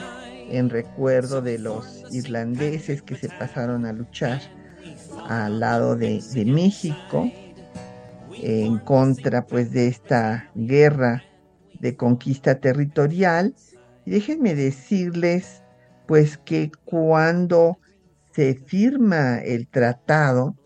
en 0.48 0.70
recuerdo 0.70 1.42
de 1.42 1.58
los 1.58 2.04
irlandeses 2.10 3.02
que 3.02 3.16
se 3.16 3.28
pasaron 3.28 3.84
a 3.84 3.92
luchar 3.92 4.40
al 5.28 5.60
lado 5.60 5.96
de, 5.96 6.20
México 6.46 7.30
en 8.42 8.78
contra 8.78 9.46
pues 9.46 9.72
de 9.72 9.88
esta 9.88 10.50
guerra 10.54 11.22
de 11.80 11.96
conquista 11.96 12.60
territorial. 12.60 13.54
Y 14.04 14.10
déjenme 14.10 14.54
decirles 14.54 15.62
pues 16.06 16.36
que 16.38 16.70
cuando 16.84 17.78
se 18.32 18.54
firma 18.54 19.38
el 19.38 19.68
tratado, 19.68 20.56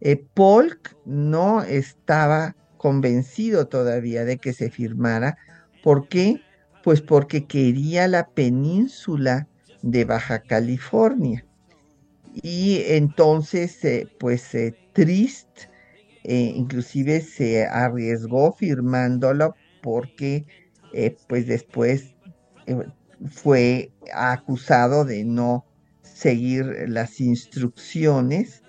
eh, 0.00 0.16
Polk 0.34 0.96
no 1.04 1.62
estaba 1.62 2.56
convencido 2.76 3.68
todavía 3.68 4.24
de 4.24 4.38
que 4.38 4.52
se 4.52 4.70
firmara. 4.70 5.36
¿Por 5.82 6.08
qué? 6.08 6.40
Pues 6.82 7.02
porque 7.02 7.46
quería 7.46 8.08
la 8.08 8.28
península 8.28 9.48
de 9.82 10.04
Baja 10.04 10.40
California. 10.40 11.44
Y 12.32 12.82
entonces, 12.86 13.84
eh, 13.84 14.08
pues 14.18 14.54
eh, 14.54 14.76
Trist 14.92 15.48
eh, 16.24 16.52
inclusive 16.54 17.20
se 17.22 17.66
arriesgó 17.66 18.52
firmándolo 18.52 19.56
porque 19.82 20.46
eh, 20.92 21.16
pues 21.28 21.46
después 21.46 22.14
eh, 22.66 22.76
fue 23.30 23.92
acusado 24.12 25.04
de 25.04 25.24
no 25.24 25.64
seguir 26.02 26.66
las 26.88 27.20
instrucciones, 27.20 28.62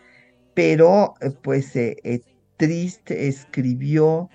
pero 0.53 1.16
pues 1.41 1.74
Triste 2.57 3.28
escribió 3.28 4.30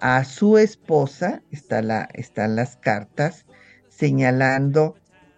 a 0.00 0.24
su 0.24 0.58
esposa, 0.58 1.42
está 1.50 1.82
la, 1.82 2.08
están 2.14 2.56
las 2.56 2.76
cartas, 2.76 3.46
señalando 3.88 4.96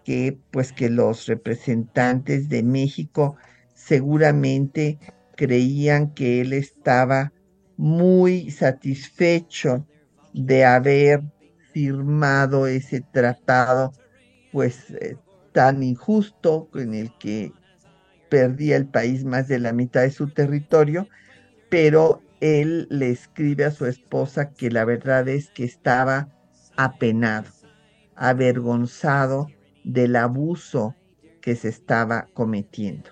que 0.09 0.39
pues 0.51 0.73
que 0.73 0.89
los 0.89 1.27
representantes 1.27 2.49
de 2.49 2.63
México 2.63 3.37
seguramente 3.75 4.99
creían 5.37 6.15
que 6.15 6.41
él 6.41 6.55
estaba 6.55 7.35
muy 7.77 8.51
satisfecho 8.51 9.87
de 10.33 10.65
haber 10.65 11.25
firmado 11.75 12.67
ese 12.67 13.03
tratado, 13.03 13.93
pues 14.51 14.93
eh, 14.93 15.19
tan 15.53 15.83
injusto 15.83 16.71
en 16.75 16.95
el 16.95 17.13
que 17.19 17.53
perdía 18.31 18.77
el 18.77 18.87
país 18.87 19.27
más 19.27 19.47
de 19.47 19.59
la 19.59 19.75
mitad 19.75 20.01
de 20.01 20.11
su 20.11 20.31
territorio, 20.31 21.07
pero 21.69 22.23
él 22.41 22.87
le 22.89 23.11
escribe 23.11 23.67
a 23.67 23.73
su 23.73 23.85
esposa 23.85 24.55
que 24.55 24.71
la 24.71 24.87
verdad 24.87 25.29
es 25.29 25.51
que 25.51 25.65
estaba 25.65 26.31
apenado, 26.79 27.51
avergonzado 28.17 29.49
del 29.89 30.17
abuso 30.17 30.95
que 31.41 31.57
se 31.57 31.69
estaba 31.69 32.29
cometiendo. 32.35 33.11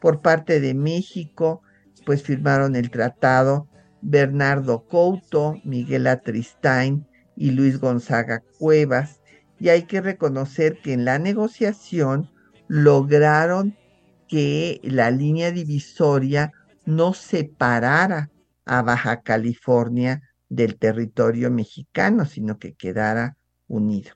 Por 0.00 0.20
parte 0.20 0.60
de 0.60 0.74
México, 0.74 1.62
pues 2.04 2.22
firmaron 2.22 2.76
el 2.76 2.90
tratado 2.90 3.66
Bernardo 4.02 4.86
Couto, 4.86 5.56
Miguel 5.64 6.06
Atristain 6.06 7.06
y 7.34 7.50
Luis 7.52 7.80
Gonzaga 7.80 8.42
Cuevas, 8.58 9.20
y 9.58 9.70
hay 9.70 9.84
que 9.84 10.00
reconocer 10.00 10.80
que 10.82 10.92
en 10.92 11.04
la 11.04 11.18
negociación 11.18 12.30
lograron 12.68 13.76
que 14.28 14.80
la 14.84 15.10
línea 15.10 15.50
divisoria 15.50 16.52
no 16.84 17.14
separara 17.14 18.30
a 18.66 18.82
Baja 18.82 19.22
California 19.22 20.22
del 20.50 20.76
territorio 20.76 21.50
mexicano, 21.50 22.26
sino 22.26 22.58
que 22.58 22.74
quedara 22.74 23.36
unido. 23.66 24.12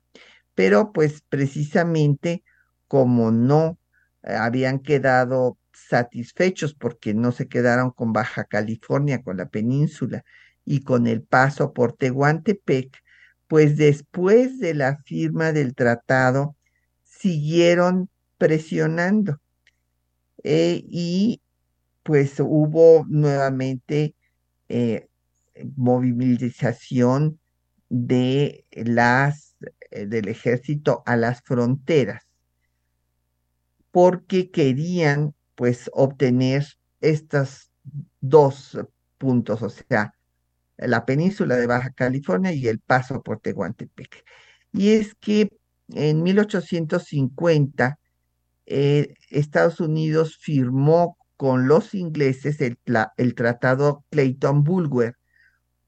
Pero 0.55 0.93
pues 0.93 1.23
precisamente 1.29 2.43
como 2.89 3.31
no 3.31 3.79
eh, 4.23 4.35
habían 4.35 4.81
quedado 4.81 5.59
satisfechos 5.73 6.75
porque 6.75 7.15
no 7.15 7.33
se 7.33 7.49
quedaron 7.49 7.91
con 7.91 8.13
Baja 8.13 8.45
California, 8.45 9.23
con 9.23 9.37
la 9.39 9.49
península 9.49 10.25
y 10.65 10.83
con 10.83 11.07
el 11.07 11.23
paso 11.23 11.73
por 11.73 11.95
Tehuantepec, 11.95 13.03
pues 13.49 13.77
después 13.77 14.59
de 14.61 14.75
la 14.75 14.99
firma 14.99 15.53
del 15.53 15.75
tratado 15.75 16.57
siguieron 17.05 18.09
presionando 18.39 19.41
eh, 20.43 20.83
y 20.87 21.41
pues 22.03 22.41
hubo 22.41 23.05
nuevamente 23.09 24.15
eh, 24.69 25.09
movilización 25.77 27.39
de 27.89 28.65
las 28.73 29.52
del 30.07 30.29
ejército 30.29 31.03
a 31.07 31.17
las 31.17 31.43
fronteras 31.43 32.23
porque 33.93 34.51
querían 34.51 35.35
pues 35.55 35.89
obtener 35.93 36.67
estos 37.01 37.71
dos 38.21 38.79
puntos, 39.19 39.63
o 39.63 39.69
sea, 39.69 40.15
la 40.79 41.05
península 41.05 41.57
de 41.57 41.67
Baja 41.67 41.91
California 41.91 42.53
y 42.53 42.67
el 42.67 42.81
paso 42.81 43.23
por 43.23 43.39
Tehuantepec. 43.39 44.25
Y 44.73 44.93
es 44.93 45.15
que 45.15 45.51
en 45.91 46.23
1850 46.23 47.99
eh, 48.67 49.15
Estados 49.29 49.79
Unidos 49.79 50.39
firmó 50.39 51.19
con 51.37 51.69
los 51.69 51.95
ingleses 51.95 52.61
el, 52.61 52.79
el 53.17 53.35
tratado 53.35 54.05
Clayton-Bulwer, 54.11 55.17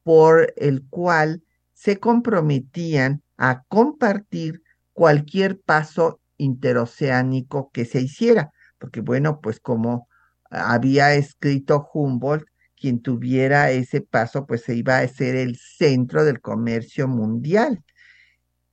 por 0.02 0.52
el 0.56 0.84
cual 0.90 1.42
se 1.72 1.98
comprometían 1.98 3.23
a 3.36 3.64
compartir 3.68 4.62
cualquier 4.92 5.60
paso 5.60 6.20
interoceánico 6.36 7.70
que 7.72 7.84
se 7.84 8.00
hiciera 8.00 8.52
porque 8.84 9.00
bueno, 9.00 9.40
pues 9.40 9.60
como 9.60 10.08
había 10.50 11.14
escrito 11.14 11.88
Humboldt, 11.94 12.46
quien 12.78 13.00
tuviera 13.00 13.70
ese 13.70 14.02
paso, 14.02 14.46
pues 14.46 14.60
se 14.60 14.74
iba 14.74 14.98
a 14.98 15.08
ser 15.08 15.36
el 15.36 15.56
centro 15.56 16.22
del 16.22 16.42
comercio 16.42 17.08
mundial. 17.08 17.82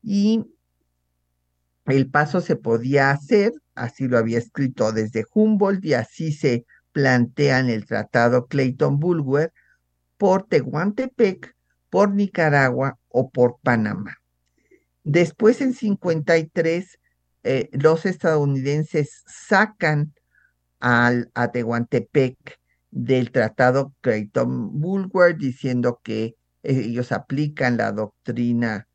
Y 0.03 0.43
el 1.85 2.09
paso 2.09 2.41
se 2.41 2.57
podía 2.57 3.11
hacer, 3.11 3.53
así 3.73 4.09
lo 4.09 4.17
había 4.17 4.37
escrito 4.37 4.91
desde 4.91 5.23
Humboldt 5.33 5.85
y 5.85 5.93
así 5.93 6.33
se 6.33 6.65
plantea 6.91 7.59
en 7.59 7.69
el 7.69 7.85
tratado 7.85 8.47
Clayton-Bulwer, 8.47 9.53
por 10.17 10.43
Tehuantepec 10.43 11.55
por 11.89 12.13
Nicaragua 12.13 12.99
o 13.07 13.29
por 13.31 13.59
Panamá. 13.63 14.20
Después, 15.03 15.61
en 15.61 15.73
53, 15.73 16.99
eh, 17.43 17.69
los 17.71 18.05
estadounidenses 18.05 19.23
sacan 19.27 20.13
al, 20.79 21.31
a 21.33 21.51
Tehuantepec 21.51 22.59
del 22.91 23.31
Tratado 23.31 23.93
Creighton-Bulwer 24.01 25.37
diciendo 25.37 25.99
que 26.03 26.35
ellos 26.63 27.11
aplican 27.11 27.77
la 27.77 27.91
doctrina 27.91 28.87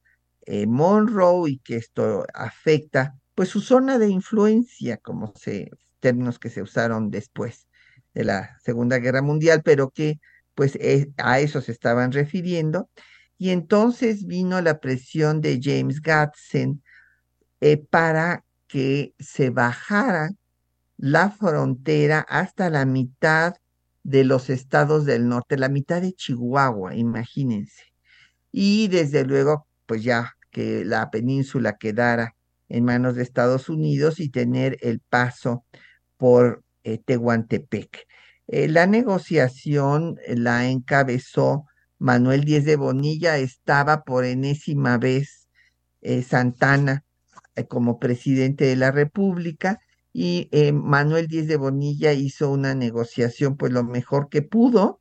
eh, 0.43 0.67
Monroe 0.67 1.51
y 1.51 1.59
que 1.59 1.77
esto 1.77 2.25
afecta 2.35 3.17
pues 3.35 3.49
su 3.49 3.61
zona 3.61 3.99
de 3.99 4.09
influencia, 4.09 4.99
como 4.99 5.33
se 5.37 5.71
términos 6.01 6.39
que 6.39 6.51
se 6.51 6.63
usaron 6.63 7.11
después 7.11 7.67
de 8.15 8.25
la 8.25 8.59
Segunda 8.63 8.99
Guerra 8.99 9.23
Mundial, 9.23 9.63
pero 9.65 9.91
que 9.91 10.21
pues 10.55 10.79
a 11.19 11.41
eso 11.41 11.61
se 11.61 11.73
estaban 11.73 12.13
refiriendo. 12.13 12.89
Y 13.39 13.51
entonces 13.51 14.27
vino 14.27 14.61
la 14.61 14.81
presión 14.81 15.41
de 15.41 15.61
James 15.63 16.01
Gadsden 16.01 16.83
eh, 17.61 17.77
para 17.77 18.45
que 18.67 19.15
se 19.19 19.51
bajara 19.51 20.31
la 20.97 21.31
frontera 21.31 22.21
hasta 22.29 22.71
la 22.71 22.85
mitad 22.85 23.55
de 24.03 24.25
los 24.25 24.51
estados 24.51 25.05
del 25.05 25.29
norte, 25.29 25.59
la 25.59 25.69
mitad 25.69 26.01
de 26.01 26.13
Chihuahua, 26.13 26.95
imagínense. 26.95 27.83
Y 28.53 28.89
desde 28.89 29.25
luego, 29.25 29.67
pues 29.85 30.03
ya 30.03 30.37
que 30.51 30.85
la 30.85 31.11
península 31.11 31.77
quedara 31.77 32.35
en 32.69 32.85
manos 32.85 33.17
de 33.17 33.23
Estados 33.23 33.69
Unidos 33.69 34.21
y 34.21 34.31
tener 34.31 34.79
el 34.81 35.01
paso 35.01 35.65
por 36.17 36.65
eh, 36.85 36.99
Tehuantepec. 36.99 38.07
Eh, 38.49 38.69
la 38.69 38.87
negociación 38.87 40.17
la 40.29 40.69
encabezó 40.69 41.67
Manuel 41.99 42.45
Díez 42.45 42.65
de 42.65 42.77
Bonilla, 42.77 43.39
estaba 43.39 44.03
por 44.03 44.25
enésima 44.25 44.99
vez 44.99 45.49
eh, 46.01 46.23
Santana 46.23 47.05
como 47.69 47.99
presidente 47.99 48.67
de 48.67 48.77
la 48.77 48.91
República 48.91 49.79
y 50.13 50.51
Manuel 50.75 51.27
Díez 51.27 51.47
de 51.47 51.57
Bonilla 51.57 52.13
hizo 52.13 52.51
una 52.51 52.75
negociación 52.75 53.57
pues 53.57 53.73
lo 53.73 53.83
mejor 53.83 54.29
que 54.29 54.43
pudo 54.43 55.01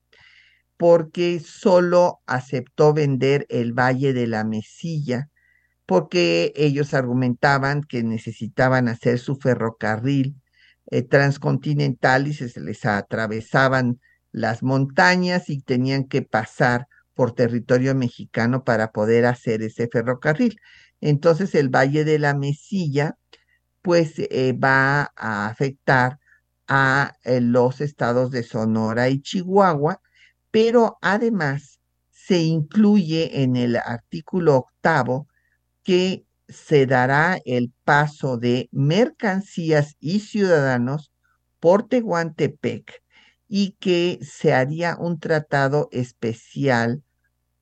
porque 0.77 1.39
solo 1.39 2.21
aceptó 2.25 2.93
vender 2.93 3.45
el 3.49 3.73
Valle 3.73 4.13
de 4.13 4.27
la 4.27 4.43
Mesilla 4.43 5.29
porque 5.85 6.51
ellos 6.55 6.93
argumentaban 6.93 7.83
que 7.83 8.03
necesitaban 8.03 8.87
hacer 8.87 9.19
su 9.19 9.35
ferrocarril 9.35 10.35
eh, 10.87 11.03
transcontinental 11.03 12.27
y 12.27 12.33
se 12.33 12.59
les 12.59 12.85
atravesaban 12.85 13.99
las 14.35 14.63
montañas 14.63 15.49
y 15.49 15.61
tenían 15.61 16.03
que 16.03 16.21
pasar 16.21 16.87
por 17.13 17.31
territorio 17.31 17.95
mexicano 17.95 18.65
para 18.65 18.91
poder 18.91 19.25
hacer 19.25 19.61
ese 19.61 19.87
ferrocarril. 19.87 20.59
Entonces 20.99 21.55
el 21.55 21.69
Valle 21.69 22.03
de 22.03 22.19
la 22.19 22.35
Mesilla 22.35 23.17
pues 23.81 24.15
eh, 24.17 24.51
va 24.51 25.13
a 25.15 25.47
afectar 25.47 26.19
a 26.67 27.13
eh, 27.23 27.39
los 27.39 27.79
estados 27.79 28.29
de 28.31 28.43
Sonora 28.43 29.07
y 29.07 29.21
Chihuahua, 29.21 30.01
pero 30.51 30.97
además 31.01 31.79
se 32.11 32.39
incluye 32.39 33.41
en 33.41 33.55
el 33.55 33.77
artículo 33.77 34.57
octavo 34.57 35.29
que 35.83 36.25
se 36.49 36.85
dará 36.87 37.39
el 37.45 37.71
paso 37.85 38.37
de 38.37 38.67
mercancías 38.73 39.95
y 40.01 40.19
ciudadanos 40.19 41.13
por 41.61 41.87
Tehuantepec 41.87 43.04
y 43.47 43.71
que 43.79 44.19
se 44.21 44.53
haría 44.53 44.97
un 44.97 45.19
tratado 45.19 45.89
especial 45.91 47.03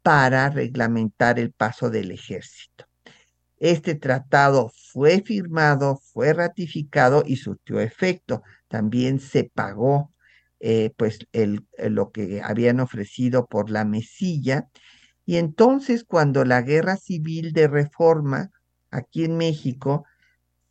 para 0.02 0.50
reglamentar 0.50 1.40
el 1.40 1.52
paso 1.52 1.90
del 1.90 2.12
ejército. 2.12 2.86
Este 3.58 3.96
tratado 3.96 4.72
fue 4.92 5.22
firmado, 5.22 5.98
fue 6.12 6.34
ratificado 6.34 7.24
y 7.26 7.38
surtió 7.38 7.80
efecto. 7.80 8.44
También 8.68 9.20
se 9.20 9.46
pagó 9.46 10.12
eh, 10.60 10.92
pues 10.98 11.20
el, 11.32 11.66
lo 11.78 12.12
que 12.12 12.42
habían 12.42 12.82
ofrecido 12.82 13.46
por 13.48 13.70
la 13.70 13.86
mesilla. 13.86 14.68
Y 15.26 15.38
entonces 15.38 16.04
cuando 16.04 16.44
la 16.44 16.62
guerra 16.62 16.98
civil 16.98 17.54
de 17.54 17.68
reforma 17.68 18.52
aquí 18.92 19.24
en 19.24 19.38
México 19.38 20.06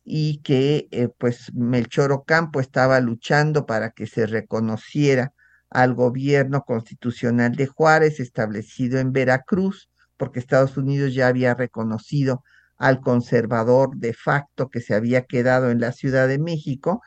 y 0.03 0.39
que 0.39 0.87
eh, 0.91 1.09
pues 1.17 1.53
Melchor 1.53 2.11
Ocampo 2.11 2.59
estaba 2.59 2.99
luchando 2.99 3.65
para 3.65 3.91
que 3.91 4.07
se 4.07 4.25
reconociera 4.25 5.33
al 5.69 5.93
gobierno 5.93 6.63
constitucional 6.63 7.55
de 7.55 7.67
Juárez 7.67 8.19
establecido 8.19 8.99
en 8.99 9.11
Veracruz, 9.11 9.89
porque 10.17 10.39
Estados 10.39 10.77
Unidos 10.77 11.13
ya 11.13 11.27
había 11.27 11.55
reconocido 11.55 12.43
al 12.77 12.99
conservador 13.01 13.95
de 13.95 14.13
facto 14.13 14.69
que 14.69 14.81
se 14.81 14.93
había 14.93 15.23
quedado 15.23 15.71
en 15.71 15.79
la 15.79 15.93
Ciudad 15.93 16.27
de 16.27 16.37
México, 16.37 17.01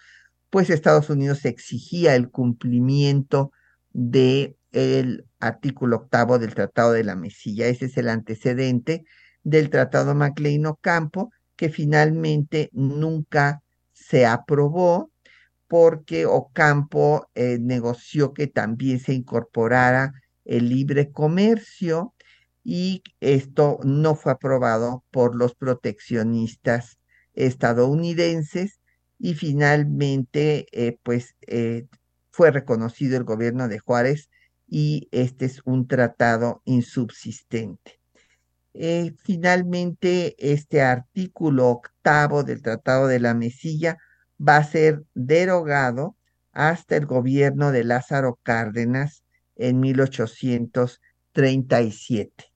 pues 0.51 0.70
Estados 0.70 1.11
Unidos 1.11 1.44
exigía 1.44 2.14
el 2.14 2.30
cumplimiento 2.30 3.53
de 3.92 4.57
el 4.72 5.26
artículo 5.40 5.97
octavo 5.97 6.38
del 6.38 6.55
Tratado 6.55 6.92
de 6.92 7.05
la 7.05 7.16
Mesilla. 7.16 7.66
Ese 7.66 7.86
es 7.86 7.97
el 7.97 8.09
antecedente 8.09 9.05
del 9.42 9.70
Tratado 9.70 10.14
MacLean-Ocampo, 10.14 11.30
que 11.57 11.69
finalmente 11.71 12.71
nunca 12.73 13.63
se 13.93 14.27
aprobó 14.27 15.11
porque 15.69 16.27
Ocampo 16.27 17.29
eh, 17.35 17.59
negoció 17.61 18.33
que 18.33 18.47
también 18.47 19.01
se 19.01 19.15
incorporara 19.15 20.13
el 20.45 20.69
libre 20.69 21.11
comercio 21.11 22.15
y 22.63 23.03
esto 23.21 23.79
no 23.85 24.15
fue 24.15 24.33
aprobado 24.33 25.05
por 25.11 25.37
los 25.37 25.55
proteccionistas 25.55 26.99
estadounidenses 27.35 28.81
y 29.19 29.35
finalmente 29.35 30.67
eh, 30.73 30.99
pues 31.03 31.35
eh, 31.47 31.87
fue 32.31 32.51
reconocido 32.51 33.17
el 33.17 33.25
gobierno 33.25 33.69
de 33.69 33.79
Juárez 33.79 34.31
y 34.69 35.09
este 35.11 35.47
es 35.47 35.63
un 35.65 35.87
tratado 35.87 36.61
insubsistente. 36.65 38.01
Eh, 38.79 39.14
finalmente, 39.24 40.35
este 40.39 40.83
artículo 40.83 41.68
octavo 41.68 42.45
del 42.45 42.61
Tratado 42.61 43.07
de 43.07 43.20
la 43.20 43.33
Mesilla 43.33 43.97
va 44.39 44.59
a 44.59 44.64
ser 44.64 45.03
derogado 45.14 46.14
hasta 46.53 46.97
el 46.97 47.07
gobierno 47.07 47.72
de 47.72 47.85
Lázaro 47.85 48.39
Cárdenas 48.43 49.24
en 49.55 49.81
1837. 49.81 52.53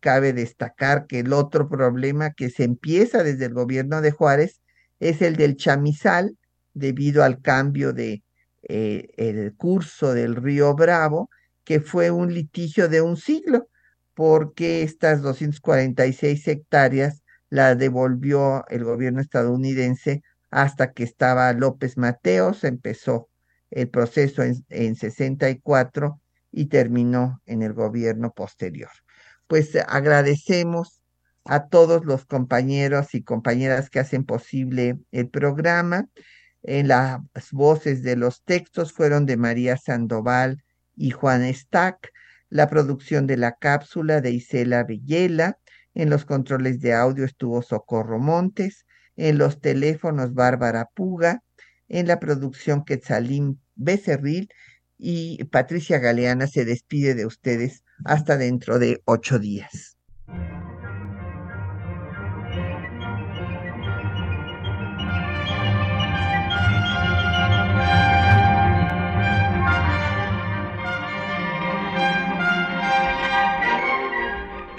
Cabe 0.00 0.32
destacar 0.32 1.06
que 1.06 1.18
el 1.18 1.34
otro 1.34 1.68
problema 1.68 2.30
que 2.30 2.48
se 2.48 2.64
empieza 2.64 3.22
desde 3.22 3.44
el 3.44 3.52
gobierno 3.52 4.00
de 4.00 4.12
Juárez 4.12 4.62
es 5.00 5.20
el 5.20 5.36
del 5.36 5.56
chamizal, 5.56 6.38
debido 6.72 7.24
al 7.24 7.42
cambio 7.42 7.92
de 7.92 8.22
eh, 8.62 9.08
el 9.18 9.54
curso 9.54 10.14
del 10.14 10.36
río 10.36 10.74
Bravo, 10.74 11.28
que 11.64 11.80
fue 11.80 12.10
un 12.10 12.32
litigio 12.32 12.88
de 12.88 13.02
un 13.02 13.18
siglo 13.18 13.68
porque 14.20 14.82
estas 14.82 15.22
246 15.22 16.46
hectáreas 16.46 17.22
las 17.48 17.78
devolvió 17.78 18.66
el 18.68 18.84
gobierno 18.84 19.22
estadounidense 19.22 20.22
hasta 20.50 20.92
que 20.92 21.04
estaba 21.04 21.50
López 21.54 21.96
Mateos, 21.96 22.64
empezó 22.64 23.30
el 23.70 23.88
proceso 23.88 24.42
en, 24.42 24.62
en 24.68 24.94
64 24.94 26.20
y 26.52 26.66
terminó 26.66 27.40
en 27.46 27.62
el 27.62 27.72
gobierno 27.72 28.30
posterior. 28.34 28.90
Pues 29.46 29.74
agradecemos 29.88 31.00
a 31.46 31.68
todos 31.68 32.04
los 32.04 32.26
compañeros 32.26 33.14
y 33.14 33.22
compañeras 33.22 33.88
que 33.88 34.00
hacen 34.00 34.24
posible 34.24 34.98
el 35.12 35.30
programa. 35.30 36.08
En 36.62 36.88
las 36.88 37.22
voces 37.52 38.02
de 38.02 38.16
los 38.16 38.42
textos 38.44 38.92
fueron 38.92 39.24
de 39.24 39.38
María 39.38 39.78
Sandoval 39.78 40.62
y 40.94 41.08
Juan 41.08 41.42
Stack 41.54 42.12
la 42.50 42.68
producción 42.68 43.26
de 43.26 43.36
la 43.36 43.56
cápsula 43.56 44.20
de 44.20 44.32
Isela 44.32 44.84
Villela, 44.84 45.58
en 45.94 46.10
los 46.10 46.24
controles 46.24 46.80
de 46.80 46.92
audio 46.92 47.24
estuvo 47.24 47.62
Socorro 47.62 48.18
Montes, 48.18 48.86
en 49.16 49.38
los 49.38 49.60
teléfonos 49.60 50.34
Bárbara 50.34 50.88
Puga, 50.94 51.42
en 51.88 52.06
la 52.06 52.20
producción 52.20 52.84
Quetzalín 52.84 53.60
Becerril 53.74 54.48
y 54.98 55.42
Patricia 55.44 55.98
Galeana 55.98 56.46
se 56.46 56.64
despide 56.64 57.14
de 57.14 57.26
ustedes 57.26 57.82
hasta 58.04 58.36
dentro 58.36 58.78
de 58.78 59.00
ocho 59.04 59.38
días. 59.38 59.96